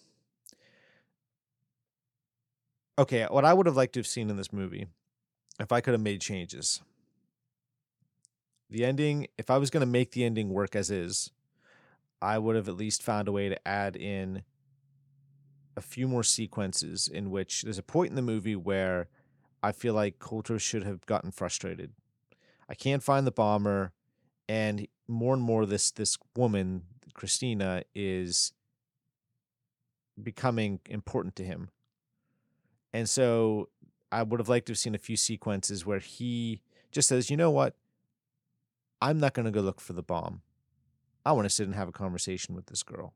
Okay, 2.99 3.26
what 3.30 3.45
I 3.45 3.53
would 3.53 3.66
have 3.66 3.76
liked 3.76 3.93
to 3.95 4.01
have 4.01 4.07
seen 4.07 4.30
in 4.30 4.36
this 4.36 4.53
movie, 4.53 4.86
if 5.61 5.72
I 5.72 5.82
could 5.82 5.93
have 5.93 6.01
made 6.01 6.22
changes. 6.22 6.80
The 8.70 8.86
ending, 8.86 9.26
if 9.36 9.51
I 9.51 9.59
was 9.59 9.68
going 9.68 9.82
to 9.82 9.86
make 9.86 10.12
the 10.12 10.24
ending 10.24 10.49
work 10.49 10.74
as 10.74 10.90
is, 10.90 11.30
I 12.22 12.38
would 12.38 12.57
have 12.57 12.68
at 12.68 12.76
least 12.76 13.03
found 13.03 13.28
a 13.28 13.32
way 13.32 13.51
to 13.51 13.68
add 13.68 13.97
in 13.97 14.43
a 15.77 15.81
few 15.81 16.07
more 16.07 16.23
sequences 16.23 17.09
in 17.09 17.31
which 17.31 17.62
there's 17.62 17.79
a 17.79 17.83
point 17.83 18.11
in 18.11 18.16
the 18.16 18.23
movie 18.23 18.57
where 18.57 19.09
I 19.62 19.73
feel 19.73 19.95
like 19.95 20.18
Colter 20.18 20.59
should 20.59 20.85
have 20.85 21.07
gotten 21.07 21.31
frustrated. 21.31 21.93
I 22.68 22.75
can't 22.75 23.03
find 23.03 23.27
the 23.27 23.33
bomber, 23.33 23.93
and 24.49 24.87
more 25.09 25.35
and 25.35 25.43
more 25.43 25.66
this 25.66 25.91
this 25.91 26.18
woman, 26.37 26.83
Christina, 27.14 27.83
is 27.95 28.53
becoming 30.23 30.81
important 30.89 31.37
to 31.37 31.45
him. 31.45 31.70
And 32.93 33.09
so 33.09 33.68
I 34.11 34.23
would 34.23 34.41
have 34.41 34.49
liked 34.49 34.66
to 34.66 34.73
have 34.73 34.79
seen 34.79 34.95
a 34.95 34.99
few 34.99 35.16
sequences 35.16 35.87
where 35.87 35.99
he 35.99 36.61
just 36.91 37.09
says, 37.09 37.31
you 37.31 37.37
know 37.37 37.51
what? 37.51 37.75
I'm 39.01 39.18
not 39.18 39.33
going 39.33 39.47
to 39.47 39.51
go 39.51 39.61
look 39.61 39.81
for 39.81 39.95
the 39.95 40.03
bomb. 40.03 40.43
I 41.25 41.33
want 41.33 41.47
to 41.47 41.51
sit 41.51 41.66
and 41.66 41.75
have 41.75 41.89
a 41.89 41.93
conversation 41.93 42.55
with 42.55 42.66
this 42.66 42.83
girl. 42.83 43.14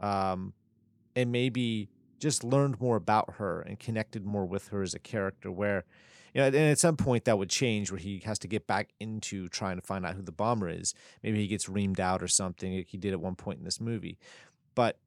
Um, 0.00 0.54
and 1.16 1.30
maybe 1.30 1.88
just 2.18 2.44
learned 2.44 2.80
more 2.80 2.96
about 2.96 3.34
her 3.34 3.60
and 3.60 3.78
connected 3.78 4.24
more 4.24 4.46
with 4.46 4.68
her 4.68 4.82
as 4.82 4.94
a 4.94 4.98
character 4.98 5.50
where 5.50 5.84
you 6.32 6.40
know 6.40 6.46
and 6.46 6.56
at 6.56 6.78
some 6.78 6.96
point 6.96 7.24
that 7.24 7.38
would 7.38 7.50
change 7.50 7.90
where 7.90 7.98
he 7.98 8.20
has 8.24 8.38
to 8.38 8.48
get 8.48 8.66
back 8.66 8.90
into 8.98 9.48
trying 9.48 9.76
to 9.76 9.82
find 9.82 10.06
out 10.06 10.14
who 10.14 10.22
the 10.22 10.32
bomber 10.32 10.68
is. 10.68 10.94
Maybe 11.22 11.38
he 11.38 11.46
gets 11.46 11.66
reamed 11.66 12.00
out 12.00 12.22
or 12.22 12.28
something 12.28 12.76
like 12.76 12.88
he 12.88 12.96
did 12.96 13.12
at 13.12 13.20
one 13.20 13.34
point 13.34 13.58
in 13.58 13.64
this 13.64 13.80
movie. 13.80 14.18
But 14.74 14.98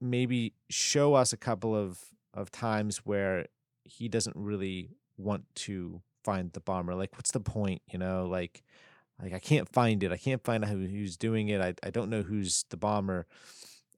maybe 0.00 0.54
show 0.68 1.14
us 1.14 1.32
a 1.32 1.36
couple 1.36 1.74
of 1.74 1.98
of 2.34 2.50
times 2.50 2.98
where 2.98 3.46
he 3.84 4.08
doesn't 4.08 4.36
really 4.36 4.90
want 5.16 5.44
to 5.54 6.02
find 6.24 6.52
the 6.52 6.60
bomber. 6.60 6.94
Like 6.94 7.16
what's 7.16 7.32
the 7.32 7.40
point 7.40 7.82
you 7.90 7.98
know? 7.98 8.26
Like 8.26 8.62
like 9.22 9.32
I 9.32 9.38
can't 9.38 9.68
find 9.68 10.02
it. 10.02 10.12
I 10.12 10.16
can't 10.16 10.44
find 10.44 10.64
out 10.64 10.70
who, 10.70 10.78
who's 10.86 11.16
doing 11.16 11.48
it. 11.48 11.60
I, 11.60 11.74
I 11.82 11.90
don't 11.90 12.10
know 12.10 12.22
who's 12.22 12.64
the 12.70 12.76
bomber. 12.76 13.26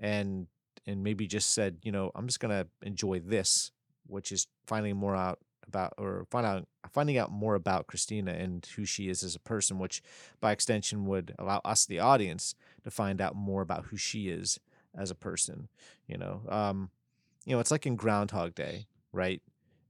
And 0.00 0.46
and 0.86 1.02
maybe 1.02 1.26
just 1.26 1.50
said, 1.50 1.78
you 1.82 1.92
know, 1.92 2.10
I'm 2.14 2.26
just 2.26 2.40
gonna 2.40 2.66
enjoy 2.82 3.20
this, 3.20 3.72
which 4.06 4.32
is 4.32 4.46
finding 4.66 4.96
more 4.96 5.16
out 5.16 5.38
about 5.66 5.94
or 5.96 6.26
find 6.30 6.44
out 6.44 6.66
finding 6.90 7.16
out 7.16 7.30
more 7.30 7.54
about 7.54 7.86
Christina 7.86 8.32
and 8.32 8.66
who 8.76 8.84
she 8.84 9.08
is 9.08 9.22
as 9.22 9.34
a 9.34 9.40
person, 9.40 9.78
which 9.78 10.02
by 10.40 10.52
extension 10.52 11.06
would 11.06 11.34
allow 11.38 11.60
us, 11.64 11.86
the 11.86 11.98
audience, 11.98 12.54
to 12.84 12.90
find 12.90 13.20
out 13.20 13.34
more 13.34 13.62
about 13.62 13.86
who 13.86 13.96
she 13.96 14.28
is 14.28 14.60
as 14.94 15.10
a 15.10 15.14
person. 15.14 15.68
You 16.06 16.18
know, 16.18 16.42
um, 16.48 16.90
you 17.44 17.54
know, 17.54 17.60
it's 17.60 17.70
like 17.70 17.86
in 17.86 17.96
Groundhog 17.96 18.54
Day, 18.54 18.86
right? 19.12 19.40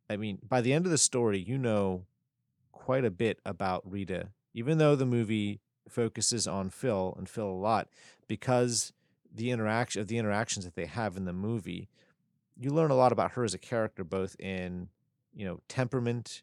I 0.08 0.16
mean, 0.16 0.38
by 0.46 0.60
the 0.60 0.72
end 0.72 0.84
of 0.84 0.92
the 0.92 0.98
story, 0.98 1.38
you 1.38 1.58
know 1.58 2.04
quite 2.70 3.04
a 3.04 3.10
bit 3.10 3.38
about 3.46 3.82
Rita, 3.90 4.28
even 4.54 4.78
though 4.78 4.96
the 4.96 5.06
movie 5.06 5.60
focuses 5.88 6.46
on 6.46 6.70
Phil 6.70 7.14
and 7.16 7.28
Phil 7.28 7.48
a 7.48 7.52
lot, 7.52 7.88
because 8.26 8.92
the 9.34 9.50
interaction 9.50 10.00
of 10.00 10.08
the 10.08 10.18
interactions 10.18 10.64
that 10.64 10.74
they 10.74 10.86
have 10.86 11.16
in 11.16 11.24
the 11.24 11.32
movie, 11.32 11.88
you 12.56 12.70
learn 12.70 12.90
a 12.90 12.96
lot 12.96 13.12
about 13.12 13.32
her 13.32 13.44
as 13.44 13.54
a 13.54 13.58
character, 13.58 14.04
both 14.04 14.36
in 14.38 14.88
you 15.34 15.44
know 15.44 15.60
temperament 15.68 16.42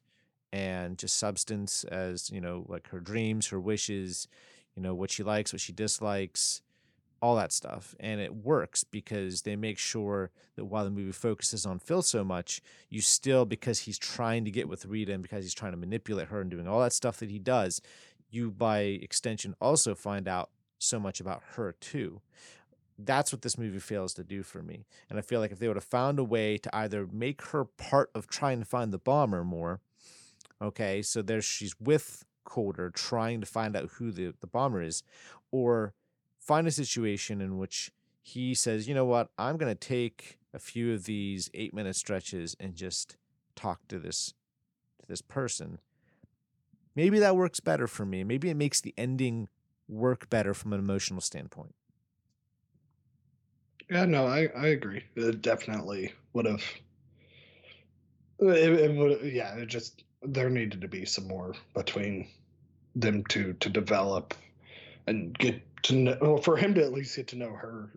and 0.52 0.98
just 0.98 1.18
substance, 1.18 1.84
as 1.84 2.30
you 2.32 2.42
know, 2.42 2.66
like 2.68 2.88
her 2.90 3.00
dreams, 3.00 3.48
her 3.48 3.60
wishes, 3.60 4.28
you 4.76 4.82
know 4.82 4.96
what 4.96 5.12
she 5.12 5.24
likes, 5.24 5.54
what 5.54 5.62
she 5.62 5.72
dislikes, 5.72 6.62
all 7.22 7.36
that 7.36 7.52
stuff, 7.52 7.96
and 8.00 8.20
it 8.20 8.34
works 8.34 8.84
because 8.84 9.44
they 9.44 9.56
make 9.56 9.78
sure 9.78 10.32
that 10.56 10.66
while 10.66 10.84
the 10.84 10.90
movie 10.90 11.12
focuses 11.12 11.66
on 11.66 11.80
Phil 11.80 12.02
so 12.02 12.24
much, 12.24 12.62
you 12.90 13.02
still 13.02 13.46
because 13.46 13.80
he's 13.80 14.00
trying 14.00 14.46
to 14.46 14.52
get 14.52 14.68
with 14.68 14.86
Rita 14.86 15.14
and 15.14 15.22
because 15.22 15.44
he's 15.44 15.54
trying 15.54 15.74
to 15.74 15.78
manipulate 15.78 16.30
her 16.30 16.42
and 16.42 16.50
doing 16.50 16.68
all 16.68 16.82
that 16.82 16.94
stuff 16.94 17.18
that 17.18 17.30
he 17.30 17.40
does, 17.40 17.82
you 18.32 18.50
by 18.50 18.80
extension 18.80 19.56
also 19.62 19.94
find 19.94 20.28
out 20.28 20.50
so 20.80 21.00
much 21.00 21.20
about 21.20 21.44
her 21.56 21.76
too 21.80 22.22
that's 23.06 23.32
what 23.32 23.42
this 23.42 23.58
movie 23.58 23.80
fails 23.80 24.14
to 24.16 24.24
do 24.24 24.44
for 24.44 24.62
me. 24.62 24.86
And 25.10 25.18
I 25.18 25.22
feel 25.22 25.40
like 25.40 25.52
if 25.52 25.60
they 25.60 25.68
would 25.68 25.78
have 25.78 25.84
found 25.84 26.20
a 26.20 26.24
way 26.24 26.58
to 26.58 26.76
either 26.76 27.08
make 27.12 27.42
her 27.48 27.66
part 27.66 28.12
of 28.14 28.28
trying 28.28 28.60
to 28.60 28.66
find 28.66 28.92
the 28.92 28.98
bomber 28.98 29.44
more, 29.44 29.80
okay, 30.62 31.02
so 31.02 31.22
there 31.22 31.42
she's 31.42 31.76
with 31.80 32.26
Colter 32.44 32.90
trying 32.90 33.40
to 33.40 33.48
find 33.48 33.76
out 33.76 33.92
who 33.94 34.12
the, 34.12 34.34
the 34.42 34.48
bomber 34.48 34.82
is, 34.82 35.04
or 35.52 35.94
find 36.40 36.68
a 36.68 36.72
situation 36.72 37.42
in 37.42 37.58
which 37.58 37.92
he 38.22 38.54
says, 38.54 38.88
you 38.88 38.94
know 38.94 39.06
what, 39.06 39.30
I'm 39.38 39.58
going 39.58 39.74
to 39.74 39.88
take 39.88 40.38
a 40.54 40.60
few 40.60 40.94
of 40.94 41.06
these 41.06 41.50
eight 41.54 41.74
minute 41.74 41.96
stretches 41.96 42.56
and 42.60 42.76
just 42.76 43.18
talk 43.56 43.88
to 43.88 44.00
this 44.00 44.34
to 45.00 45.08
this 45.08 45.22
person. 45.22 45.80
Maybe 46.96 47.20
that 47.20 47.36
works 47.36 47.60
better 47.60 47.88
for 47.88 48.06
me. 48.06 48.24
Maybe 48.24 48.50
it 48.50 48.58
makes 48.58 48.82
the 48.82 48.94
ending 48.98 49.48
work 49.88 50.30
better 50.30 50.54
from 50.54 50.74
an 50.74 50.80
emotional 50.80 51.22
standpoint. 51.22 51.76
Yeah, 53.90 54.06
no, 54.06 54.28
I 54.28 54.48
I 54.56 54.68
agree. 54.68 55.04
It 55.16 55.42
definitely 55.42 56.14
would 56.34 56.46
have. 56.46 56.64
It, 58.40 58.80
it 58.80 58.96
would, 58.96 59.34
yeah. 59.34 59.56
It 59.56 59.68
just 59.68 60.04
there 60.22 60.50
needed 60.50 60.82
to 60.82 60.88
be 60.88 61.06
some 61.06 61.28
more 61.28 61.56
between 61.74 62.28
them 62.96 63.24
two 63.26 63.54
to 63.54 63.70
develop 63.70 64.34
and 65.08 65.38
get 65.38 65.62
to 65.84 65.96
know 65.96 66.18
well, 66.22 66.38
for 66.38 66.58
him 66.58 66.74
to 66.76 66.84
at 66.84 66.94
least 66.94 67.16
get 67.16 67.28
to 67.30 67.38
know 67.38 67.52
her. 67.52 67.90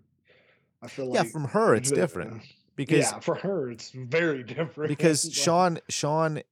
I 0.83 0.89
feel 0.89 1.07
like 1.07 1.15
yeah, 1.15 1.23
like 1.23 1.31
from 1.33 1.45
her 1.45 1.75
it's 1.75 1.91
different 1.91 2.43
because 2.77 3.13
yeah, 3.13 3.21
for 3.21 3.35
her 3.37 3.71
it's 3.71 3.91
very 3.91 4.43
different. 4.43 4.89
because 4.89 5.31
Sean 5.33 5.79
Sean 5.89 6.43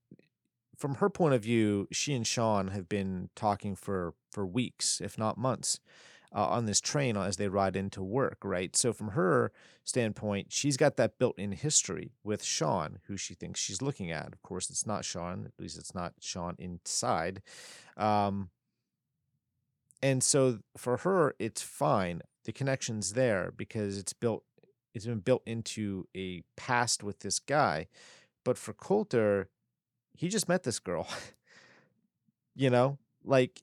from 0.76 0.97
her 0.97 1.11
point 1.11 1.34
of 1.34 1.43
view, 1.43 1.88
she 1.93 2.14
and 2.14 2.26
Sean 2.26 2.68
have 2.68 2.88
been 2.88 3.30
talking 3.34 3.74
for 3.74 4.14
for 4.30 4.47
weeks, 4.47 5.01
if 5.01 5.18
not 5.18 5.36
months, 5.36 5.80
uh, 6.35 6.47
on 6.47 6.66
this 6.66 6.81
train 6.81 7.16
as 7.16 7.37
they 7.37 7.49
ride 7.49 7.76
into 7.76 8.03
work, 8.03 8.39
right? 8.45 8.76
So 8.76 8.93
from 8.93 9.09
her 9.09 9.53
standpoint, 9.85 10.53
she's 10.53 10.76
got 10.76 10.97
that 10.97 11.18
built-in 11.18 11.53
history 11.53 12.12
with 12.22 12.43
Sean, 12.43 12.99
who 13.07 13.16
she 13.16 13.35
thinks 13.35 13.61
she's 13.61 13.83
looking 13.83 14.11
at. 14.12 14.33
Of 14.33 14.43
course, 14.43 14.70
it's 14.70 14.87
not 14.87 15.05
Sean. 15.05 15.47
At 15.47 15.61
least 15.61 15.78
it's 15.78 15.95
not 15.95 16.14
Sean 16.20 16.55
inside. 16.59 17.43
Um, 17.97 18.51
and 20.03 20.22
so 20.22 20.61
for 20.76 20.99
her, 20.99 21.35
it's 21.39 21.62
fine. 21.62 22.22
The 22.45 22.53
connection's 22.53 23.12
there 23.14 23.53
because 23.57 23.99
it's 23.99 24.12
built. 24.12 24.45
It's 24.95 25.07
been 25.07 25.20
built 25.20 25.43
into 25.47 26.07
a 26.16 26.43
past 26.57 27.03
with 27.03 27.20
this 27.20 27.39
guy. 27.39 27.87
But 28.45 28.59
for 28.59 28.72
Colter, 28.72 29.49
he 30.16 30.28
just 30.28 30.49
met 30.49 30.62
this 30.62 30.78
girl. 30.78 31.07
you 32.57 32.70
know, 32.70 32.99
like 33.24 33.62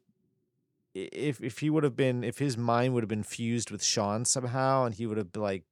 if 0.98 1.42
if 1.42 1.60
he 1.60 1.70
would 1.70 1.84
have 1.84 1.96
been 1.96 2.24
if 2.24 2.40
his 2.40 2.58
mind 2.58 2.94
would 2.94 3.04
have 3.04 3.10
been 3.10 3.24
fused 3.24 3.72
with 3.72 3.84
Sean 3.84 4.26
somehow 4.26 4.86
and 4.86 4.96
he 4.96 5.06
would 5.06 5.18
have 5.18 5.36
like 5.36 5.64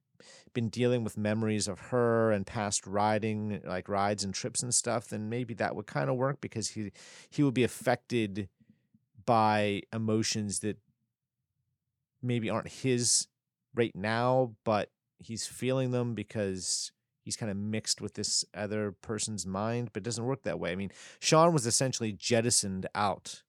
been 0.54 0.68
dealing 0.68 1.04
with 1.04 1.18
memories 1.18 1.68
of 1.68 1.78
her 1.78 2.32
and 2.32 2.46
past 2.46 2.86
riding 2.86 3.60
like 3.64 3.88
rides 3.88 4.24
and 4.24 4.32
trips 4.32 4.62
and 4.62 4.74
stuff 4.74 5.08
then 5.08 5.28
maybe 5.28 5.52
that 5.54 5.74
would 5.76 5.86
kind 5.86 6.08
of 6.08 6.16
work 6.16 6.40
because 6.40 6.70
he 6.70 6.90
he 7.28 7.42
would 7.42 7.54
be 7.54 7.64
affected 7.64 8.48
by 9.24 9.82
emotions 9.92 10.60
that 10.60 10.78
maybe 12.22 12.48
aren't 12.48 12.68
his 12.68 13.26
right 13.74 13.94
now 13.94 14.52
but 14.64 14.90
he's 15.18 15.46
feeling 15.46 15.90
them 15.90 16.14
because 16.14 16.92
he's 17.22 17.36
kind 17.36 17.50
of 17.50 17.56
mixed 17.56 18.00
with 18.00 18.14
this 18.14 18.44
other 18.54 18.92
person's 18.92 19.44
mind, 19.44 19.90
but 19.92 20.02
it 20.02 20.04
doesn't 20.04 20.24
work 20.24 20.44
that 20.44 20.60
way. 20.60 20.70
I 20.70 20.76
mean, 20.76 20.92
Sean 21.18 21.52
was 21.52 21.66
essentially 21.66 22.12
jettisoned 22.12 22.86
out 22.94 23.42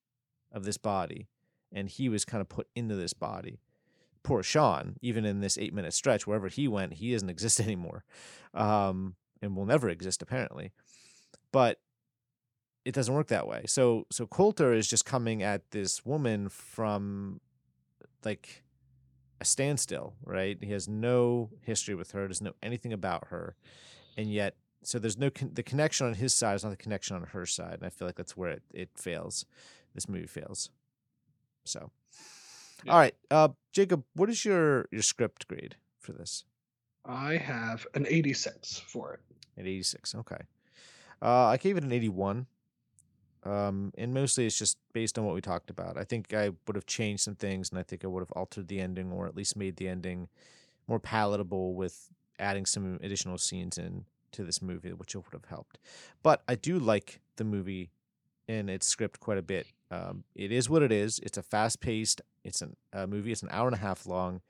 of 0.51 0.63
this 0.63 0.77
body 0.77 1.27
and 1.71 1.89
he 1.89 2.09
was 2.09 2.25
kind 2.25 2.41
of 2.41 2.49
put 2.49 2.67
into 2.75 2.95
this 2.95 3.13
body. 3.13 3.59
Poor 4.23 4.43
Sean, 4.43 4.95
even 5.01 5.25
in 5.25 5.39
this 5.39 5.57
eight 5.57 5.73
minute 5.73 5.93
stretch, 5.93 6.27
wherever 6.27 6.47
he 6.47 6.67
went, 6.67 6.93
he 6.95 7.13
doesn't 7.13 7.29
exist 7.37 7.59
anymore 7.59 8.03
um, 8.53 9.15
and 9.41 9.55
will 9.55 9.65
never 9.65 9.89
exist, 9.89 10.21
apparently. 10.21 10.71
But 11.51 11.79
it 12.85 12.93
doesn't 12.93 13.13
work 13.13 13.27
that 13.27 13.47
way. 13.47 13.63
So, 13.67 14.05
so 14.11 14.25
Colter 14.25 14.73
is 14.73 14.87
just 14.87 15.05
coming 15.05 15.43
at 15.43 15.71
this 15.71 16.05
woman 16.05 16.49
from 16.49 17.41
like 18.23 18.63
a 19.39 19.45
standstill, 19.45 20.13
right? 20.23 20.57
He 20.61 20.71
has 20.71 20.87
no 20.87 21.49
history 21.61 21.95
with 21.95 22.11
her, 22.11 22.27
doesn't 22.27 22.45
know 22.45 22.53
anything 22.63 22.93
about 22.93 23.27
her, 23.27 23.55
and 24.17 24.31
yet 24.31 24.55
so 24.83 24.99
there's 24.99 25.17
no 25.17 25.29
con- 25.29 25.51
the 25.53 25.63
connection 25.63 26.07
on 26.07 26.13
his 26.13 26.33
side 26.33 26.55
is 26.55 26.63
not 26.63 26.69
the 26.69 26.77
connection 26.77 27.15
on 27.15 27.23
her 27.23 27.45
side, 27.45 27.73
and 27.73 27.85
I 27.85 27.89
feel 27.89 28.07
like 28.07 28.15
that's 28.15 28.37
where 28.37 28.51
it, 28.51 28.63
it 28.73 28.89
fails. 28.95 29.45
This 29.93 30.07
movie 30.07 30.27
fails. 30.27 30.69
So, 31.67 31.91
Yeah. 32.83 32.93
all 32.93 32.99
right, 32.99 33.15
uh, 33.31 33.49
Jacob, 33.73 34.03
what 34.13 34.29
is 34.29 34.45
your 34.45 34.87
your 34.91 35.01
script 35.01 35.47
grade 35.47 35.75
for 35.99 36.13
this? 36.13 36.45
I 37.05 37.37
have 37.37 37.87
an 37.93 38.05
86 38.09 38.79
for 38.79 39.13
it. 39.13 39.19
An 39.57 39.65
86. 39.65 40.15
Okay. 40.15 40.41
Uh, 41.21 41.45
I 41.45 41.57
gave 41.57 41.77
it 41.77 41.83
an 41.83 41.91
81. 41.91 42.47
Um, 43.43 43.93
and 43.97 44.13
mostly 44.13 44.45
it's 44.45 44.57
just 44.57 44.77
based 44.93 45.17
on 45.17 45.25
what 45.25 45.33
we 45.33 45.41
talked 45.41 45.69
about. 45.69 45.97
I 45.97 46.03
think 46.03 46.33
I 46.33 46.49
would 46.65 46.75
have 46.75 46.85
changed 46.85 47.23
some 47.23 47.35
things 47.35 47.69
and 47.69 47.79
I 47.79 47.83
think 47.83 48.03
I 48.03 48.07
would 48.07 48.19
have 48.21 48.31
altered 48.33 48.67
the 48.67 48.81
ending 48.81 49.11
or 49.11 49.25
at 49.25 49.35
least 49.35 49.55
made 49.55 49.77
the 49.77 49.87
ending 49.87 50.27
more 50.87 50.99
palatable 50.99 51.73
with 51.73 52.09
adding 52.39 52.65
some 52.65 52.99
additional 53.01 53.37
scenes 53.37 53.77
in 53.77 54.05
to 54.33 54.43
this 54.43 54.61
movie, 54.61 54.91
which 54.91 55.15
would 55.15 55.25
have 55.31 55.45
helped. 55.45 55.77
But 56.23 56.43
I 56.47 56.55
do 56.55 56.77
like 56.77 57.21
the 57.37 57.45
movie 57.45 57.89
and 58.47 58.69
its 58.69 58.87
script 58.87 59.19
quite 59.19 59.37
a 59.37 59.41
bit. 59.43 59.67
Um, 59.89 60.23
it 60.35 60.51
is 60.51 60.69
what 60.69 60.83
it 60.83 60.91
is. 60.91 61.19
It's 61.19 61.37
a 61.37 61.43
fast 61.43 61.79
paced, 61.79 62.21
it's 62.43 62.61
an, 62.61 62.75
a 62.93 63.07
movie, 63.07 63.31
it's 63.31 63.43
an 63.43 63.49
hour 63.51 63.67
and 63.67 63.75
a 63.75 63.79
half 63.79 64.05
long. 64.05 64.41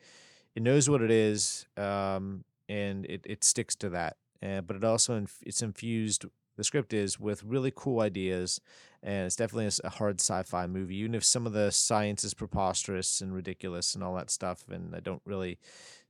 It 0.55 0.63
knows 0.63 0.89
what 0.89 1.01
it 1.01 1.11
is, 1.11 1.67
um, 1.77 2.43
and 2.67 3.05
it, 3.05 3.21
it 3.25 3.43
sticks 3.43 3.75
to 3.75 3.89
that 3.89 4.17
but 4.39 4.75
it 4.75 4.83
also 4.83 5.15
inf- 5.15 5.43
it's 5.45 5.61
infused 5.61 6.25
the 6.55 6.63
script 6.63 6.93
is 6.93 7.19
with 7.19 7.43
really 7.43 7.71
cool 7.75 7.99
ideas 7.99 8.59
and 9.03 9.25
it's 9.25 9.35
definitely 9.35 9.69
a 9.83 9.89
hard 9.89 10.19
sci-fi 10.19 10.67
movie 10.67 10.97
even 10.97 11.15
if 11.15 11.23
some 11.23 11.45
of 11.45 11.53
the 11.53 11.71
science 11.71 12.23
is 12.23 12.33
preposterous 12.33 13.21
and 13.21 13.33
ridiculous 13.33 13.95
and 13.95 14.03
all 14.03 14.15
that 14.15 14.29
stuff 14.29 14.65
and 14.69 14.95
i 14.95 14.99
don't 14.99 15.21
really 15.25 15.57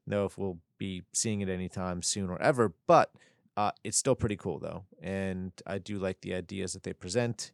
know 0.06 0.26
if 0.26 0.38
we'll 0.38 0.58
be 0.78 1.04
seeing 1.14 1.42
it 1.42 1.50
anytime 1.50 2.02
soon 2.02 2.30
or 2.30 2.42
ever 2.42 2.74
but 2.86 3.12
uh, 3.58 3.72
it's 3.84 3.98
still 3.98 4.16
pretty 4.16 4.38
cool 4.38 4.60
though 4.60 4.84
and 5.02 5.52
i 5.66 5.78
do 5.78 5.98
like 6.00 6.22
the 6.22 6.34
ideas 6.34 6.74
that 6.74 6.84
they 6.84 6.94
present 6.94 7.52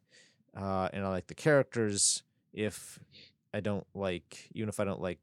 uh, 0.56 0.88
and 0.92 1.04
i 1.04 1.08
like 1.08 1.26
the 1.26 1.34
characters 1.34 2.22
if 2.52 3.00
i 3.52 3.58
don't 3.58 3.86
like 3.94 4.48
even 4.54 4.68
if 4.68 4.78
i 4.78 4.84
don't 4.84 5.00
like 5.00 5.18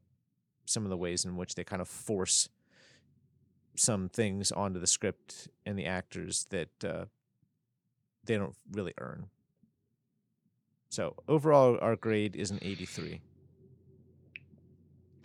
some 0.65 0.83
of 0.83 0.89
the 0.89 0.97
ways 0.97 1.23
in 1.23 1.35
which 1.37 1.55
they 1.55 1.63
kind 1.63 1.81
of 1.81 1.87
force 1.87 2.49
some 3.75 4.09
things 4.09 4.51
onto 4.51 4.79
the 4.79 4.87
script 4.87 5.47
and 5.65 5.77
the 5.77 5.85
actors 5.85 6.45
that 6.49 6.83
uh, 6.83 7.05
they 8.25 8.37
don't 8.37 8.55
really 8.71 8.93
earn. 8.99 9.27
So 10.89 11.15
overall, 11.27 11.77
our 11.81 11.95
grade 11.95 12.35
is 12.35 12.51
an 12.51 12.59
83. 12.61 13.21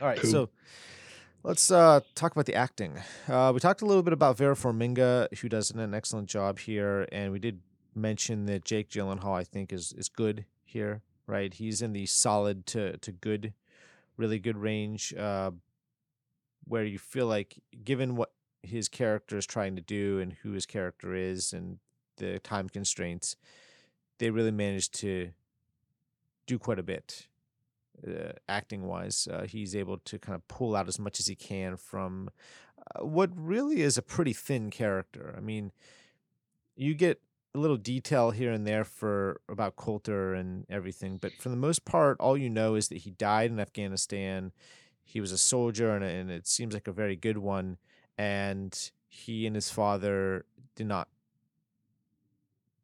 All 0.00 0.08
right, 0.08 0.24
so 0.24 0.50
let's 1.46 1.70
uh, 1.70 2.00
talk 2.16 2.32
about 2.32 2.46
the 2.46 2.54
acting. 2.54 3.00
Uh, 3.28 3.52
we 3.54 3.60
talked 3.60 3.80
a 3.80 3.86
little 3.86 4.02
bit 4.02 4.12
about 4.12 4.36
Vera 4.36 4.56
Farmiga, 4.56 5.32
who 5.38 5.48
does 5.48 5.70
an 5.70 5.94
excellent 5.94 6.28
job 6.28 6.58
here, 6.58 7.06
and 7.12 7.30
we 7.30 7.38
did 7.38 7.60
mention 7.94 8.46
that 8.46 8.64
Jake 8.64 8.90
Gyllenhaal, 8.90 9.38
I 9.38 9.44
think, 9.44 9.72
is 9.72 9.92
is 9.92 10.08
good 10.08 10.44
here. 10.64 11.02
Right, 11.28 11.54
he's 11.54 11.82
in 11.82 11.92
the 11.92 12.06
solid 12.06 12.66
to 12.66 12.98
to 12.98 13.12
good, 13.12 13.54
really 14.16 14.38
good 14.38 14.58
range. 14.58 15.14
Uh, 15.14 15.52
where 16.64 16.84
you 16.84 16.98
feel 16.98 17.26
like, 17.26 17.62
given 17.84 18.16
what 18.16 18.32
his 18.62 18.88
character 18.88 19.38
is 19.38 19.46
trying 19.46 19.76
to 19.76 19.82
do 19.82 20.18
and 20.18 20.32
who 20.42 20.50
his 20.50 20.66
character 20.66 21.14
is 21.14 21.52
and 21.52 21.78
the 22.16 22.40
time 22.40 22.68
constraints, 22.68 23.36
they 24.18 24.30
really 24.30 24.50
managed 24.50 24.92
to 24.94 25.30
do 26.46 26.58
quite 26.58 26.80
a 26.80 26.82
bit 26.82 27.28
uh, 28.06 28.32
acting 28.48 28.86
wise. 28.86 29.28
Uh, 29.30 29.46
he's 29.46 29.74
able 29.74 29.98
to 29.98 30.18
kind 30.18 30.34
of 30.34 30.46
pull 30.48 30.74
out 30.74 30.88
as 30.88 30.98
much 30.98 31.20
as 31.20 31.26
he 31.26 31.34
can 31.34 31.76
from 31.76 32.30
uh, 32.94 33.04
what 33.04 33.30
really 33.34 33.82
is 33.82 33.96
a 33.96 34.02
pretty 34.02 34.32
thin 34.32 34.70
character. 34.70 35.34
I 35.36 35.40
mean, 35.40 35.72
you 36.76 36.94
get 36.94 37.20
a 37.54 37.58
little 37.58 37.76
detail 37.76 38.30
here 38.30 38.52
and 38.52 38.66
there 38.66 38.84
for 38.84 39.40
about 39.48 39.76
Colter 39.76 40.34
and 40.34 40.66
everything, 40.68 41.16
but 41.16 41.32
for 41.32 41.48
the 41.48 41.56
most 41.56 41.84
part, 41.84 42.20
all 42.20 42.36
you 42.36 42.50
know 42.50 42.74
is 42.74 42.88
that 42.88 42.98
he 42.98 43.10
died 43.10 43.50
in 43.50 43.58
Afghanistan. 43.58 44.52
He 45.02 45.20
was 45.20 45.32
a 45.32 45.38
soldier, 45.38 45.94
and, 45.94 46.04
and 46.04 46.30
it 46.30 46.46
seems 46.46 46.74
like 46.74 46.86
a 46.86 46.92
very 46.92 47.16
good 47.16 47.38
one. 47.38 47.78
And 48.18 48.90
he 49.08 49.46
and 49.46 49.54
his 49.54 49.70
father 49.70 50.44
did 50.74 50.86
not, 50.86 51.08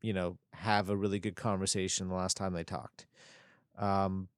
you 0.00 0.12
know, 0.12 0.38
have 0.54 0.88
a 0.88 0.96
really 0.96 1.18
good 1.18 1.36
conversation 1.36 2.08
the 2.08 2.14
last 2.14 2.36
time 2.36 2.54
they 2.54 2.64
talked. 2.64 3.06
Um, 3.78 4.28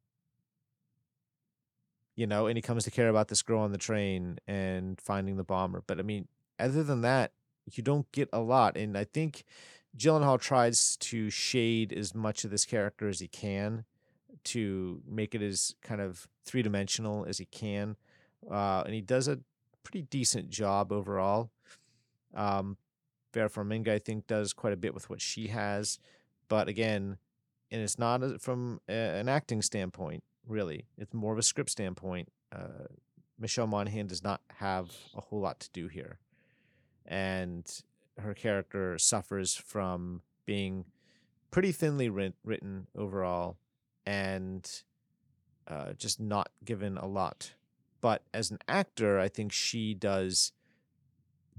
you 2.17 2.27
know, 2.27 2.47
and 2.47 2.57
he 2.57 2.63
comes 2.63 2.85
to 2.85 2.91
care 2.91 3.09
about 3.09 3.29
this 3.29 3.43
girl 3.43 3.61
on 3.61 3.73
the 3.73 3.79
train 3.79 4.39
and 4.47 5.01
finding 5.01 5.37
the 5.37 5.45
bomber. 5.45 5.83
But 5.87 5.99
I 5.99 6.03
mean, 6.03 6.29
other 6.59 6.83
than 6.83 7.01
that, 7.03 7.33
you 7.73 7.83
don't 7.83 8.11
get 8.13 8.29
a 8.33 8.41
lot. 8.41 8.77
And 8.77 8.97
I 8.97 9.05
think 9.05 9.45
Gyllenhaal 9.97 10.41
tries 10.41 10.97
to 10.99 11.31
shade 11.31 11.93
as 11.93 12.15
much 12.15 12.45
of 12.45 12.51
this 12.51 12.65
character 12.65 13.09
as 13.09 13.21
he 13.21 13.29
can 13.29 13.85
to 14.45 15.01
make 15.09 15.35
it 15.35 15.43
as 15.43 15.75
kind 15.83 16.01
of 16.01 16.29
three 16.45 16.63
dimensional 16.63 17.25
as 17.25 17.39
he 17.39 17.47
can. 17.47 17.97
Uh, 18.51 18.83
and 18.85 18.95
he 18.95 19.01
does 19.01 19.29
a 19.29 19.41
pretty 19.83 20.03
decent 20.03 20.51
job 20.51 20.93
overall. 20.93 21.51
Um, 22.35 22.77
Vera 23.33 23.49
Farmiga, 23.49 23.89
I 23.89 23.99
think, 23.99 24.27
does 24.27 24.53
quite 24.53 24.73
a 24.73 24.77
bit 24.77 24.95
with 24.95 25.09
what 25.09 25.21
she 25.21 25.49
has. 25.49 25.99
But 26.49 26.69
again, 26.69 27.19
and 27.71 27.83
it's 27.83 27.99
not 27.99 28.41
from 28.41 28.81
an 28.87 29.29
acting 29.29 29.63
standpoint, 29.63 30.23
really. 30.47 30.87
It's 30.99 31.15
more 31.15 31.33
of 31.33 31.39
a 31.39 31.43
script 31.43 31.71
standpoint. 31.71 32.31
Uh, 32.53 32.87
Michelle 33.39 33.67
Monaghan 33.67 34.07
does 34.07 34.23
not 34.23 34.41
have 34.59 34.91
a 35.15 35.21
whole 35.21 35.41
lot 35.41 35.61
to 35.61 35.71
do 35.73 35.89
here. 35.89 36.19
And 37.07 37.71
her 38.19 38.35
character 38.35 38.99
suffers 38.99 39.55
from 39.55 40.23
being 40.47 40.85
pretty 41.51 41.73
thinly 41.73 42.09
writ- 42.09 42.35
written 42.45 42.87
overall 42.97 43.57
and 44.07 44.83
uh, 45.69 45.93
just 45.95 46.21
not 46.21 46.51
given 46.65 46.97
a 46.97 47.07
lot. 47.07 47.55
But 48.01 48.23
as 48.35 48.51
an 48.51 48.59
actor, 48.69 49.19
I 49.19 49.29
think 49.29 49.53
she 49.53 49.95
does 49.95 50.53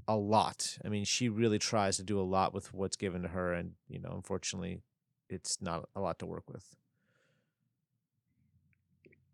a 0.07 0.15
lot. 0.15 0.77
I 0.85 0.89
mean, 0.89 1.03
she 1.05 1.29
really 1.29 1.59
tries 1.59 1.97
to 1.97 2.03
do 2.03 2.19
a 2.19 2.23
lot 2.23 2.53
with 2.53 2.73
what's 2.73 2.95
given 2.95 3.23
to 3.23 3.29
her, 3.29 3.53
and 3.53 3.73
you 3.87 3.99
know, 3.99 4.11
unfortunately, 4.13 4.81
it's 5.29 5.61
not 5.61 5.89
a 5.95 6.01
lot 6.01 6.19
to 6.19 6.25
work 6.25 6.43
with. 6.47 6.75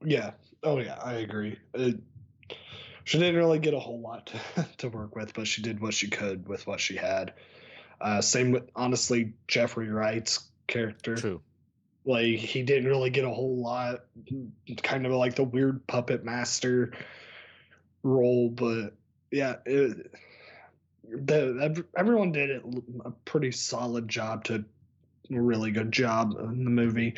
Yeah. 0.03 0.31
Oh 0.63 0.79
yeah, 0.79 0.99
I 1.03 1.13
agree. 1.13 1.57
It, 1.73 1.99
she 3.03 3.17
didn't 3.17 3.35
really 3.35 3.59
get 3.59 3.73
a 3.73 3.79
whole 3.79 3.99
lot 3.99 4.27
to, 4.27 4.67
to 4.77 4.89
work 4.89 5.15
with, 5.15 5.33
but 5.33 5.47
she 5.47 5.61
did 5.61 5.79
what 5.79 5.93
she 5.93 6.09
could 6.09 6.47
with 6.47 6.67
what 6.67 6.79
she 6.79 6.95
had. 6.95 7.33
Uh, 7.99 8.21
same 8.21 8.51
with 8.51 8.69
honestly 8.75 9.33
Jeffrey 9.47 9.89
Wright's 9.89 10.49
character. 10.67 11.15
True. 11.15 11.41
Like 12.05 12.25
he 12.25 12.63
didn't 12.63 12.87
really 12.89 13.11
get 13.11 13.25
a 13.25 13.29
whole 13.29 13.61
lot, 13.61 14.05
kind 14.81 15.05
of 15.05 15.11
like 15.11 15.35
the 15.35 15.43
weird 15.43 15.85
puppet 15.85 16.23
master 16.23 16.93
role, 18.01 18.49
but 18.49 18.95
yeah, 19.29 19.57
it, 19.65 20.11
the 21.03 21.85
everyone 21.95 22.31
did 22.31 22.49
it 22.49 22.63
a 23.05 23.11
pretty 23.25 23.51
solid 23.51 24.07
job 24.07 24.43
to 24.45 24.65
a 25.31 25.41
really 25.41 25.71
good 25.71 25.91
job 25.91 26.35
in 26.39 26.63
the 26.63 26.71
movie. 26.71 27.13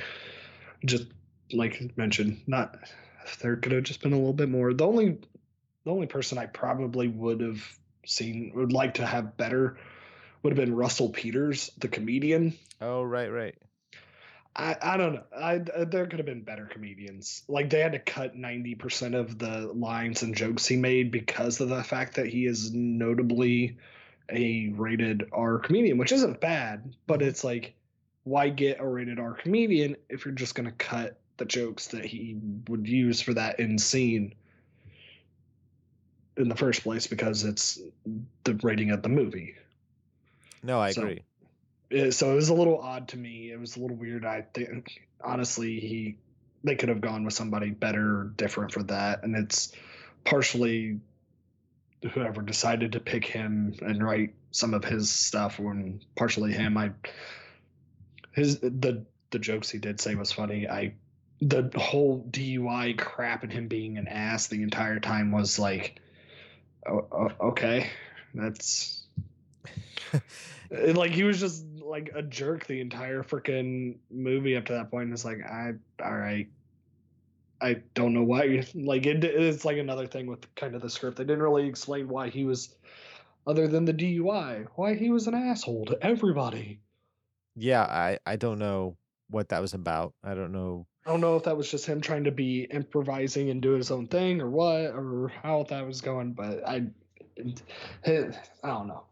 Just 0.86 1.08
like 1.54 1.98
mentioned, 1.98 2.42
not 2.48 2.78
there 3.42 3.56
could 3.56 3.72
have 3.72 3.84
just 3.84 4.02
been 4.02 4.14
a 4.14 4.18
little 4.18 4.34
bit 4.34 4.50
more. 4.50 4.74
The 4.74 4.86
only 4.86 5.18
the 5.86 5.92
only 5.92 6.08
person 6.08 6.38
I 6.38 6.46
probably 6.46 7.08
would 7.08 7.42
have 7.42 7.62
seen 8.06 8.52
would 8.56 8.72
like 8.72 8.96
to 8.96 9.06
have 9.06 9.38
better 9.38 9.78
would 10.42 10.52
have 10.52 10.66
been 10.66 10.76
Russell 10.76 11.10
Peters, 11.10 11.72
the 11.78 11.88
comedian. 11.88 12.54
Oh 12.82 13.02
right, 13.04 13.30
right. 13.30 13.56
I, 14.56 14.76
I 14.80 14.98
don't 14.98 15.14
know. 15.16 15.24
I, 15.36 15.54
I, 15.54 15.84
there 15.86 16.06
could 16.06 16.20
have 16.20 16.28
been 16.28 16.44
better 16.44 16.66
comedians. 16.66 17.42
Like 17.48 17.70
they 17.70 17.80
had 17.80 17.94
to 17.94 18.00
cut 18.00 18.36
ninety 18.36 18.76
percent 18.76 19.16
of 19.16 19.40
the 19.40 19.72
lines 19.74 20.22
and 20.22 20.36
jokes 20.36 20.66
he 20.66 20.76
made 20.76 21.12
because 21.12 21.60
of 21.60 21.70
the 21.70 21.84
fact 21.84 22.16
that 22.16 22.28
he 22.28 22.46
is 22.46 22.72
notably 22.74 23.78
a 24.30 24.72
rated 24.76 25.30
R 25.32 25.60
comedian, 25.60 25.98
which 25.98 26.12
isn't 26.12 26.40
bad, 26.40 26.96
but 27.08 27.22
it's 27.22 27.44
like, 27.44 27.74
why 28.24 28.50
get 28.50 28.80
a 28.80 28.88
rated 28.88 29.20
R 29.20 29.34
comedian 29.34 29.96
if 30.08 30.26
you're 30.26 30.34
just 30.34 30.56
gonna 30.56 30.72
cut 30.72 31.20
the 31.38 31.46
jokes 31.46 31.88
that 31.88 32.06
he 32.06 32.38
would 32.68 32.88
use 32.88 33.22
for 33.22 33.34
that 33.34 33.60
in 33.60 33.78
scene 33.78 34.34
in 36.38 36.50
the 36.50 36.56
first 36.56 36.84
place 36.84 37.08
because 37.08 37.44
it's 37.44 37.80
the 38.44 38.56
rating 38.64 38.92
of 38.92 39.02
the 39.04 39.10
movie. 39.10 39.56
No, 40.64 40.80
I 40.80 40.92
so, 40.92 41.02
agree. 41.02 41.22
Eh, 41.92 42.12
so 42.12 42.32
it 42.32 42.36
was 42.36 42.50
a 42.50 42.54
little 42.54 42.80
odd 42.80 43.08
to 43.10 43.18
me. 43.18 43.52
It 43.52 43.60
was 43.60 43.76
a 43.76 43.80
little 43.80 43.98
weird. 43.98 44.26
I 44.26 44.46
think 44.54 45.08
honestly, 45.24 45.80
he 45.80 46.18
they 46.64 46.76
could 46.76 46.90
have 46.90 47.02
gone 47.02 47.26
with 47.26 47.34
somebody 47.34 47.72
better, 47.72 48.20
or 48.20 48.24
different 48.38 48.72
for 48.72 48.84
that, 48.84 49.24
and 49.24 49.36
it's 49.36 49.74
partially 50.24 51.00
whoever 52.14 52.42
decided 52.42 52.94
to 52.94 53.00
pick 53.00 53.26
him 53.26 53.76
and 53.82 54.04
write 54.04 54.34
some 54.52 54.74
of 54.74 54.84
his 54.84 55.10
stuff, 55.10 55.60
and 55.60 56.04
partially 56.16 56.54
him. 56.54 56.78
I 56.78 56.92
his 58.32 58.60
the 58.60 59.04
the 59.32 59.40
jokes 59.40 59.70
he 59.70 59.78
did 59.78 60.00
say 60.00 60.16
was 60.16 60.32
funny. 60.32 60.68
I 60.68 60.94
the 61.44 61.70
whole 61.76 62.26
DUI 62.32 62.98
crap 62.98 63.44
and 63.44 63.52
him 63.52 63.68
being 63.68 63.98
an 63.98 64.08
ass 64.08 64.48
the 64.48 64.64
entire 64.64 65.00
time 65.00 65.32
was 65.32 65.60
like, 65.60 66.00
oh, 66.88 67.08
oh 67.12 67.48
okay, 67.50 67.90
that's 68.34 69.04
like 70.72 71.12
he 71.12 71.24
was 71.24 71.40
just 71.40 71.66
like 71.82 72.12
a 72.16 72.22
jerk 72.22 72.66
the 72.66 72.80
entire 72.80 73.24
freaking 73.24 73.98
movie 74.10 74.56
up 74.56 74.66
to 74.66 74.74
that 74.74 74.90
point. 74.90 75.06
And 75.06 75.14
it's 75.14 75.26
like, 75.26 75.44
I 75.44 75.74
all 76.04 76.18
right, 76.18 76.48
I 77.62 77.82
don't 77.94 78.14
know 78.14 78.24
why. 78.24 78.66
Like 78.74 79.06
it, 79.06 79.24
it's 79.24 79.66
like 79.66 79.78
another 79.78 80.08
thing 80.08 80.28
with 80.28 80.54
kind 80.56 80.76
of 80.76 80.82
the 80.82 80.90
script. 80.90 81.18
They 81.18 81.26
didn't 81.26 81.44
really 81.44 81.68
explain 81.68 82.08
why 82.08 82.30
he 82.30 82.46
was, 82.46 82.74
other 83.46 83.68
than 83.68 83.86
the 83.86 83.94
DUI, 83.94 84.68
why 84.76 84.96
he 84.96 85.10
was 85.10 85.28
an 85.28 85.36
asshole 85.36 85.86
to 85.86 85.98
everybody. 86.02 86.80
Yeah, 87.56 87.84
I 87.84 88.18
I 88.26 88.38
don't 88.38 88.60
know 88.60 88.98
what 89.30 89.50
that 89.50 89.62
was 89.62 89.74
about. 89.74 90.14
I 90.24 90.36
don't 90.36 90.54
know 90.54 90.88
I 91.06 91.10
don't 91.10 91.22
know 91.22 91.36
if 91.36 91.44
that 91.44 91.58
was 91.58 91.70
just 91.70 91.86
him 91.86 92.00
trying 92.00 92.24
to 92.24 92.32
be 92.32 92.64
improvising 92.64 93.50
and 93.50 93.62
do 93.62 93.72
his 93.72 93.92
own 93.92 94.08
thing 94.08 94.40
or 94.40 94.50
what 94.50 94.92
or 94.96 95.32
how 95.42 95.64
that 95.64 95.86
was 95.86 96.00
going, 96.00 96.32
but 96.32 96.66
I, 96.68 96.84
I 98.06 98.34
don't 98.64 98.88
know. 98.88 99.04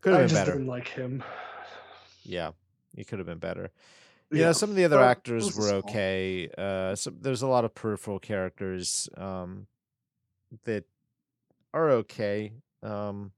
Could 0.00 0.14
have 0.14 0.22
I 0.22 0.26
been 0.26 0.34
better. 0.34 0.52
didn't 0.52 0.66
like 0.66 0.88
him. 0.88 1.22
Yeah, 2.24 2.50
he 2.96 3.04
could 3.04 3.18
have 3.20 3.26
been 3.26 3.38
better. 3.38 3.70
Yeah, 4.32 4.52
some 4.52 4.70
of 4.70 4.76
the 4.76 4.84
other 4.84 5.00
actors 5.00 5.56
were 5.56 5.74
okay. 5.74 6.48
Uh, 6.58 6.96
so 6.96 7.10
there's 7.10 7.42
a 7.42 7.46
lot 7.46 7.64
of 7.64 7.74
peripheral 7.74 8.18
characters 8.18 9.08
um, 9.16 9.68
that 10.64 10.84
are 11.72 11.90
okay. 11.90 12.52
Um, 12.82 13.30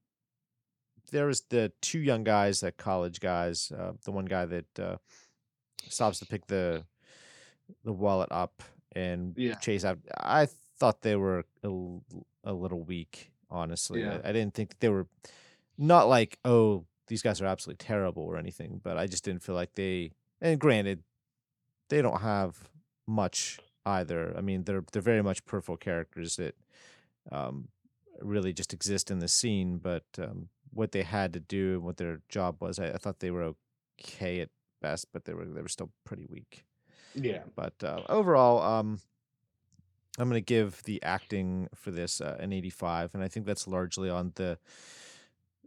there 1.13 1.27
was 1.27 1.43
the 1.51 1.73
two 1.83 1.99
young 1.99 2.25
guys, 2.25 2.61
that 2.61 2.79
college 2.79 3.21
guys. 3.21 3.71
Uh, 3.77 3.93
the 4.05 4.11
one 4.11 4.25
guy 4.25 4.47
that 4.47 4.79
uh, 4.79 4.97
stops 5.89 6.19
to 6.21 6.27
pick 6.27 6.47
the 6.47 6.85
the 7.85 7.93
wallet 7.93 8.29
up 8.31 8.63
and 8.95 9.35
yeah. 9.37 9.55
chase 9.55 9.85
out. 9.85 9.99
I 10.19 10.49
thought 10.79 11.03
they 11.03 11.17
were 11.17 11.45
a, 11.63 11.69
a 12.45 12.53
little 12.53 12.83
weak, 12.83 13.31
honestly. 13.51 14.01
Yeah. 14.01 14.19
I, 14.25 14.31
I, 14.31 14.33
didn't 14.33 14.55
think 14.55 14.79
they 14.81 14.89
were 14.89 15.07
not 15.79 16.09
like, 16.09 16.39
oh, 16.45 16.85
these 17.09 17.23
guys 17.23 17.41
are 17.41 17.47
absolutely 17.47 17.85
terrible 17.85 18.23
or 18.23 18.37
anything, 18.37 18.81
but 18.83 18.97
I 18.97 19.07
just 19.07 19.25
didn't 19.25 19.43
feel 19.43 19.55
like 19.55 19.75
they. 19.75 20.13
And 20.41 20.59
granted, 20.59 21.03
they 21.89 22.03
don't 22.03 22.21
have 22.21 22.69
much 23.07 23.59
either. 23.85 24.35
I 24.37 24.41
mean, 24.41 24.65
they're 24.65 24.85
they're 24.93 25.03
very 25.03 25.23
much 25.23 25.45
peripheral 25.45 25.79
characters 25.79 26.37
that 26.37 26.55
um, 27.31 27.69
really 28.21 28.53
just 28.53 28.73
exist 28.73 29.11
in 29.11 29.21
the 29.21 29.29
scene. 29.29 29.79
But 29.79 30.05
um, 30.19 30.49
what 30.73 30.93
they 30.93 31.03
had 31.03 31.33
to 31.35 31.41
do 31.41 31.75
and 31.75 31.83
what 31.85 31.97
their 31.97 32.21
job 32.29 32.57
was, 32.61 32.79
I, 32.79 32.89
I 32.89 32.97
thought 32.99 33.21
they 33.21 33.31
were 33.31 33.55
okay 34.01 34.41
at 34.41 34.51
best, 34.83 35.07
but 35.13 35.25
they 35.25 35.35
were 35.35 35.47
they 35.47 35.63
were 35.63 35.69
still 35.69 35.91
pretty 36.05 36.27
weak. 36.29 36.65
Yeah. 37.17 37.43
But 37.55 37.75
uh, 37.83 38.03
overall, 38.09 38.63
um, 38.63 39.01
I'm 40.19 40.29
going 40.29 40.41
to 40.41 40.45
give 40.45 40.83
the 40.85 41.03
acting 41.03 41.69
for 41.75 41.91
this 41.91 42.21
uh, 42.21 42.37
an 42.39 42.53
85, 42.53 43.15
and 43.15 43.23
I 43.23 43.29
think 43.29 43.47
that's 43.47 43.67
largely 43.67 44.09
on 44.11 44.33
the. 44.37 44.59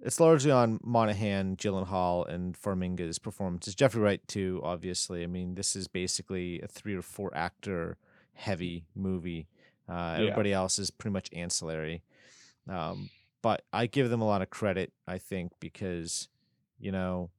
It's 0.02 0.22
largely 0.22 0.50
on 0.50 0.80
Monaghan, 0.82 1.58
Gyllenhaal, 1.58 2.26
and 2.30 2.56
Farmiga's 2.56 3.20
performances. 3.20 3.76
Jeffrey 3.76 4.02
Wright 4.02 4.26
too, 4.30 4.62
obviously. 4.64 5.24
I 5.24 5.28
mean, 5.28 5.56
this 5.56 5.76
is 5.76 5.90
basically 5.90 6.62
a 6.62 6.68
three 6.68 6.96
or 6.96 7.02
four 7.02 7.36
actor 7.36 7.98
heavy 8.34 8.86
movie. 8.96 9.48
Uh, 9.90 10.16
everybody 10.20 10.52
yeah. 10.52 10.58
else 10.58 10.80
is 10.80 10.90
pretty 10.90 11.12
much 11.12 11.30
ancillary. 11.34 12.04
Um, 12.70 13.10
but 13.42 13.64
I 13.74 13.88
give 13.88 14.10
them 14.10 14.22
a 14.22 14.26
lot 14.26 14.42
of 14.42 14.50
credit, 14.50 14.94
I 15.06 15.18
think, 15.18 15.52
because 15.60 16.30
you 16.80 16.92
know 16.92 17.30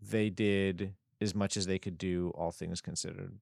they 0.00 0.30
did 0.30 0.94
as 1.22 1.34
much 1.34 1.56
as 1.56 1.66
they 1.66 1.78
could 1.78 1.96
do, 1.96 2.32
all 2.34 2.50
things 2.50 2.80
considered. 2.80 3.38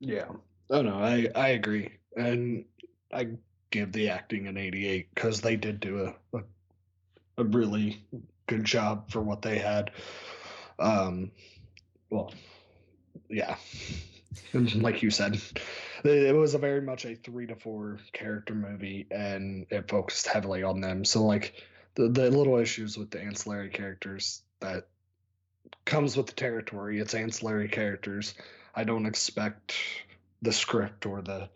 Yeah. 0.00 0.26
Oh 0.70 0.82
no, 0.82 0.94
I 0.94 1.28
I 1.34 1.48
agree, 1.48 1.90
and 2.16 2.64
I 3.12 3.28
give 3.70 3.92
the 3.92 4.08
acting 4.08 4.46
an 4.46 4.56
88 4.56 5.08
because 5.14 5.40
they 5.40 5.56
did 5.56 5.80
do 5.80 6.12
a, 6.32 6.38
a, 6.38 6.42
a 7.38 7.44
really 7.44 8.04
good 8.46 8.64
job 8.64 9.10
for 9.10 9.20
what 9.20 9.42
they 9.42 9.58
had. 9.58 9.92
Um, 10.78 11.30
well, 12.08 12.32
yeah, 13.28 13.56
like 14.52 15.02
you 15.02 15.10
said, 15.10 15.40
it 16.04 16.34
was 16.34 16.54
a 16.54 16.58
very 16.58 16.80
much 16.80 17.04
a 17.04 17.14
three 17.14 17.46
to 17.46 17.56
four 17.56 17.98
character 18.12 18.54
movie, 18.54 19.06
and 19.10 19.66
it 19.70 19.88
focused 19.88 20.26
heavily 20.26 20.62
on 20.62 20.80
them. 20.80 21.04
So 21.04 21.24
like 21.24 21.54
the 21.94 22.08
the 22.08 22.30
little 22.30 22.58
issues 22.58 22.96
with 22.96 23.10
the 23.10 23.20
ancillary 23.20 23.70
characters 23.70 24.42
that 24.60 24.88
comes 25.84 26.16
with 26.16 26.26
the 26.26 26.32
territory. 26.32 27.00
It's 27.00 27.14
ancillary 27.14 27.68
characters. 27.68 28.34
I 28.74 28.84
don't 28.84 29.06
expect 29.06 29.74
the 30.42 30.52
script 30.52 31.06
or 31.06 31.20
the 31.20 31.48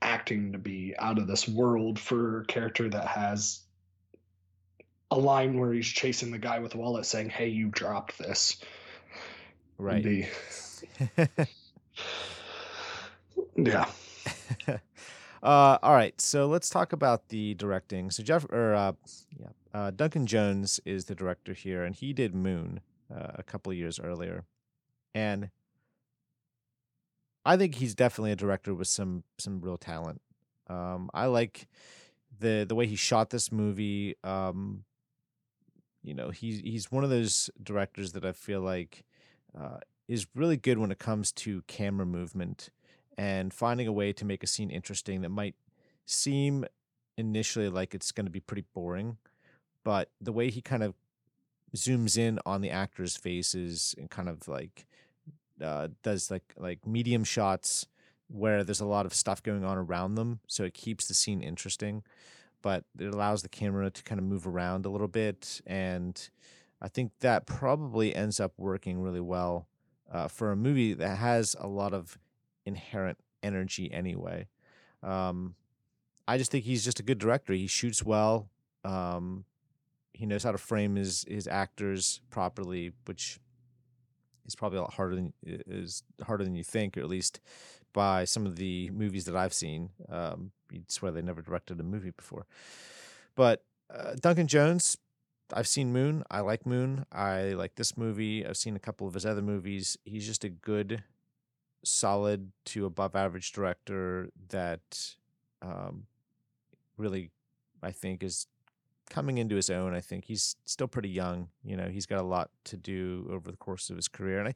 acting 0.00 0.52
to 0.52 0.58
be 0.58 0.94
out 0.98 1.18
of 1.18 1.26
this 1.26 1.48
world 1.48 1.98
for 1.98 2.40
a 2.40 2.44
character 2.46 2.88
that 2.88 3.06
has 3.06 3.60
a 5.10 5.18
line 5.18 5.58
where 5.58 5.72
he's 5.72 5.86
chasing 5.86 6.30
the 6.30 6.38
guy 6.38 6.58
with 6.58 6.74
a 6.74 6.78
wallet 6.78 7.06
saying, 7.06 7.30
Hey, 7.30 7.48
you 7.48 7.68
dropped 7.68 8.18
this. 8.18 8.56
Right. 9.78 10.02
Be... 10.02 10.26
yeah. 13.56 13.86
uh, 15.42 15.78
all 15.82 15.92
right. 15.92 16.18
So 16.20 16.46
let's 16.46 16.70
talk 16.70 16.92
about 16.92 17.28
the 17.28 17.54
directing. 17.54 18.10
So 18.10 18.22
Jeff 18.22 18.44
or 18.50 18.74
uh, 18.74 18.92
yeah, 19.38 19.48
uh, 19.74 19.90
Duncan 19.90 20.26
Jones 20.26 20.80
is 20.84 21.06
the 21.06 21.14
director 21.14 21.52
here, 21.52 21.84
and 21.84 21.94
he 21.94 22.12
did 22.12 22.34
Moon 22.34 22.80
uh, 23.14 23.32
a 23.34 23.42
couple 23.42 23.72
years 23.72 24.00
earlier, 24.00 24.44
and 25.14 25.50
I 27.44 27.56
think 27.56 27.76
he's 27.76 27.94
definitely 27.94 28.32
a 28.32 28.36
director 28.36 28.74
with 28.74 28.88
some 28.88 29.24
some 29.38 29.60
real 29.60 29.76
talent. 29.76 30.20
Um, 30.68 31.10
I 31.12 31.26
like 31.26 31.68
the 32.38 32.64
the 32.68 32.74
way 32.74 32.86
he 32.86 32.96
shot 32.96 33.30
this 33.30 33.50
movie. 33.50 34.16
Um, 34.22 34.84
you 36.02 36.14
know, 36.14 36.30
he's 36.30 36.60
he's 36.60 36.90
one 36.90 37.04
of 37.04 37.10
those 37.10 37.50
directors 37.62 38.12
that 38.12 38.24
I 38.24 38.32
feel 38.32 38.60
like 38.60 39.04
uh, 39.58 39.78
is 40.08 40.26
really 40.34 40.56
good 40.56 40.78
when 40.78 40.90
it 40.90 40.98
comes 40.98 41.32
to 41.32 41.62
camera 41.62 42.06
movement 42.06 42.70
and 43.18 43.52
finding 43.52 43.86
a 43.86 43.92
way 43.92 44.12
to 44.12 44.24
make 44.24 44.42
a 44.42 44.46
scene 44.46 44.70
interesting 44.70 45.20
that 45.22 45.28
might 45.28 45.54
seem 46.06 46.64
initially 47.16 47.68
like 47.68 47.94
it's 47.94 48.10
going 48.12 48.26
to 48.26 48.30
be 48.30 48.40
pretty 48.40 48.64
boring, 48.74 49.18
but 49.84 50.10
the 50.20 50.32
way 50.32 50.50
he 50.50 50.60
kind 50.60 50.82
of 50.82 50.94
zooms 51.74 52.18
in 52.18 52.38
on 52.44 52.60
the 52.60 52.70
actors' 52.70 53.16
faces 53.16 53.94
and 53.98 54.10
kind 54.10 54.28
of 54.28 54.48
like 54.48 54.86
uh, 55.62 55.88
does 56.02 56.30
like 56.30 56.54
like 56.56 56.86
medium 56.86 57.24
shots 57.24 57.86
where 58.28 58.64
there's 58.64 58.80
a 58.80 58.86
lot 58.86 59.04
of 59.06 59.14
stuff 59.14 59.42
going 59.42 59.64
on 59.64 59.76
around 59.76 60.14
them, 60.14 60.40
so 60.46 60.64
it 60.64 60.74
keeps 60.74 61.06
the 61.06 61.14
scene 61.14 61.42
interesting. 61.42 62.02
But 62.62 62.84
it 62.98 63.12
allows 63.12 63.42
the 63.42 63.48
camera 63.48 63.90
to 63.90 64.02
kind 64.02 64.18
of 64.18 64.24
move 64.24 64.46
around 64.46 64.86
a 64.86 64.88
little 64.88 65.08
bit, 65.08 65.60
and 65.66 66.28
I 66.80 66.88
think 66.88 67.12
that 67.20 67.46
probably 67.46 68.14
ends 68.14 68.40
up 68.40 68.52
working 68.56 69.02
really 69.02 69.20
well 69.20 69.66
uh, 70.10 70.28
for 70.28 70.52
a 70.52 70.56
movie 70.56 70.94
that 70.94 71.18
has 71.18 71.56
a 71.58 71.66
lot 71.66 71.92
of 71.92 72.18
inherent 72.64 73.18
energy 73.42 73.92
anyway. 73.92 74.46
Um, 75.02 75.54
I 76.28 76.38
just 76.38 76.50
think 76.50 76.64
he's 76.64 76.84
just 76.84 77.00
a 77.00 77.02
good 77.02 77.18
director. 77.18 77.52
He 77.52 77.66
shoots 77.66 78.04
well. 78.04 78.48
Um, 78.84 79.44
he 80.12 80.26
knows 80.26 80.44
how 80.44 80.52
to 80.52 80.58
frame 80.58 80.96
his 80.96 81.24
his 81.28 81.46
actors 81.46 82.20
properly, 82.30 82.92
which 83.06 83.38
is 84.46 84.54
probably 84.54 84.78
a 84.78 84.82
lot 84.82 84.94
harder 84.94 85.14
than 85.14 85.32
is 85.44 86.02
harder 86.22 86.44
than 86.44 86.54
you 86.54 86.64
think, 86.64 86.96
or 86.96 87.00
at 87.00 87.08
least 87.08 87.40
by 87.92 88.24
some 88.24 88.46
of 88.46 88.56
the 88.56 88.90
movies 88.90 89.24
that 89.26 89.36
I've 89.36 89.54
seen. 89.54 89.90
Um, 90.08 90.52
you'd 90.70 90.90
swear 90.90 91.12
they 91.12 91.22
never 91.22 91.42
directed 91.42 91.78
a 91.80 91.82
movie 91.82 92.10
before. 92.10 92.46
But 93.34 93.64
uh, 93.94 94.14
Duncan 94.20 94.46
Jones, 94.46 94.96
I've 95.52 95.68
seen 95.68 95.92
Moon. 95.92 96.24
I 96.30 96.40
like 96.40 96.66
Moon. 96.66 97.04
I 97.12 97.50
like 97.50 97.74
this 97.74 97.96
movie. 97.96 98.46
I've 98.46 98.56
seen 98.56 98.76
a 98.76 98.80
couple 98.80 99.06
of 99.06 99.14
his 99.14 99.26
other 99.26 99.42
movies. 99.42 99.98
He's 100.04 100.26
just 100.26 100.44
a 100.44 100.48
good, 100.48 101.02
solid 101.84 102.52
to 102.66 102.86
above 102.86 103.14
average 103.14 103.52
director 103.52 104.30
that 104.48 105.14
um, 105.60 106.06
really, 106.96 107.30
I 107.82 107.90
think, 107.90 108.22
is 108.22 108.46
coming 109.12 109.36
into 109.36 109.54
his 109.54 109.68
own. 109.68 109.94
I 109.94 110.00
think 110.00 110.24
he's 110.24 110.56
still 110.64 110.88
pretty 110.88 111.10
young. 111.10 111.48
You 111.62 111.76
know, 111.76 111.88
he's 111.88 112.06
got 112.06 112.20
a 112.20 112.24
lot 112.24 112.50
to 112.64 112.78
do 112.78 113.28
over 113.30 113.50
the 113.50 113.58
course 113.58 113.90
of 113.90 113.96
his 113.96 114.08
career, 114.08 114.38
and 114.38 114.48
I, 114.48 114.54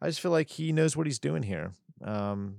I 0.00 0.06
just 0.06 0.20
feel 0.20 0.30
like 0.30 0.48
he 0.50 0.72
knows 0.72 0.96
what 0.96 1.06
he's 1.06 1.18
doing 1.18 1.42
here. 1.42 1.72
Um, 2.02 2.58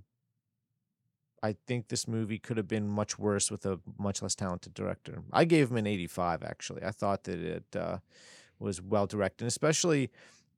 I 1.41 1.55
think 1.65 1.87
this 1.87 2.05
movie 2.07 2.37
could 2.37 2.57
have 2.57 2.67
been 2.67 2.89
much 2.89 3.17
worse 3.17 3.49
with 3.49 3.65
a 3.65 3.79
much 3.97 4.21
less 4.21 4.35
talented 4.35 4.73
director. 4.73 5.23
I 5.31 5.45
gave 5.45 5.71
him 5.71 5.77
an 5.77 5.87
85, 5.87 6.43
actually. 6.43 6.83
I 6.83 6.91
thought 6.91 7.23
that 7.23 7.39
it 7.39 7.75
uh, 7.75 7.99
was 8.59 8.81
well 8.81 9.07
directed, 9.07 9.47
especially 9.47 10.11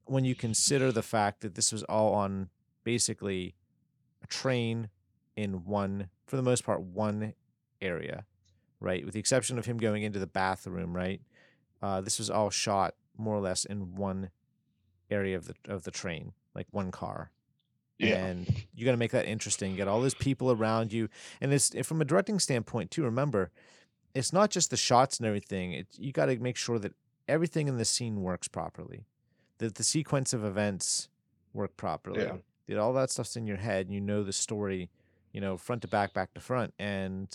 when 0.05 0.25
you 0.25 0.33
consider 0.33 0.91
the 0.91 1.03
fact 1.03 1.41
that 1.41 1.53
this 1.53 1.71
was 1.71 1.83
all 1.83 2.15
on 2.15 2.49
basically 2.83 3.53
a 4.23 4.27
train 4.27 4.89
in 5.35 5.65
one, 5.65 6.09
for 6.25 6.35
the 6.35 6.41
most 6.41 6.65
part, 6.65 6.81
one 6.81 7.33
area, 7.79 8.25
right? 8.81 9.05
With 9.05 9.13
the 9.13 9.19
exception 9.19 9.57
of 9.57 9.65
him 9.65 9.77
going 9.77 10.03
into 10.03 10.19
the 10.19 10.27
bathroom, 10.27 10.93
right? 10.93 11.21
Uh, 11.81 12.01
this 12.01 12.19
was 12.19 12.29
all 12.29 12.49
shot 12.49 12.95
more 13.17 13.35
or 13.35 13.39
less 13.39 13.63
in 13.63 13.95
one 13.95 14.31
area 15.09 15.37
of 15.37 15.45
the 15.45 15.55
of 15.67 15.83
the 15.83 15.91
train, 15.91 16.33
like 16.53 16.67
one 16.71 16.91
car. 16.91 17.31
Yeah. 17.97 18.25
And 18.25 18.65
you 18.73 18.83
got 18.83 18.91
to 18.91 18.97
make 18.97 19.11
that 19.11 19.27
interesting. 19.27 19.75
Get 19.75 19.87
all 19.87 20.01
those 20.01 20.15
people 20.15 20.51
around 20.51 20.91
you, 20.91 21.07
and 21.39 21.53
it's 21.53 21.71
from 21.83 22.01
a 22.01 22.05
directing 22.05 22.39
standpoint 22.39 22.91
too. 22.91 23.03
Remember, 23.03 23.51
it's 24.15 24.33
not 24.33 24.49
just 24.49 24.71
the 24.71 24.77
shots 24.77 25.19
and 25.19 25.27
everything. 25.27 25.73
It, 25.73 25.87
you 25.97 26.11
got 26.11 26.25
to 26.25 26.37
make 26.39 26.57
sure 26.57 26.79
that 26.79 26.93
everything 27.27 27.67
in 27.67 27.77
the 27.77 27.85
scene 27.85 28.21
works 28.21 28.47
properly, 28.47 29.05
that 29.59 29.75
the 29.75 29.83
sequence 29.83 30.33
of 30.33 30.43
events 30.43 31.09
work 31.53 31.77
properly. 31.77 32.23
Yeah. 32.23 32.37
That 32.67 32.77
all 32.77 32.93
that 32.93 33.11
stuff's 33.11 33.35
in 33.35 33.45
your 33.45 33.57
head, 33.57 33.87
and 33.87 33.93
you 33.93 34.01
know 34.01 34.23
the 34.23 34.33
story, 34.33 34.89
you 35.33 35.41
know, 35.41 35.57
front 35.57 35.81
to 35.81 35.87
back, 35.87 36.13
back 36.13 36.33
to 36.33 36.39
front, 36.41 36.73
and 36.79 37.27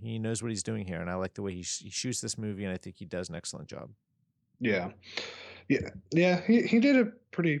he 0.00 0.18
knows 0.18 0.42
what 0.42 0.50
he's 0.50 0.62
doing 0.62 0.86
here. 0.86 1.00
And 1.00 1.10
I 1.10 1.14
like 1.14 1.34
the 1.34 1.42
way 1.42 1.54
he, 1.54 1.62
sh- 1.62 1.82
he 1.84 1.90
shoots 1.90 2.20
this 2.20 2.36
movie, 2.38 2.64
and 2.64 2.72
I 2.72 2.76
think 2.76 2.96
he 2.98 3.04
does 3.04 3.28
an 3.28 3.34
excellent 3.34 3.68
job. 3.68 3.90
Yeah. 4.60 4.90
Yeah. 5.68 5.90
Yeah. 6.12 6.40
He, 6.46 6.62
he 6.62 6.80
did 6.80 6.96
a 6.96 7.06
pretty 7.30 7.60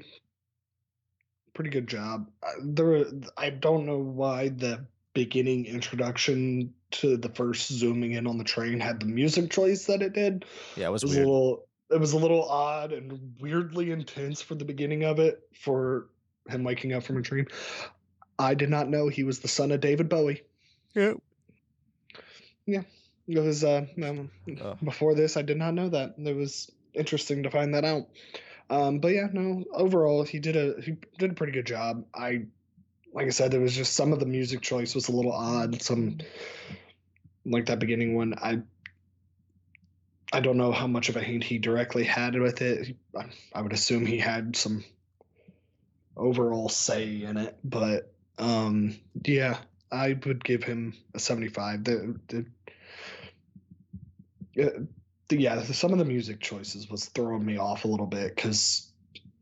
pretty 1.54 1.70
good 1.70 1.86
job. 1.88 2.28
Uh, 2.42 2.50
There, 2.62 2.84
were- 2.86 3.10
I 3.36 3.50
don't 3.50 3.86
know 3.86 3.98
why 3.98 4.48
the 4.48 4.86
beginning 5.14 5.66
introduction 5.66 6.72
to 6.90 7.16
the 7.16 7.28
first 7.30 7.70
zooming 7.72 8.12
in 8.12 8.26
on 8.26 8.38
the 8.38 8.44
train 8.44 8.78
had 8.80 9.00
the 9.00 9.06
music 9.06 9.50
choice 9.50 9.86
that 9.86 10.00
it 10.02 10.12
did. 10.12 10.44
Yeah, 10.76 10.88
it 10.88 10.90
was 10.92 11.02
It 11.02 11.06
was 11.06 11.16
weird. 11.16 11.26
a 11.26 11.30
little, 11.30 11.66
it 11.90 12.00
was 12.00 12.12
a 12.12 12.18
little 12.18 12.48
odd 12.48 12.92
and 12.92 13.34
weirdly 13.40 13.90
intense 13.90 14.40
for 14.40 14.54
the 14.54 14.64
beginning 14.64 15.04
of 15.04 15.18
it 15.18 15.40
for 15.54 16.08
him 16.48 16.62
waking 16.64 16.92
up 16.92 17.02
from 17.02 17.16
a 17.16 17.22
dream. 17.22 17.46
I 18.38 18.54
did 18.54 18.70
not 18.70 18.88
know 18.88 19.08
he 19.08 19.24
was 19.24 19.40
the 19.40 19.48
son 19.48 19.72
of 19.72 19.80
David 19.80 20.08
Bowie. 20.08 20.42
Yeah. 20.94 21.14
Yeah, 22.68 22.82
it 23.26 23.38
was 23.38 23.64
uh, 23.64 23.86
um, 24.04 24.30
Oh. 24.60 24.76
before 24.84 25.14
this. 25.14 25.38
I 25.38 25.42
did 25.42 25.56
not 25.56 25.72
know 25.72 25.88
that. 25.88 26.16
It 26.18 26.36
was 26.36 26.70
interesting 26.92 27.44
to 27.44 27.50
find 27.50 27.74
that 27.74 27.84
out. 27.84 28.08
Um, 28.68 28.98
but 28.98 29.08
yeah, 29.08 29.28
no. 29.32 29.64
Overall, 29.72 30.22
he 30.22 30.38
did 30.38 30.54
a 30.56 30.78
he 30.82 30.96
did 31.18 31.30
a 31.30 31.34
pretty 31.34 31.54
good 31.54 31.66
job. 31.66 32.04
I, 32.14 32.42
like 33.14 33.26
I 33.26 33.30
said, 33.30 33.50
there 33.50 33.62
was 33.62 33.74
just 33.74 33.94
some 33.94 34.12
of 34.12 34.20
the 34.20 34.26
music 34.26 34.60
choice 34.60 34.94
was 34.94 35.08
a 35.08 35.12
little 35.12 35.32
odd. 35.32 35.80
Some 35.80 36.18
like 37.46 37.66
that 37.66 37.78
beginning 37.78 38.14
one. 38.14 38.34
I 38.36 38.60
I 40.30 40.40
don't 40.40 40.58
know 40.58 40.72
how 40.72 40.86
much 40.86 41.08
of 41.08 41.16
a 41.16 41.22
hand 41.22 41.42
he 41.44 41.56
directly 41.58 42.04
had 42.04 42.38
with 42.38 42.60
it. 42.60 42.98
I, 43.16 43.24
I 43.54 43.62
would 43.62 43.72
assume 43.72 44.04
he 44.04 44.18
had 44.18 44.56
some 44.56 44.84
overall 46.14 46.68
say 46.68 47.22
in 47.22 47.38
it, 47.38 47.56
but 47.64 48.12
um, 48.38 48.98
yeah, 49.24 49.56
I 49.90 50.18
would 50.26 50.44
give 50.44 50.62
him 50.62 50.92
a 51.14 51.18
seventy-five. 51.18 51.84
The 51.84 52.14
the 52.28 52.44
yeah, 55.30 55.62
some 55.62 55.92
of 55.92 55.98
the 55.98 56.04
music 56.04 56.40
choices 56.40 56.90
was 56.90 57.06
throwing 57.06 57.44
me 57.44 57.58
off 57.58 57.84
a 57.84 57.88
little 57.88 58.06
bit 58.06 58.34
because 58.34 58.90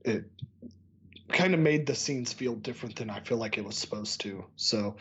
it 0.05 0.25
kind 1.29 1.55
of 1.55 1.61
made 1.61 1.87
the 1.87 1.95
scenes 1.95 2.33
feel 2.33 2.55
different 2.55 2.97
than 2.97 3.11
I 3.11 3.21
feel 3.21 3.39
like 3.39 3.59
it 3.59 3.65
was 3.65 3.77
supposed 3.77 4.21
to. 4.23 4.45
So, 4.57 4.97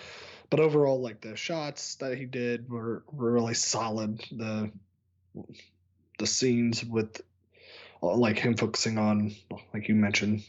but 0.49 0.59
overall, 0.59 1.01
like 1.01 1.21
the 1.21 1.35
shots 1.35 1.95
that 1.95 2.17
he 2.17 2.25
did 2.25 2.69
were, 2.69 3.03
were 3.11 3.31
really 3.31 3.53
solid. 3.53 4.23
The 4.31 4.71
the 6.17 6.27
scenes 6.27 6.83
with 6.83 7.21
uh, 8.01 8.15
like 8.15 8.39
him 8.39 8.55
focusing 8.55 8.97
on, 8.97 9.35
like 9.73 9.89
you 9.89 9.95
mentioned, 9.95 10.45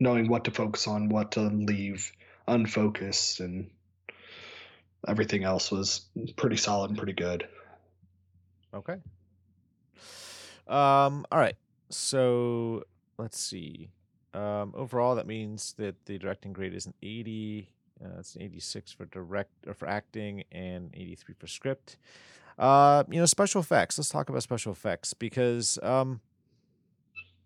knowing 0.00 0.28
what 0.28 0.44
to 0.44 0.50
focus 0.50 0.86
on, 0.86 1.08
what 1.08 1.32
to 1.32 1.42
leave 1.42 2.12
unfocused, 2.48 3.40
and 3.40 3.70
everything 5.06 5.44
else 5.44 5.70
was 5.70 6.06
pretty 6.36 6.56
solid 6.56 6.90
and 6.90 6.98
pretty 6.98 7.12
good. 7.12 7.46
Okay. 8.74 8.96
Um. 10.66 11.26
All 11.30 11.38
right. 11.38 11.56
So 11.90 12.84
let's 13.18 13.38
see. 13.38 13.90
Um. 14.34 14.72
Overall, 14.76 15.14
that 15.16 15.26
means 15.26 15.74
that 15.78 16.06
the 16.06 16.18
directing 16.18 16.52
grade 16.52 16.74
is 16.74 16.86
an 16.86 16.94
eighty. 17.02 17.68
Uh, 18.04 18.18
it's 18.18 18.34
an 18.34 18.42
eighty-six 18.42 18.92
for 18.92 19.04
direct 19.06 19.52
or 19.66 19.74
for 19.74 19.88
acting, 19.88 20.44
and 20.50 20.90
eighty-three 20.94 21.34
for 21.38 21.46
script. 21.46 21.96
Uh. 22.58 23.04
You 23.10 23.20
know, 23.20 23.26
special 23.26 23.60
effects. 23.60 23.98
Let's 23.98 24.08
talk 24.08 24.28
about 24.28 24.42
special 24.42 24.72
effects 24.72 25.14
because 25.14 25.78
um. 25.82 26.20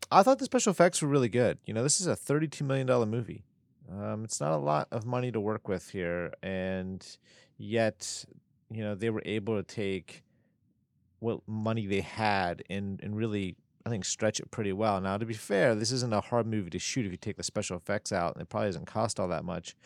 I 0.09 0.23
thought 0.23 0.39
the 0.39 0.45
special 0.45 0.71
effects 0.71 1.03
were 1.03 1.09
really 1.09 1.29
good. 1.29 1.59
You 1.67 1.75
know, 1.75 1.83
this 1.83 2.01
is 2.01 2.07
a 2.07 2.15
thirty-two 2.15 2.65
million 2.65 2.87
dollar 2.87 3.07
movie. 3.07 3.43
Um, 3.91 4.23
it's 4.23 4.41
not 4.41 4.53
a 4.53 4.57
lot 4.57 4.87
of 4.93 5.05
money 5.05 5.33
to 5.33 5.41
work 5.41 5.67
with 5.67 5.91
here, 5.91 6.33
and 6.45 7.05
yet, 7.59 8.25
you 8.71 8.85
know, 8.85 8.95
they 8.95 9.11
were 9.11 9.23
able 9.25 9.57
to 9.57 9.63
take 9.63 10.23
what 11.21 11.41
money 11.47 11.87
they 11.87 12.01
had 12.01 12.63
and 12.69 13.01
and 13.03 13.17
really 13.17 13.57
I 13.85 13.89
think 13.89 14.05
stretch 14.05 14.41
it 14.41 14.51
pretty 14.51 14.73
well. 14.73 15.01
Now 15.01 15.17
to 15.17 15.27
be 15.27 15.35
fair, 15.35 15.75
this 15.75 15.93
isn't 15.93 16.13
a 16.13 16.21
hard 16.21 16.47
movie 16.47 16.71
to 16.71 16.79
shoot 16.79 17.07
if 17.07 17.13
you 17.13 17.19
take 17.19 17.37
the 17.37 17.43
special 17.43 17.77
effects 17.77 18.13
out, 18.13 18.35
and 18.35 18.43
it 18.43 18.49
probably 18.49 18.69
doesn't 18.69 18.87
cost 18.87 19.21
all 19.21 19.29
that 19.29 19.45
much. 19.45 19.77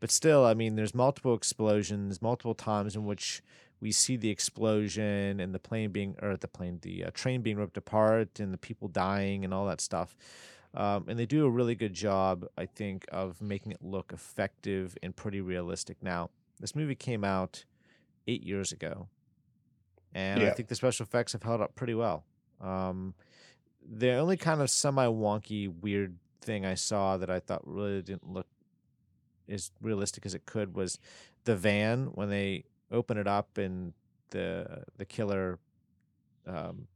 But 0.00 0.10
still, 0.10 0.44
I 0.44 0.54
mean, 0.54 0.76
there's 0.76 0.94
multiple 0.94 1.34
explosions, 1.34 2.22
multiple 2.22 2.54
times 2.54 2.94
in 2.94 3.04
which 3.04 3.42
we 3.80 3.92
see 3.92 4.16
the 4.16 4.30
explosion 4.30 5.40
and 5.40 5.54
the 5.54 5.58
plane 5.58 5.90
being 5.90 6.16
or 6.22 6.36
the 6.36 6.48
plane, 6.48 6.78
the 6.82 7.04
uh, 7.04 7.10
train 7.14 7.42
being 7.42 7.56
ripped 7.56 7.76
apart, 7.76 8.40
and 8.40 8.52
the 8.52 8.58
people 8.58 8.88
dying 8.88 9.44
and 9.44 9.52
all 9.54 9.66
that 9.66 9.80
stuff. 9.80 10.16
Um, 10.74 11.06
and 11.08 11.18
they 11.18 11.26
do 11.26 11.46
a 11.46 11.50
really 11.50 11.74
good 11.74 11.94
job, 11.94 12.46
I 12.56 12.66
think, 12.66 13.06
of 13.10 13.40
making 13.40 13.72
it 13.72 13.82
look 13.82 14.12
effective 14.12 14.96
and 15.02 15.16
pretty 15.16 15.40
realistic. 15.40 16.02
Now, 16.02 16.30
this 16.60 16.76
movie 16.76 16.94
came 16.94 17.24
out 17.24 17.64
eight 18.26 18.44
years 18.44 18.70
ago, 18.70 19.08
and 20.18 20.42
I 20.42 20.50
think 20.50 20.68
the 20.68 20.74
special 20.74 21.04
effects 21.04 21.32
have 21.32 21.42
held 21.42 21.60
up 21.60 21.74
pretty 21.74 21.94
well. 21.94 22.24
Um, 22.60 23.14
the 23.88 24.12
only 24.12 24.36
kind 24.36 24.60
of 24.60 24.70
semi 24.70 25.06
wonky, 25.06 25.68
weird 25.68 26.16
thing 26.40 26.66
I 26.66 26.74
saw 26.74 27.16
that 27.16 27.30
I 27.30 27.40
thought 27.40 27.62
really 27.64 28.02
didn't 28.02 28.28
look 28.32 28.46
as 29.48 29.70
realistic 29.80 30.26
as 30.26 30.34
it 30.34 30.44
could 30.44 30.74
was 30.74 30.98
the 31.44 31.56
van 31.56 32.06
when 32.14 32.28
they 32.28 32.64
open 32.90 33.16
it 33.16 33.26
up 33.26 33.58
and 33.58 33.92
the 34.30 34.84
the 34.96 35.06
killer, 35.06 35.58
um, 36.46 36.88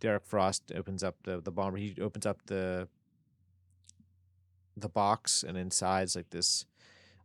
Derek 0.00 0.24
Frost 0.24 0.72
opens 0.74 1.04
up 1.04 1.16
the 1.24 1.40
the 1.40 1.52
bomber. 1.52 1.76
He 1.76 1.94
opens 2.00 2.26
up 2.26 2.46
the 2.46 2.88
the 4.76 4.88
box 4.88 5.44
and 5.46 5.56
inside's 5.56 6.16
like 6.16 6.30
this 6.30 6.66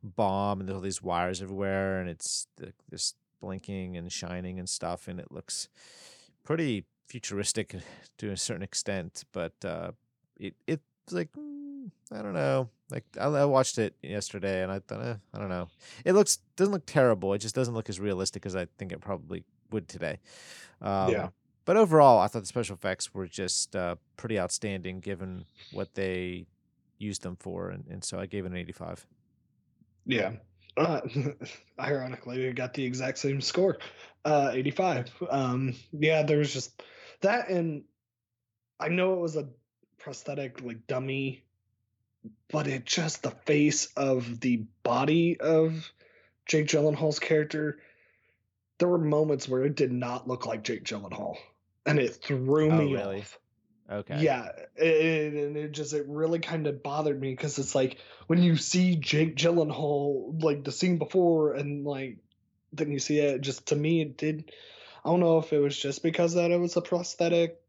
bomb 0.04 0.60
and 0.60 0.70
there's 0.70 0.76
all 0.76 0.82
these 0.82 1.02
wires 1.02 1.42
everywhere 1.42 2.00
and 2.00 2.10
it's 2.10 2.48
the, 2.58 2.74
this 2.90 3.16
blinking 3.40 3.98
and 3.98 4.12
shining 4.12 4.60
and 4.60 4.70
stuff 4.70 5.08
and 5.08 5.20
it 5.20 5.32
looks 5.32 5.70
pretty 6.44 6.86
futuristic 7.08 7.76
to 8.18 8.32
a 8.32 8.38
certain 8.38 8.64
extent 8.64 9.24
but 9.32 9.54
uh 9.64 9.92
it 10.38 10.56
it's 10.68 10.84
like 11.12 11.32
mm, 11.34 11.60
I 12.12 12.22
don't 12.22 12.34
know. 12.34 12.70
Like 12.90 13.06
I, 13.20 13.26
I 13.26 13.46
watched 13.46 13.78
it 13.78 13.96
yesterday, 14.02 14.64
and 14.64 14.72
I 14.72 14.80
thought, 14.80 15.02
eh, 15.02 15.16
I 15.34 15.38
don't 15.38 15.50
know. 15.50 15.68
It 16.06 16.14
looks 16.14 16.40
doesn't 16.56 16.74
look 16.74 16.86
terrible. 16.86 17.34
It 17.34 17.40
just 17.40 17.56
doesn't 17.56 17.74
look 17.74 17.90
as 17.90 18.00
realistic 18.00 18.46
as 18.46 18.56
I 18.56 18.68
think 18.78 18.92
it 18.92 19.00
probably 19.00 19.44
would 19.72 19.88
today. 19.88 20.20
Um, 20.82 21.12
Yeah. 21.12 21.30
But 21.66 21.78
overall, 21.78 22.20
I 22.20 22.26
thought 22.28 22.40
the 22.40 22.48
special 22.48 22.76
effects 22.76 23.14
were 23.14 23.28
just 23.28 23.76
uh, 23.76 23.96
pretty 24.18 24.40
outstanding 24.40 25.02
given 25.02 25.46
what 25.72 25.94
they 25.94 26.48
used 26.98 27.22
them 27.22 27.36
for, 27.36 27.70
and, 27.70 27.86
and 27.88 28.04
so 28.04 28.20
I 28.20 28.26
gave 28.26 28.46
it 28.46 28.52
an 28.52 28.58
85. 28.58 29.06
Yeah. 30.08 30.32
Uh, 30.80 31.02
ironically, 31.80 32.40
we 32.46 32.54
got 32.54 32.74
the 32.74 32.86
exact 32.86 33.18
same 33.18 33.42
score, 33.42 33.78
uh, 34.24 34.52
85. 34.54 35.12
Um, 35.30 35.76
yeah, 35.92 36.24
there 36.24 36.38
was 36.38 36.54
just 36.54 36.82
that, 37.22 37.50
and 37.50 37.84
I 38.80 38.88
know 38.88 39.14
it 39.14 39.20
was 39.20 39.36
a 39.36 39.50
prosthetic, 39.98 40.62
like 40.62 40.88
dummy, 40.88 41.44
but 42.50 42.68
it 42.68 42.86
just 42.86 43.24
the 43.24 43.32
face 43.32 43.88
of 43.98 44.40
the 44.40 44.64
body 44.84 45.40
of 45.40 45.92
Jake 46.46 46.68
Gyllenhaal's 46.68 47.20
character. 47.20 47.80
There 48.78 48.88
were 48.88 48.98
moments 48.98 49.50
where 49.50 49.66
it 49.66 49.76
did 49.76 49.92
not 49.92 50.30
look 50.30 50.46
like 50.46 50.64
Jake 50.64 50.86
Gyllenhaal, 50.86 51.36
and 51.86 52.00
it 52.00 52.16
threw 52.24 52.72
Oh, 52.72 52.78
me 52.78 52.94
really? 52.96 53.20
off. 53.20 53.38
Okay. 53.92 54.20
Yeah, 54.20 54.50
and 54.78 55.58
it 55.58 55.72
just 55.72 55.94
it 55.94 56.06
really 56.08 56.40
kind 56.40 56.68
of 56.68 56.84
bothered 56.84 57.20
me 57.20 57.32
because 57.32 57.58
it's 57.58 57.74
like 57.74 57.98
when 58.28 58.42
you 58.42 58.56
see 58.56 58.96
Jake 58.96 59.36
Gyllenhaal 59.36 60.44
like 60.44 60.64
the 60.64 60.72
scene 60.72 61.00
before 61.00 61.54
and 61.54 61.86
like 61.86 62.18
then 62.72 62.92
you 62.92 63.00
see 63.00 63.20
it 63.20 63.42
just 63.42 63.68
to 63.68 63.76
me 63.76 64.02
it 64.02 64.16
did 64.16 64.52
I 65.04 65.10
don't 65.10 65.22
know 65.22 65.40
if 65.40 65.52
it 65.54 65.60
was 65.60 65.78
just 65.78 66.04
because 66.04 66.36
that 66.36 66.52
it 66.52 66.60
was 66.60 66.78
a 66.78 66.82
prosthetic 66.82 67.60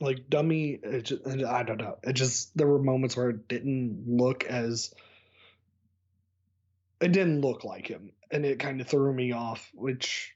like 0.00 0.28
dummy 0.28 0.78
it 0.82 1.02
just, 1.02 1.26
I 1.26 1.62
don't 1.62 1.78
know 1.78 1.98
it 2.02 2.12
just 2.12 2.54
there 2.56 2.66
were 2.66 2.78
moments 2.78 3.16
where 3.16 3.30
it 3.30 3.48
didn't 3.48 4.04
look 4.06 4.44
as 4.44 4.94
it 7.00 7.12
didn't 7.12 7.40
look 7.40 7.64
like 7.64 7.86
him 7.86 8.12
and 8.30 8.44
it 8.44 8.58
kind 8.58 8.82
of 8.82 8.86
threw 8.86 9.14
me 9.14 9.32
off 9.32 9.70
which 9.74 10.34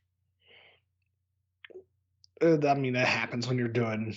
uh, 2.40 2.66
I 2.66 2.74
mean 2.74 2.94
that 2.94 3.08
happens 3.08 3.46
when 3.46 3.58
you're 3.58 3.68
doing 3.68 4.16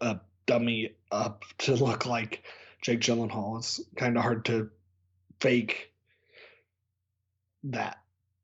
a 0.00 0.20
dummy 0.46 0.92
up 1.10 1.44
to 1.58 1.74
look 1.74 2.06
like 2.06 2.42
Jake 2.82 3.00
Gyllenhaal. 3.00 3.58
It's 3.58 3.80
kind 3.96 4.16
of 4.16 4.22
hard 4.22 4.44
to 4.46 4.70
fake 5.40 5.92
that. 7.64 7.98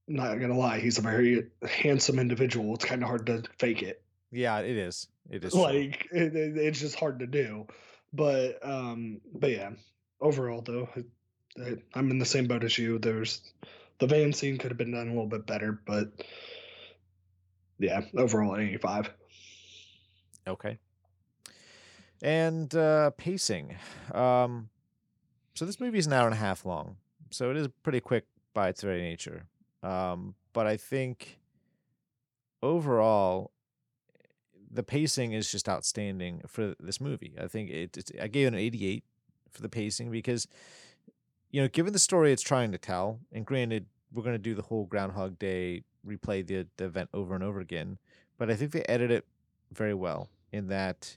Not 0.07 0.39
gonna 0.39 0.59
lie, 0.59 0.81
he's 0.81 0.99
a 0.99 1.03
very 1.03 1.47
handsome 1.67 2.19
individual. 2.19 2.75
It's 2.75 2.85
kind 2.85 3.03
of 3.03 3.09
hard 3.09 3.25
to 3.27 3.43
fake 3.59 3.83
it. 3.83 4.03
Yeah, 4.31 4.59
it 4.59 4.77
is. 4.77 5.09
It 5.31 5.45
is. 5.45 5.55
Like 5.55 6.09
it, 6.13 6.37
it- 6.37 6.57
it's 6.59 6.81
just 6.81 6.99
hard 6.99 7.21
to 7.21 7.27
do. 7.27 7.67
But 8.13 8.59
um, 8.63 9.21
but 9.33 9.51
yeah, 9.51 9.71
overall 10.21 10.61
though, 10.61 10.89
it, 11.57 11.83
I'm 11.95 12.11
in 12.11 12.19
the 12.19 12.27
same 12.27 12.47
boat 12.47 12.65
as 12.65 12.77
you. 12.77 12.99
There's 12.99 13.41
the 13.99 14.07
van 14.07 14.33
scene 14.35 14.59
could 14.59 14.71
have 14.71 14.77
been 14.79 14.93
done 14.93 15.07
a 15.09 15.11
little 15.13 15.27
bit 15.27 15.47
better, 15.47 15.81
but 15.87 16.09
yeah, 17.79 18.03
overall 18.17 18.57
85. 18.57 19.11
Okay. 20.47 20.79
And 22.23 22.75
uh, 22.75 23.11
pacing. 23.11 23.77
Um, 24.13 24.71
so 25.55 25.65
this 25.65 25.79
movie 25.79 25.99
is 25.99 26.07
an 26.07 26.13
hour 26.13 26.27
and 26.27 26.35
a 26.35 26.39
half 26.39 26.65
long, 26.65 26.97
so 27.31 27.51
it 27.51 27.57
is 27.57 27.69
pretty 27.83 28.01
quick 28.01 28.25
by 28.55 28.69
its 28.69 28.83
very 28.83 29.03
nature. 29.03 29.47
Um, 29.83 30.35
but 30.53 30.67
I 30.67 30.77
think 30.77 31.39
overall, 32.63 33.53
the 34.71 34.83
pacing 34.83 35.33
is 35.33 35.51
just 35.51 35.69
outstanding 35.69 36.41
for 36.47 36.75
this 36.81 37.01
movie. 37.01 37.35
I 37.41 37.47
think 37.47 37.71
it, 37.71 38.11
I 38.21 38.27
gave 38.27 38.47
it 38.47 38.55
an 38.55 38.59
88 38.59 39.05
for 39.51 39.63
the 39.63 39.69
pacing 39.69 40.11
because, 40.11 40.49
you 41.51 41.61
know, 41.61 41.69
given 41.69 41.93
the 41.93 41.99
story 41.99 42.33
it's 42.33 42.43
trying 42.43 42.73
to 42.73 42.79
tell, 42.79 43.21
and 43.31 43.47
granted, 43.47 43.87
we're 44.13 44.23
going 44.23 44.35
to 44.35 44.39
do 44.39 44.55
the 44.55 44.63
whole 44.63 44.87
Groundhog 44.87 45.39
Day 45.39 45.83
replay 46.07 46.47
the, 46.47 46.67
the 46.77 46.85
event 46.85 47.11
over 47.13 47.35
and 47.35 47.45
over 47.45 47.61
again, 47.61 47.99
but 48.39 48.51
I 48.51 48.57
think 48.57 48.73
they 48.73 48.83
edit 48.85 49.11
it 49.11 49.25
very 49.73 49.95
well 49.95 50.29
in 50.53 50.69
that 50.69 51.17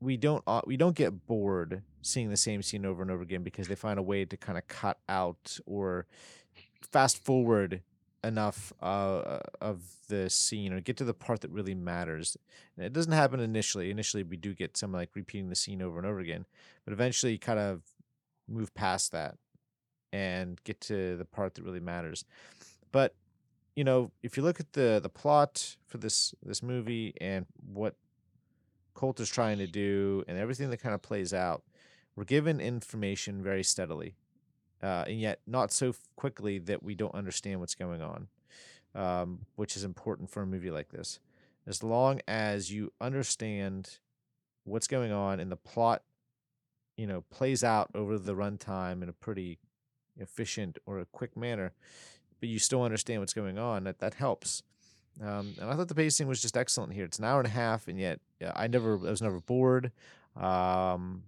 we 0.00 0.16
don't 0.16 0.42
uh, 0.46 0.62
we 0.66 0.76
don't 0.76 0.96
get 0.96 1.26
bored 1.26 1.82
seeing 2.02 2.30
the 2.30 2.36
same 2.36 2.62
scene 2.62 2.86
over 2.86 3.02
and 3.02 3.10
over 3.10 3.22
again 3.22 3.42
because 3.42 3.68
they 3.68 3.74
find 3.74 3.98
a 3.98 4.02
way 4.02 4.24
to 4.24 4.36
kind 4.36 4.56
of 4.56 4.66
cut 4.68 4.98
out 5.08 5.58
or 5.66 6.06
fast 6.80 7.22
forward 7.22 7.82
enough 8.24 8.72
uh, 8.82 9.38
of 9.60 9.82
the 10.08 10.28
scene 10.28 10.72
or 10.72 10.80
get 10.80 10.96
to 10.96 11.04
the 11.04 11.14
part 11.14 11.40
that 11.40 11.50
really 11.50 11.74
matters. 11.74 12.36
And 12.76 12.84
it 12.84 12.92
doesn't 12.92 13.12
happen 13.12 13.40
initially. 13.40 13.90
Initially, 13.90 14.22
we 14.22 14.36
do 14.36 14.54
get 14.54 14.76
some 14.76 14.92
like 14.92 15.10
repeating 15.14 15.48
the 15.48 15.56
scene 15.56 15.82
over 15.82 15.98
and 15.98 16.06
over 16.06 16.20
again, 16.20 16.46
but 16.84 16.92
eventually, 16.92 17.32
you 17.32 17.38
kind 17.38 17.58
of 17.58 17.82
move 18.48 18.74
past 18.74 19.12
that 19.12 19.36
and 20.12 20.62
get 20.64 20.80
to 20.80 21.16
the 21.16 21.24
part 21.24 21.54
that 21.54 21.64
really 21.64 21.80
matters. 21.80 22.24
But 22.92 23.14
you 23.76 23.84
know, 23.84 24.10
if 24.22 24.36
you 24.36 24.42
look 24.42 24.60
at 24.60 24.72
the 24.72 24.98
the 25.02 25.08
plot 25.08 25.76
for 25.86 25.98
this 25.98 26.34
this 26.42 26.62
movie 26.62 27.14
and 27.20 27.46
what 27.72 27.94
Colt 28.98 29.20
is 29.20 29.28
trying 29.28 29.58
to 29.58 29.68
do 29.68 30.24
and 30.26 30.36
everything 30.36 30.70
that 30.70 30.78
kind 30.78 30.92
of 30.92 31.00
plays 31.00 31.32
out, 31.32 31.62
we're 32.16 32.24
given 32.24 32.60
information 32.60 33.40
very 33.40 33.62
steadily, 33.62 34.16
uh, 34.82 35.04
and 35.06 35.20
yet 35.20 35.38
not 35.46 35.70
so 35.70 35.94
quickly 36.16 36.58
that 36.58 36.82
we 36.82 36.96
don't 36.96 37.14
understand 37.14 37.60
what's 37.60 37.76
going 37.76 38.02
on, 38.02 38.26
um, 38.96 39.46
which 39.54 39.76
is 39.76 39.84
important 39.84 40.30
for 40.30 40.42
a 40.42 40.46
movie 40.46 40.72
like 40.72 40.88
this. 40.88 41.20
As 41.64 41.84
long 41.84 42.20
as 42.26 42.72
you 42.72 42.92
understand 43.00 43.98
what's 44.64 44.88
going 44.88 45.12
on 45.12 45.38
and 45.38 45.52
the 45.52 45.56
plot, 45.56 46.02
you 46.96 47.06
know, 47.06 47.22
plays 47.30 47.62
out 47.62 47.90
over 47.94 48.18
the 48.18 48.34
runtime 48.34 49.00
in 49.00 49.08
a 49.08 49.12
pretty 49.12 49.60
efficient 50.16 50.76
or 50.86 50.98
a 50.98 51.04
quick 51.04 51.36
manner, 51.36 51.72
but 52.40 52.48
you 52.48 52.58
still 52.58 52.82
understand 52.82 53.20
what's 53.22 53.32
going 53.32 53.58
on, 53.58 53.84
that 53.84 54.00
that 54.00 54.14
helps. 54.14 54.64
Um, 55.20 55.54
and 55.60 55.70
I 55.70 55.74
thought 55.74 55.88
the 55.88 55.94
pacing 55.94 56.28
was 56.28 56.40
just 56.40 56.56
excellent 56.56 56.92
here. 56.92 57.04
It's 57.04 57.18
an 57.18 57.24
hour 57.24 57.40
and 57.40 57.46
a 57.46 57.50
half, 57.50 57.88
and 57.88 57.98
yet 57.98 58.20
yeah, 58.40 58.52
I 58.54 58.68
never, 58.68 58.94
I 58.94 59.10
was 59.10 59.22
never 59.22 59.40
bored. 59.40 59.90
Um, 60.36 61.24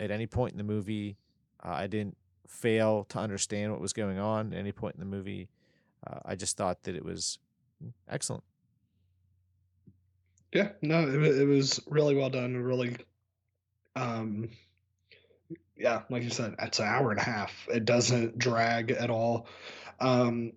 at 0.00 0.10
any 0.10 0.26
point 0.26 0.52
in 0.52 0.58
the 0.58 0.64
movie, 0.64 1.16
uh, 1.62 1.72
I 1.72 1.86
didn't 1.86 2.16
fail 2.46 3.04
to 3.10 3.18
understand 3.18 3.72
what 3.72 3.80
was 3.80 3.92
going 3.92 4.18
on. 4.18 4.52
At 4.52 4.58
any 4.58 4.72
point 4.72 4.94
in 4.94 5.00
the 5.00 5.06
movie, 5.06 5.48
uh, 6.06 6.20
I 6.24 6.36
just 6.36 6.56
thought 6.56 6.82
that 6.84 6.96
it 6.96 7.04
was 7.04 7.38
excellent. 8.08 8.44
Yeah, 10.52 10.70
no, 10.82 11.08
it, 11.08 11.40
it 11.40 11.46
was 11.46 11.80
really 11.86 12.14
well 12.14 12.30
done. 12.30 12.56
Really, 12.56 12.96
um, 13.96 14.50
yeah, 15.76 16.02
like 16.10 16.22
you 16.22 16.30
said, 16.30 16.54
it's 16.58 16.78
an 16.78 16.86
hour 16.86 17.10
and 17.10 17.20
a 17.20 17.24
half. 17.24 17.52
It 17.68 17.84
doesn't 17.84 18.38
drag 18.38 18.90
at 18.90 19.10
all. 19.10 19.46
Um, 20.00 20.52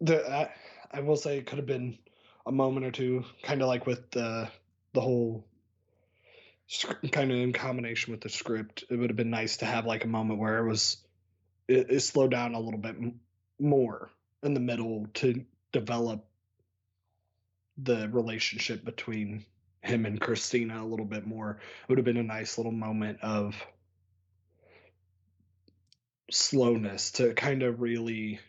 the 0.00 0.30
I, 0.30 0.50
I 0.90 1.00
will 1.00 1.16
say 1.16 1.38
it 1.38 1.46
could 1.46 1.58
have 1.58 1.66
been 1.66 1.98
a 2.46 2.52
moment 2.52 2.86
or 2.86 2.90
two, 2.90 3.24
kind 3.42 3.62
of 3.62 3.68
like 3.68 3.86
with 3.86 4.10
the 4.10 4.48
the 4.94 5.00
whole 5.00 5.44
kind 7.12 7.30
of 7.30 7.38
in 7.38 7.52
combination 7.52 8.12
with 8.12 8.20
the 8.20 8.28
script. 8.28 8.84
It 8.90 8.96
would 8.96 9.10
have 9.10 9.16
been 9.16 9.30
nice 9.30 9.58
to 9.58 9.66
have 9.66 9.86
like 9.86 10.04
a 10.04 10.08
moment 10.08 10.38
where 10.38 10.58
it 10.58 10.68
was 10.68 10.98
it, 11.66 11.90
it 11.90 12.00
slowed 12.00 12.30
down 12.30 12.54
a 12.54 12.60
little 12.60 12.80
bit 12.80 12.96
m- 12.96 13.20
more 13.58 14.10
in 14.42 14.54
the 14.54 14.60
middle 14.60 15.06
to 15.14 15.44
develop 15.72 16.24
the 17.76 18.08
relationship 18.08 18.84
between 18.84 19.44
him 19.82 20.06
and 20.06 20.20
Christina 20.20 20.82
a 20.82 20.86
little 20.86 21.06
bit 21.06 21.26
more. 21.26 21.60
It 21.82 21.88
would 21.88 21.98
have 21.98 22.04
been 22.04 22.16
a 22.16 22.22
nice 22.22 22.58
little 22.58 22.72
moment 22.72 23.20
of 23.22 23.54
slowness 26.30 27.12
to 27.12 27.32
kind 27.34 27.62
of 27.62 27.80
really 27.80 28.40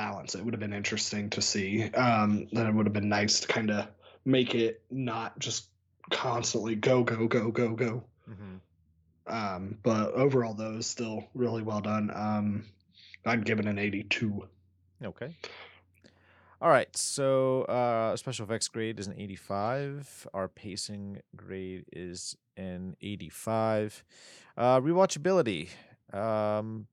balance. 0.00 0.34
It 0.34 0.42
would 0.42 0.54
have 0.54 0.60
been 0.60 0.72
interesting 0.72 1.28
to 1.30 1.42
see. 1.42 1.84
Um, 1.90 2.46
then 2.52 2.66
it 2.66 2.74
would 2.74 2.86
have 2.86 2.94
been 2.94 3.10
nice 3.10 3.40
to 3.40 3.48
kind 3.48 3.70
of 3.70 3.86
make 4.24 4.54
it 4.54 4.82
not 4.90 5.38
just 5.38 5.68
constantly 6.10 6.74
go, 6.74 7.04
go, 7.04 7.26
go, 7.28 7.50
go, 7.50 7.74
go. 7.74 8.04
Mm-hmm. 8.28 8.56
Um, 9.26 9.78
but 9.82 10.12
overall, 10.14 10.54
though, 10.54 10.76
it's 10.78 10.86
still 10.86 11.24
really 11.34 11.62
well 11.62 11.82
done. 11.82 12.10
Um, 12.14 12.64
I'd 13.26 13.44
give 13.44 13.58
it 13.60 13.66
an 13.66 13.78
82. 13.78 14.48
Okay. 15.04 15.36
All 16.62 16.70
right. 16.70 16.94
So 16.96 17.62
uh, 17.64 18.16
special 18.16 18.44
effects 18.46 18.68
grade 18.68 18.98
is 18.98 19.06
an 19.06 19.14
85. 19.18 20.28
Our 20.32 20.48
pacing 20.48 21.20
grade 21.36 21.84
is 21.92 22.36
an 22.56 22.96
85. 23.02 24.02
Uh, 24.56 24.80
rewatchability. 24.80 25.68
Um, 26.10 26.86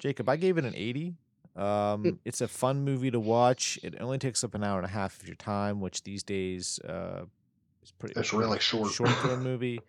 Jacob, 0.00 0.28
I 0.28 0.36
gave 0.36 0.58
it 0.58 0.64
an 0.64 0.74
80. 0.74 1.14
Um, 1.56 2.18
it's 2.24 2.40
a 2.40 2.48
fun 2.48 2.84
movie 2.84 3.10
to 3.10 3.20
watch. 3.20 3.78
It 3.82 3.94
only 4.00 4.18
takes 4.18 4.42
up 4.42 4.54
an 4.54 4.64
hour 4.64 4.78
and 4.78 4.86
a 4.86 4.90
half 4.90 5.20
of 5.20 5.28
your 5.28 5.36
time, 5.36 5.80
which 5.80 6.02
these 6.02 6.22
days 6.22 6.80
uh, 6.80 7.24
is 7.82 7.92
pretty. 7.92 8.18
It's 8.18 8.32
really 8.32 8.58
short. 8.58 8.92
Short 8.92 9.10
for 9.10 9.30
a 9.32 9.36
movie. 9.50 9.80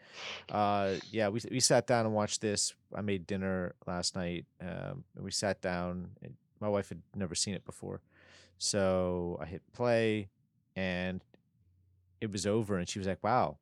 Uh, 0.49 0.95
yeah, 1.11 1.29
we 1.29 1.41
we 1.49 1.59
sat 1.59 1.87
down 1.87 2.05
and 2.05 2.13
watched 2.13 2.41
this. 2.41 2.73
I 2.93 3.01
made 3.01 3.25
dinner 3.25 3.73
last 3.87 4.15
night. 4.15 4.45
Um, 4.61 5.03
and 5.15 5.23
we 5.23 5.31
sat 5.31 5.61
down. 5.61 6.09
And 6.21 6.35
my 6.59 6.69
wife 6.69 6.89
had 6.89 7.01
never 7.15 7.35
seen 7.35 7.53
it 7.53 7.65
before, 7.65 8.01
so 8.57 9.37
I 9.41 9.45
hit 9.45 9.61
play, 9.73 10.29
and 10.75 11.23
it 12.21 12.31
was 12.31 12.45
over. 12.45 12.77
And 12.77 12.87
she 12.87 12.99
was 12.99 13.07
like, 13.07 13.23
"Wow, 13.23 13.57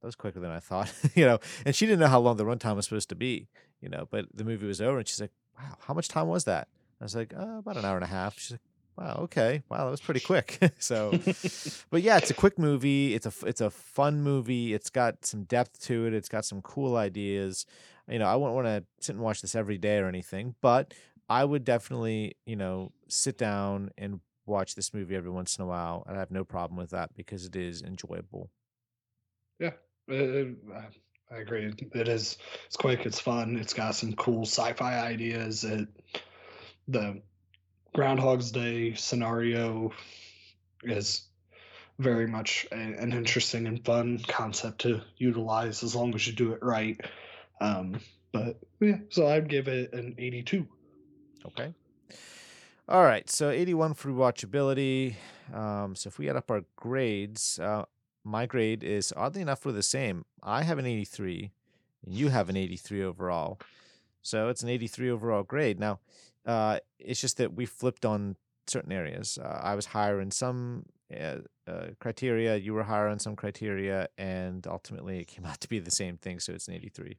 that 0.00 0.06
was 0.06 0.14
quicker 0.14 0.40
than 0.40 0.50
I 0.50 0.60
thought, 0.60 0.92
you 1.14 1.26
know. 1.26 1.38
And 1.66 1.74
she 1.74 1.84
didn't 1.86 2.00
know 2.00 2.06
how 2.06 2.20
long 2.20 2.36
the 2.36 2.44
runtime 2.44 2.76
was 2.76 2.84
supposed 2.86 3.08
to 3.08 3.16
be, 3.16 3.48
you 3.80 3.88
know. 3.88 4.06
But 4.08 4.26
the 4.32 4.44
movie 4.44 4.66
was 4.66 4.80
over, 4.80 4.98
and 4.98 5.08
she's 5.08 5.20
like, 5.20 5.32
"Wow, 5.58 5.76
how 5.80 5.94
much 5.94 6.06
time 6.08 6.28
was 6.28 6.44
that?" 6.44 6.68
I 7.00 7.04
was 7.04 7.14
like, 7.14 7.34
uh, 7.34 7.58
"About 7.58 7.76
an 7.76 7.84
hour 7.84 7.96
and 7.96 8.04
a 8.04 8.08
half." 8.08 8.38
She's 8.38 8.52
like, 8.52 8.60
"Wow, 8.96 9.20
okay, 9.24 9.62
wow, 9.68 9.84
that 9.84 9.90
was 9.90 10.00
pretty 10.00 10.20
quick." 10.26 10.58
so, 10.78 11.10
but 11.90 12.02
yeah, 12.02 12.18
it's 12.18 12.30
a 12.30 12.34
quick 12.34 12.58
movie. 12.58 13.14
It's 13.14 13.26
a 13.26 13.46
it's 13.46 13.60
a 13.60 13.70
fun 13.70 14.22
movie. 14.22 14.74
It's 14.74 14.90
got 14.90 15.24
some 15.24 15.44
depth 15.44 15.80
to 15.86 16.06
it. 16.06 16.14
It's 16.14 16.28
got 16.28 16.44
some 16.44 16.62
cool 16.62 16.96
ideas. 16.96 17.66
You 18.08 18.18
know, 18.18 18.26
I 18.26 18.36
wouldn't 18.36 18.54
want 18.54 18.66
to 18.66 18.84
sit 19.00 19.14
and 19.14 19.24
watch 19.24 19.40
this 19.40 19.54
every 19.54 19.78
day 19.78 19.98
or 19.98 20.06
anything, 20.06 20.56
but 20.60 20.94
I 21.28 21.44
would 21.44 21.64
definitely, 21.64 22.34
you 22.44 22.56
know, 22.56 22.90
sit 23.06 23.38
down 23.38 23.90
and 23.96 24.20
watch 24.46 24.74
this 24.74 24.92
movie 24.92 25.14
every 25.14 25.30
once 25.30 25.56
in 25.56 25.62
a 25.62 25.66
while, 25.66 26.04
and 26.06 26.16
I 26.16 26.20
have 26.20 26.32
no 26.32 26.44
problem 26.44 26.76
with 26.76 26.90
that 26.90 27.14
because 27.14 27.46
it 27.46 27.54
is 27.54 27.82
enjoyable. 27.82 28.50
Yeah, 29.60 29.72
uh, 30.10 30.44
I 31.30 31.36
agree. 31.36 31.72
It 31.94 32.08
is. 32.08 32.38
It's 32.66 32.76
quick. 32.76 33.06
It's 33.06 33.20
fun. 33.20 33.56
It's 33.56 33.72
got 33.74 33.94
some 33.94 34.14
cool 34.14 34.42
sci-fi 34.42 34.98
ideas. 34.98 35.62
It 35.62 35.88
the 36.88 37.20
Groundhog's 37.94 38.50
Day 38.50 38.94
scenario 38.94 39.92
is 40.84 41.22
very 41.98 42.26
much 42.26 42.66
a, 42.72 42.74
an 42.74 43.12
interesting 43.12 43.66
and 43.66 43.84
fun 43.84 44.18
concept 44.26 44.80
to 44.80 45.00
utilize 45.18 45.82
as 45.82 45.94
long 45.94 46.14
as 46.14 46.26
you 46.26 46.32
do 46.32 46.52
it 46.52 46.62
right. 46.62 47.00
Um, 47.60 48.00
but 48.32 48.58
yeah, 48.80 48.98
so 49.10 49.28
I'd 49.28 49.48
give 49.48 49.68
it 49.68 49.92
an 49.92 50.14
82. 50.18 50.66
Okay. 51.46 51.74
All 52.88 53.02
right, 53.02 53.28
so 53.30 53.50
81 53.50 53.94
for 53.94 54.10
rewatchability. 54.10 55.14
Um, 55.54 55.94
so 55.94 56.08
if 56.08 56.18
we 56.18 56.28
add 56.28 56.36
up 56.36 56.50
our 56.50 56.64
grades, 56.76 57.58
uh, 57.58 57.84
my 58.24 58.46
grade 58.46 58.82
is 58.82 59.12
oddly 59.16 59.42
enough 59.42 59.64
we're 59.64 59.72
the 59.72 59.82
same. 59.82 60.24
I 60.42 60.62
have 60.62 60.78
an 60.78 60.86
83, 60.86 61.52
and 62.04 62.14
you 62.14 62.28
have 62.28 62.48
an 62.48 62.56
83 62.56 63.04
overall. 63.04 63.60
So 64.22 64.48
it's 64.48 64.62
an 64.62 64.68
83 64.68 65.10
overall 65.10 65.42
grade. 65.42 65.78
Now, 65.78 66.00
uh, 66.46 66.78
it's 66.98 67.20
just 67.20 67.36
that 67.38 67.54
we 67.54 67.66
flipped 67.66 68.04
on 68.04 68.36
certain 68.66 68.92
areas. 68.92 69.38
Uh, 69.42 69.60
I 69.62 69.74
was 69.74 69.86
higher 69.86 70.20
in 70.20 70.30
some 70.30 70.84
uh, 71.14 71.38
uh, 71.66 71.86
criteria, 71.98 72.56
you 72.56 72.72
were 72.72 72.84
higher 72.84 73.08
on 73.08 73.18
some 73.18 73.36
criteria, 73.36 74.08
and 74.16 74.66
ultimately 74.66 75.18
it 75.18 75.26
came 75.26 75.44
out 75.46 75.60
to 75.60 75.68
be 75.68 75.78
the 75.78 75.90
same 75.90 76.16
thing. 76.16 76.40
So 76.40 76.52
it's 76.52 76.68
an 76.68 76.74
83. 76.74 77.18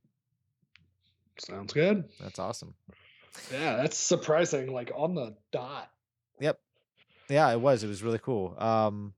Sounds 1.38 1.74
good. 1.74 2.06
That's 2.20 2.40
awesome. 2.40 2.76
Yeah, 3.52 3.78
that's 3.78 3.98
surprising. 3.98 4.72
Like 4.72 4.92
on 4.96 5.16
the 5.16 5.36
dot. 5.52 5.90
Yep. 6.40 6.60
Yeah, 7.30 7.52
it 7.52 7.62
was. 7.62 7.84
It 7.84 7.88
was 7.88 8.04
really 8.04 8.20
cool. 8.20 8.56
Um, 8.58 9.14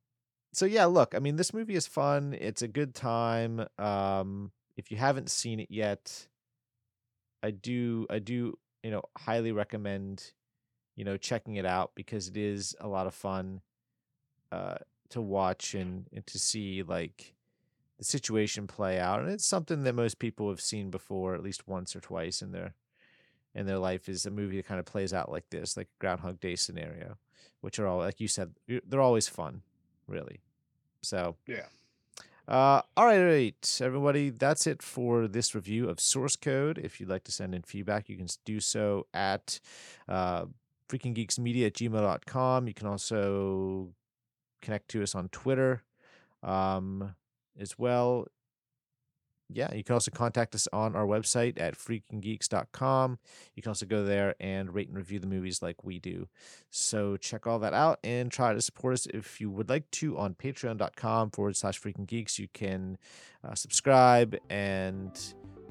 so 0.54 0.66
yeah, 0.66 0.86
look, 0.86 1.16
I 1.16 1.20
mean, 1.20 1.36
this 1.36 1.54
movie 1.54 1.76
is 1.76 1.88
fun. 1.88 2.36
It's 2.40 2.62
a 2.62 2.68
good 2.68 2.94
time. 2.94 3.66
Um, 3.80 4.52
if 4.78 4.92
you 4.92 4.98
haven't 4.98 5.32
seen 5.32 5.60
it 5.60 5.70
yet, 5.72 6.28
I 7.42 7.52
do, 7.52 8.06
I 8.10 8.20
do, 8.20 8.58
you 8.84 8.92
know, 8.92 9.02
highly 9.18 9.52
recommend, 9.52 10.32
you 10.96 11.06
know, 11.06 11.18
checking 11.18 11.56
it 11.56 11.66
out 11.66 11.92
because 11.96 12.28
it 12.28 12.38
is 12.38 12.76
a 12.80 12.88
lot 12.88 13.08
of 13.08 13.16
fun, 13.16 13.62
uh, 14.52 14.76
to 15.10 15.22
watch 15.22 15.74
and, 15.74 16.08
and 16.14 16.26
to 16.28 16.38
see 16.40 16.84
like 16.84 17.34
the 17.98 18.04
situation 18.04 18.68
play 18.68 19.00
out. 19.00 19.22
And 19.22 19.30
it's 19.30 19.46
something 19.46 19.84
that 19.84 19.94
most 19.96 20.20
people 20.20 20.50
have 20.50 20.62
seen 20.62 20.90
before, 20.90 21.34
at 21.34 21.44
least 21.44 21.68
once 21.68 21.96
or 21.96 22.02
twice 22.02 22.42
in 22.42 22.52
their 22.52 22.74
in 23.56 23.68
their 23.68 23.78
life 23.78 24.10
is 24.10 24.26
a 24.26 24.32
movie 24.32 24.58
that 24.58 24.66
kind 24.66 24.80
of 24.80 24.86
plays 24.86 25.14
out 25.14 25.32
like 25.32 25.48
this, 25.52 25.78
like 25.78 25.88
Groundhog 26.00 26.40
Day 26.40 26.56
scenario, 26.56 27.18
which 27.62 27.78
are 27.78 27.88
all 27.88 28.00
like 28.00 28.20
you 28.20 28.28
said, 28.28 28.54
they're 28.68 29.02
always 29.02 29.28
fun, 29.28 29.62
really. 30.08 30.42
So 31.02 31.36
yeah. 31.48 31.66
Uh, 32.46 32.82
all 32.98 33.06
right, 33.06 33.20
all 33.20 33.26
right, 33.26 33.82
everybody. 33.82 34.30
That's 34.30 34.68
it 34.68 34.82
for 34.82 35.28
this 35.28 35.56
review 35.56 35.88
of 35.88 36.00
Source 36.00 36.36
Code. 36.36 36.78
If 36.78 37.00
you'd 37.00 37.10
like 37.10 37.24
to 37.26 37.32
send 37.32 37.56
in 37.56 37.62
feedback, 37.62 38.10
you 38.10 38.18
can 38.18 38.28
do 38.44 38.60
so 38.60 39.08
at 39.14 39.62
uh, 40.10 40.46
freakinggeeksmedia 40.90 41.68
at 41.68 41.74
gmail.com. 41.74 42.68
You 42.68 42.74
can 42.74 42.88
also 42.88 43.94
connect 44.62 44.90
to 44.90 45.04
us 45.04 45.16
on 45.16 45.30
Twitter 45.30 45.84
um, 46.42 47.16
as 47.58 47.80
well 47.80 48.28
yeah, 49.54 49.74
you 49.74 49.84
can 49.84 49.94
also 49.94 50.12
contact 50.12 50.56
us 50.56 50.68
on 50.74 50.96
our 50.96 51.06
website 51.06 51.60
at 51.60 51.78
freakinggeeks.com. 51.78 53.20
You 53.56 53.64
can 53.64 53.70
also 53.70 53.86
go 53.86 54.04
there 54.04 54.36
and 54.40 54.74
rate 54.74 54.88
and 54.88 54.98
review 54.98 55.20
the 55.20 55.28
movies 55.28 55.62
like 55.62 55.84
we 55.84 56.00
do. 56.00 56.28
So 56.70 57.18
check 57.18 57.48
all 57.48 57.60
that 57.60 57.74
out 57.74 58.00
and 58.04 58.32
try 58.32 58.54
to 58.54 58.62
support 58.62 58.94
us 58.94 59.08
if 59.08 59.40
you 59.40 59.50
would 59.50 59.70
like 59.70 59.90
to 59.92 60.18
on 60.18 60.36
patreon.com 60.36 61.32
forward 61.32 61.56
slash 61.56 61.80
freaking 61.80 62.08
geeks. 62.08 62.40
You 62.40 62.48
can 62.54 62.98
uh, 63.48 63.56
subscribe 63.56 64.36
and 64.50 65.20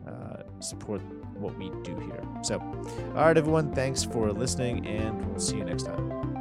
uh, 0.06 0.42
support 0.60 1.00
what 1.34 1.56
we 1.56 1.70
do 1.82 1.96
here. 1.98 2.22
So, 2.42 2.58
all 2.60 3.24
right, 3.26 3.36
everyone, 3.36 3.72
thanks 3.72 4.02
for 4.02 4.32
listening, 4.32 4.86
and 4.86 5.24
we'll 5.26 5.38
see 5.38 5.56
you 5.56 5.64
next 5.64 5.84
time. 5.84 6.31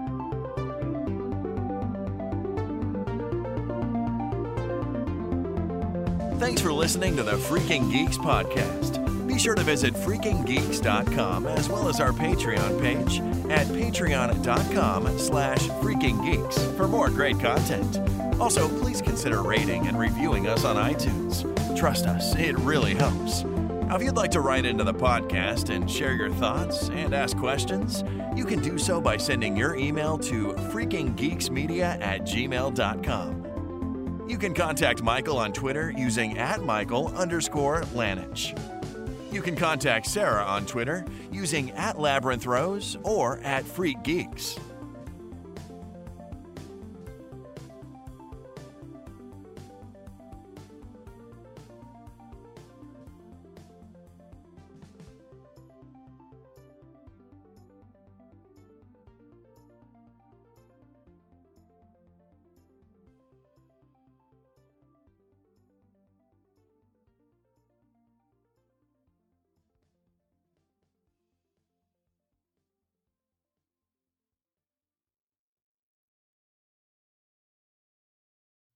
Thanks 6.42 6.60
for 6.60 6.74
listening 6.74 7.16
to 7.18 7.24
the 7.24 7.34
Freaking 7.34 7.92
Geeks 7.92 8.18
podcast. 8.18 9.28
Be 9.28 9.38
sure 9.38 9.54
to 9.54 9.62
visit 9.62 9.94
freakinggeeks.com 9.94 11.46
as 11.46 11.70
well 11.70 11.88
as 11.88 12.00
our 12.00 12.12
Patreon 12.12 12.82
page 12.82 13.20
at 13.52 13.68
patreon.com 13.68 15.20
slash 15.20 15.60
freakinggeeks 15.60 16.76
for 16.76 16.88
more 16.88 17.12
great 17.12 17.39
content. 17.39 18.00
Also, 18.42 18.68
please 18.80 19.04
consider 19.04 19.44
rating 19.44 19.86
and 19.86 20.00
reviewing 20.00 20.48
us 20.48 20.66
on 20.66 20.78
iTunes. 20.78 21.46
Trust 21.78 22.08
us, 22.08 22.36
it 22.36 22.58
really 22.58 22.96
helps. 22.96 23.44
Now, 23.44 23.98
if 23.98 24.02
you'd 24.02 24.18
like 24.18 24.32
to 24.32 24.42
write 24.42 24.66
into 24.66 24.84
the 24.84 24.96
podcast 24.96 25.70
and 25.70 25.89
share 25.89 26.16
your 26.16 26.32
thoughts 26.32 26.89
and 26.89 27.14
ask 27.14 27.38
questions, 27.38 28.04
you 28.36 28.46
can 28.46 28.62
do 28.62 28.80
so 28.80 29.00
by 29.00 29.18
sending 29.18 29.56
your 29.56 29.76
email 29.76 30.18
to 30.18 30.54
freakinggeeksmedia 30.72 32.02
at 32.02 32.22
gmail.com. 32.24 33.51
You 34.28 34.38
can 34.38 34.54
contact 34.54 35.02
Michael 35.02 35.38
on 35.38 35.52
Twitter 35.52 35.94
using 35.96 36.38
at 36.38 36.64
Michael 36.64 37.08
underscore 37.16 37.82
Lanich. 37.94 38.58
You 39.32 39.42
can 39.42 39.56
contact 39.56 40.08
Sarah 40.08 40.44
on 40.44 40.66
Twitter 40.66 41.06
using 41.32 41.72
at 41.72 42.00
Labyrinth 42.00 42.46
Rose 42.46 42.98
or 43.04 43.40
at 43.40 43.66
Freak 43.66 44.04
Geeks. 44.04 44.58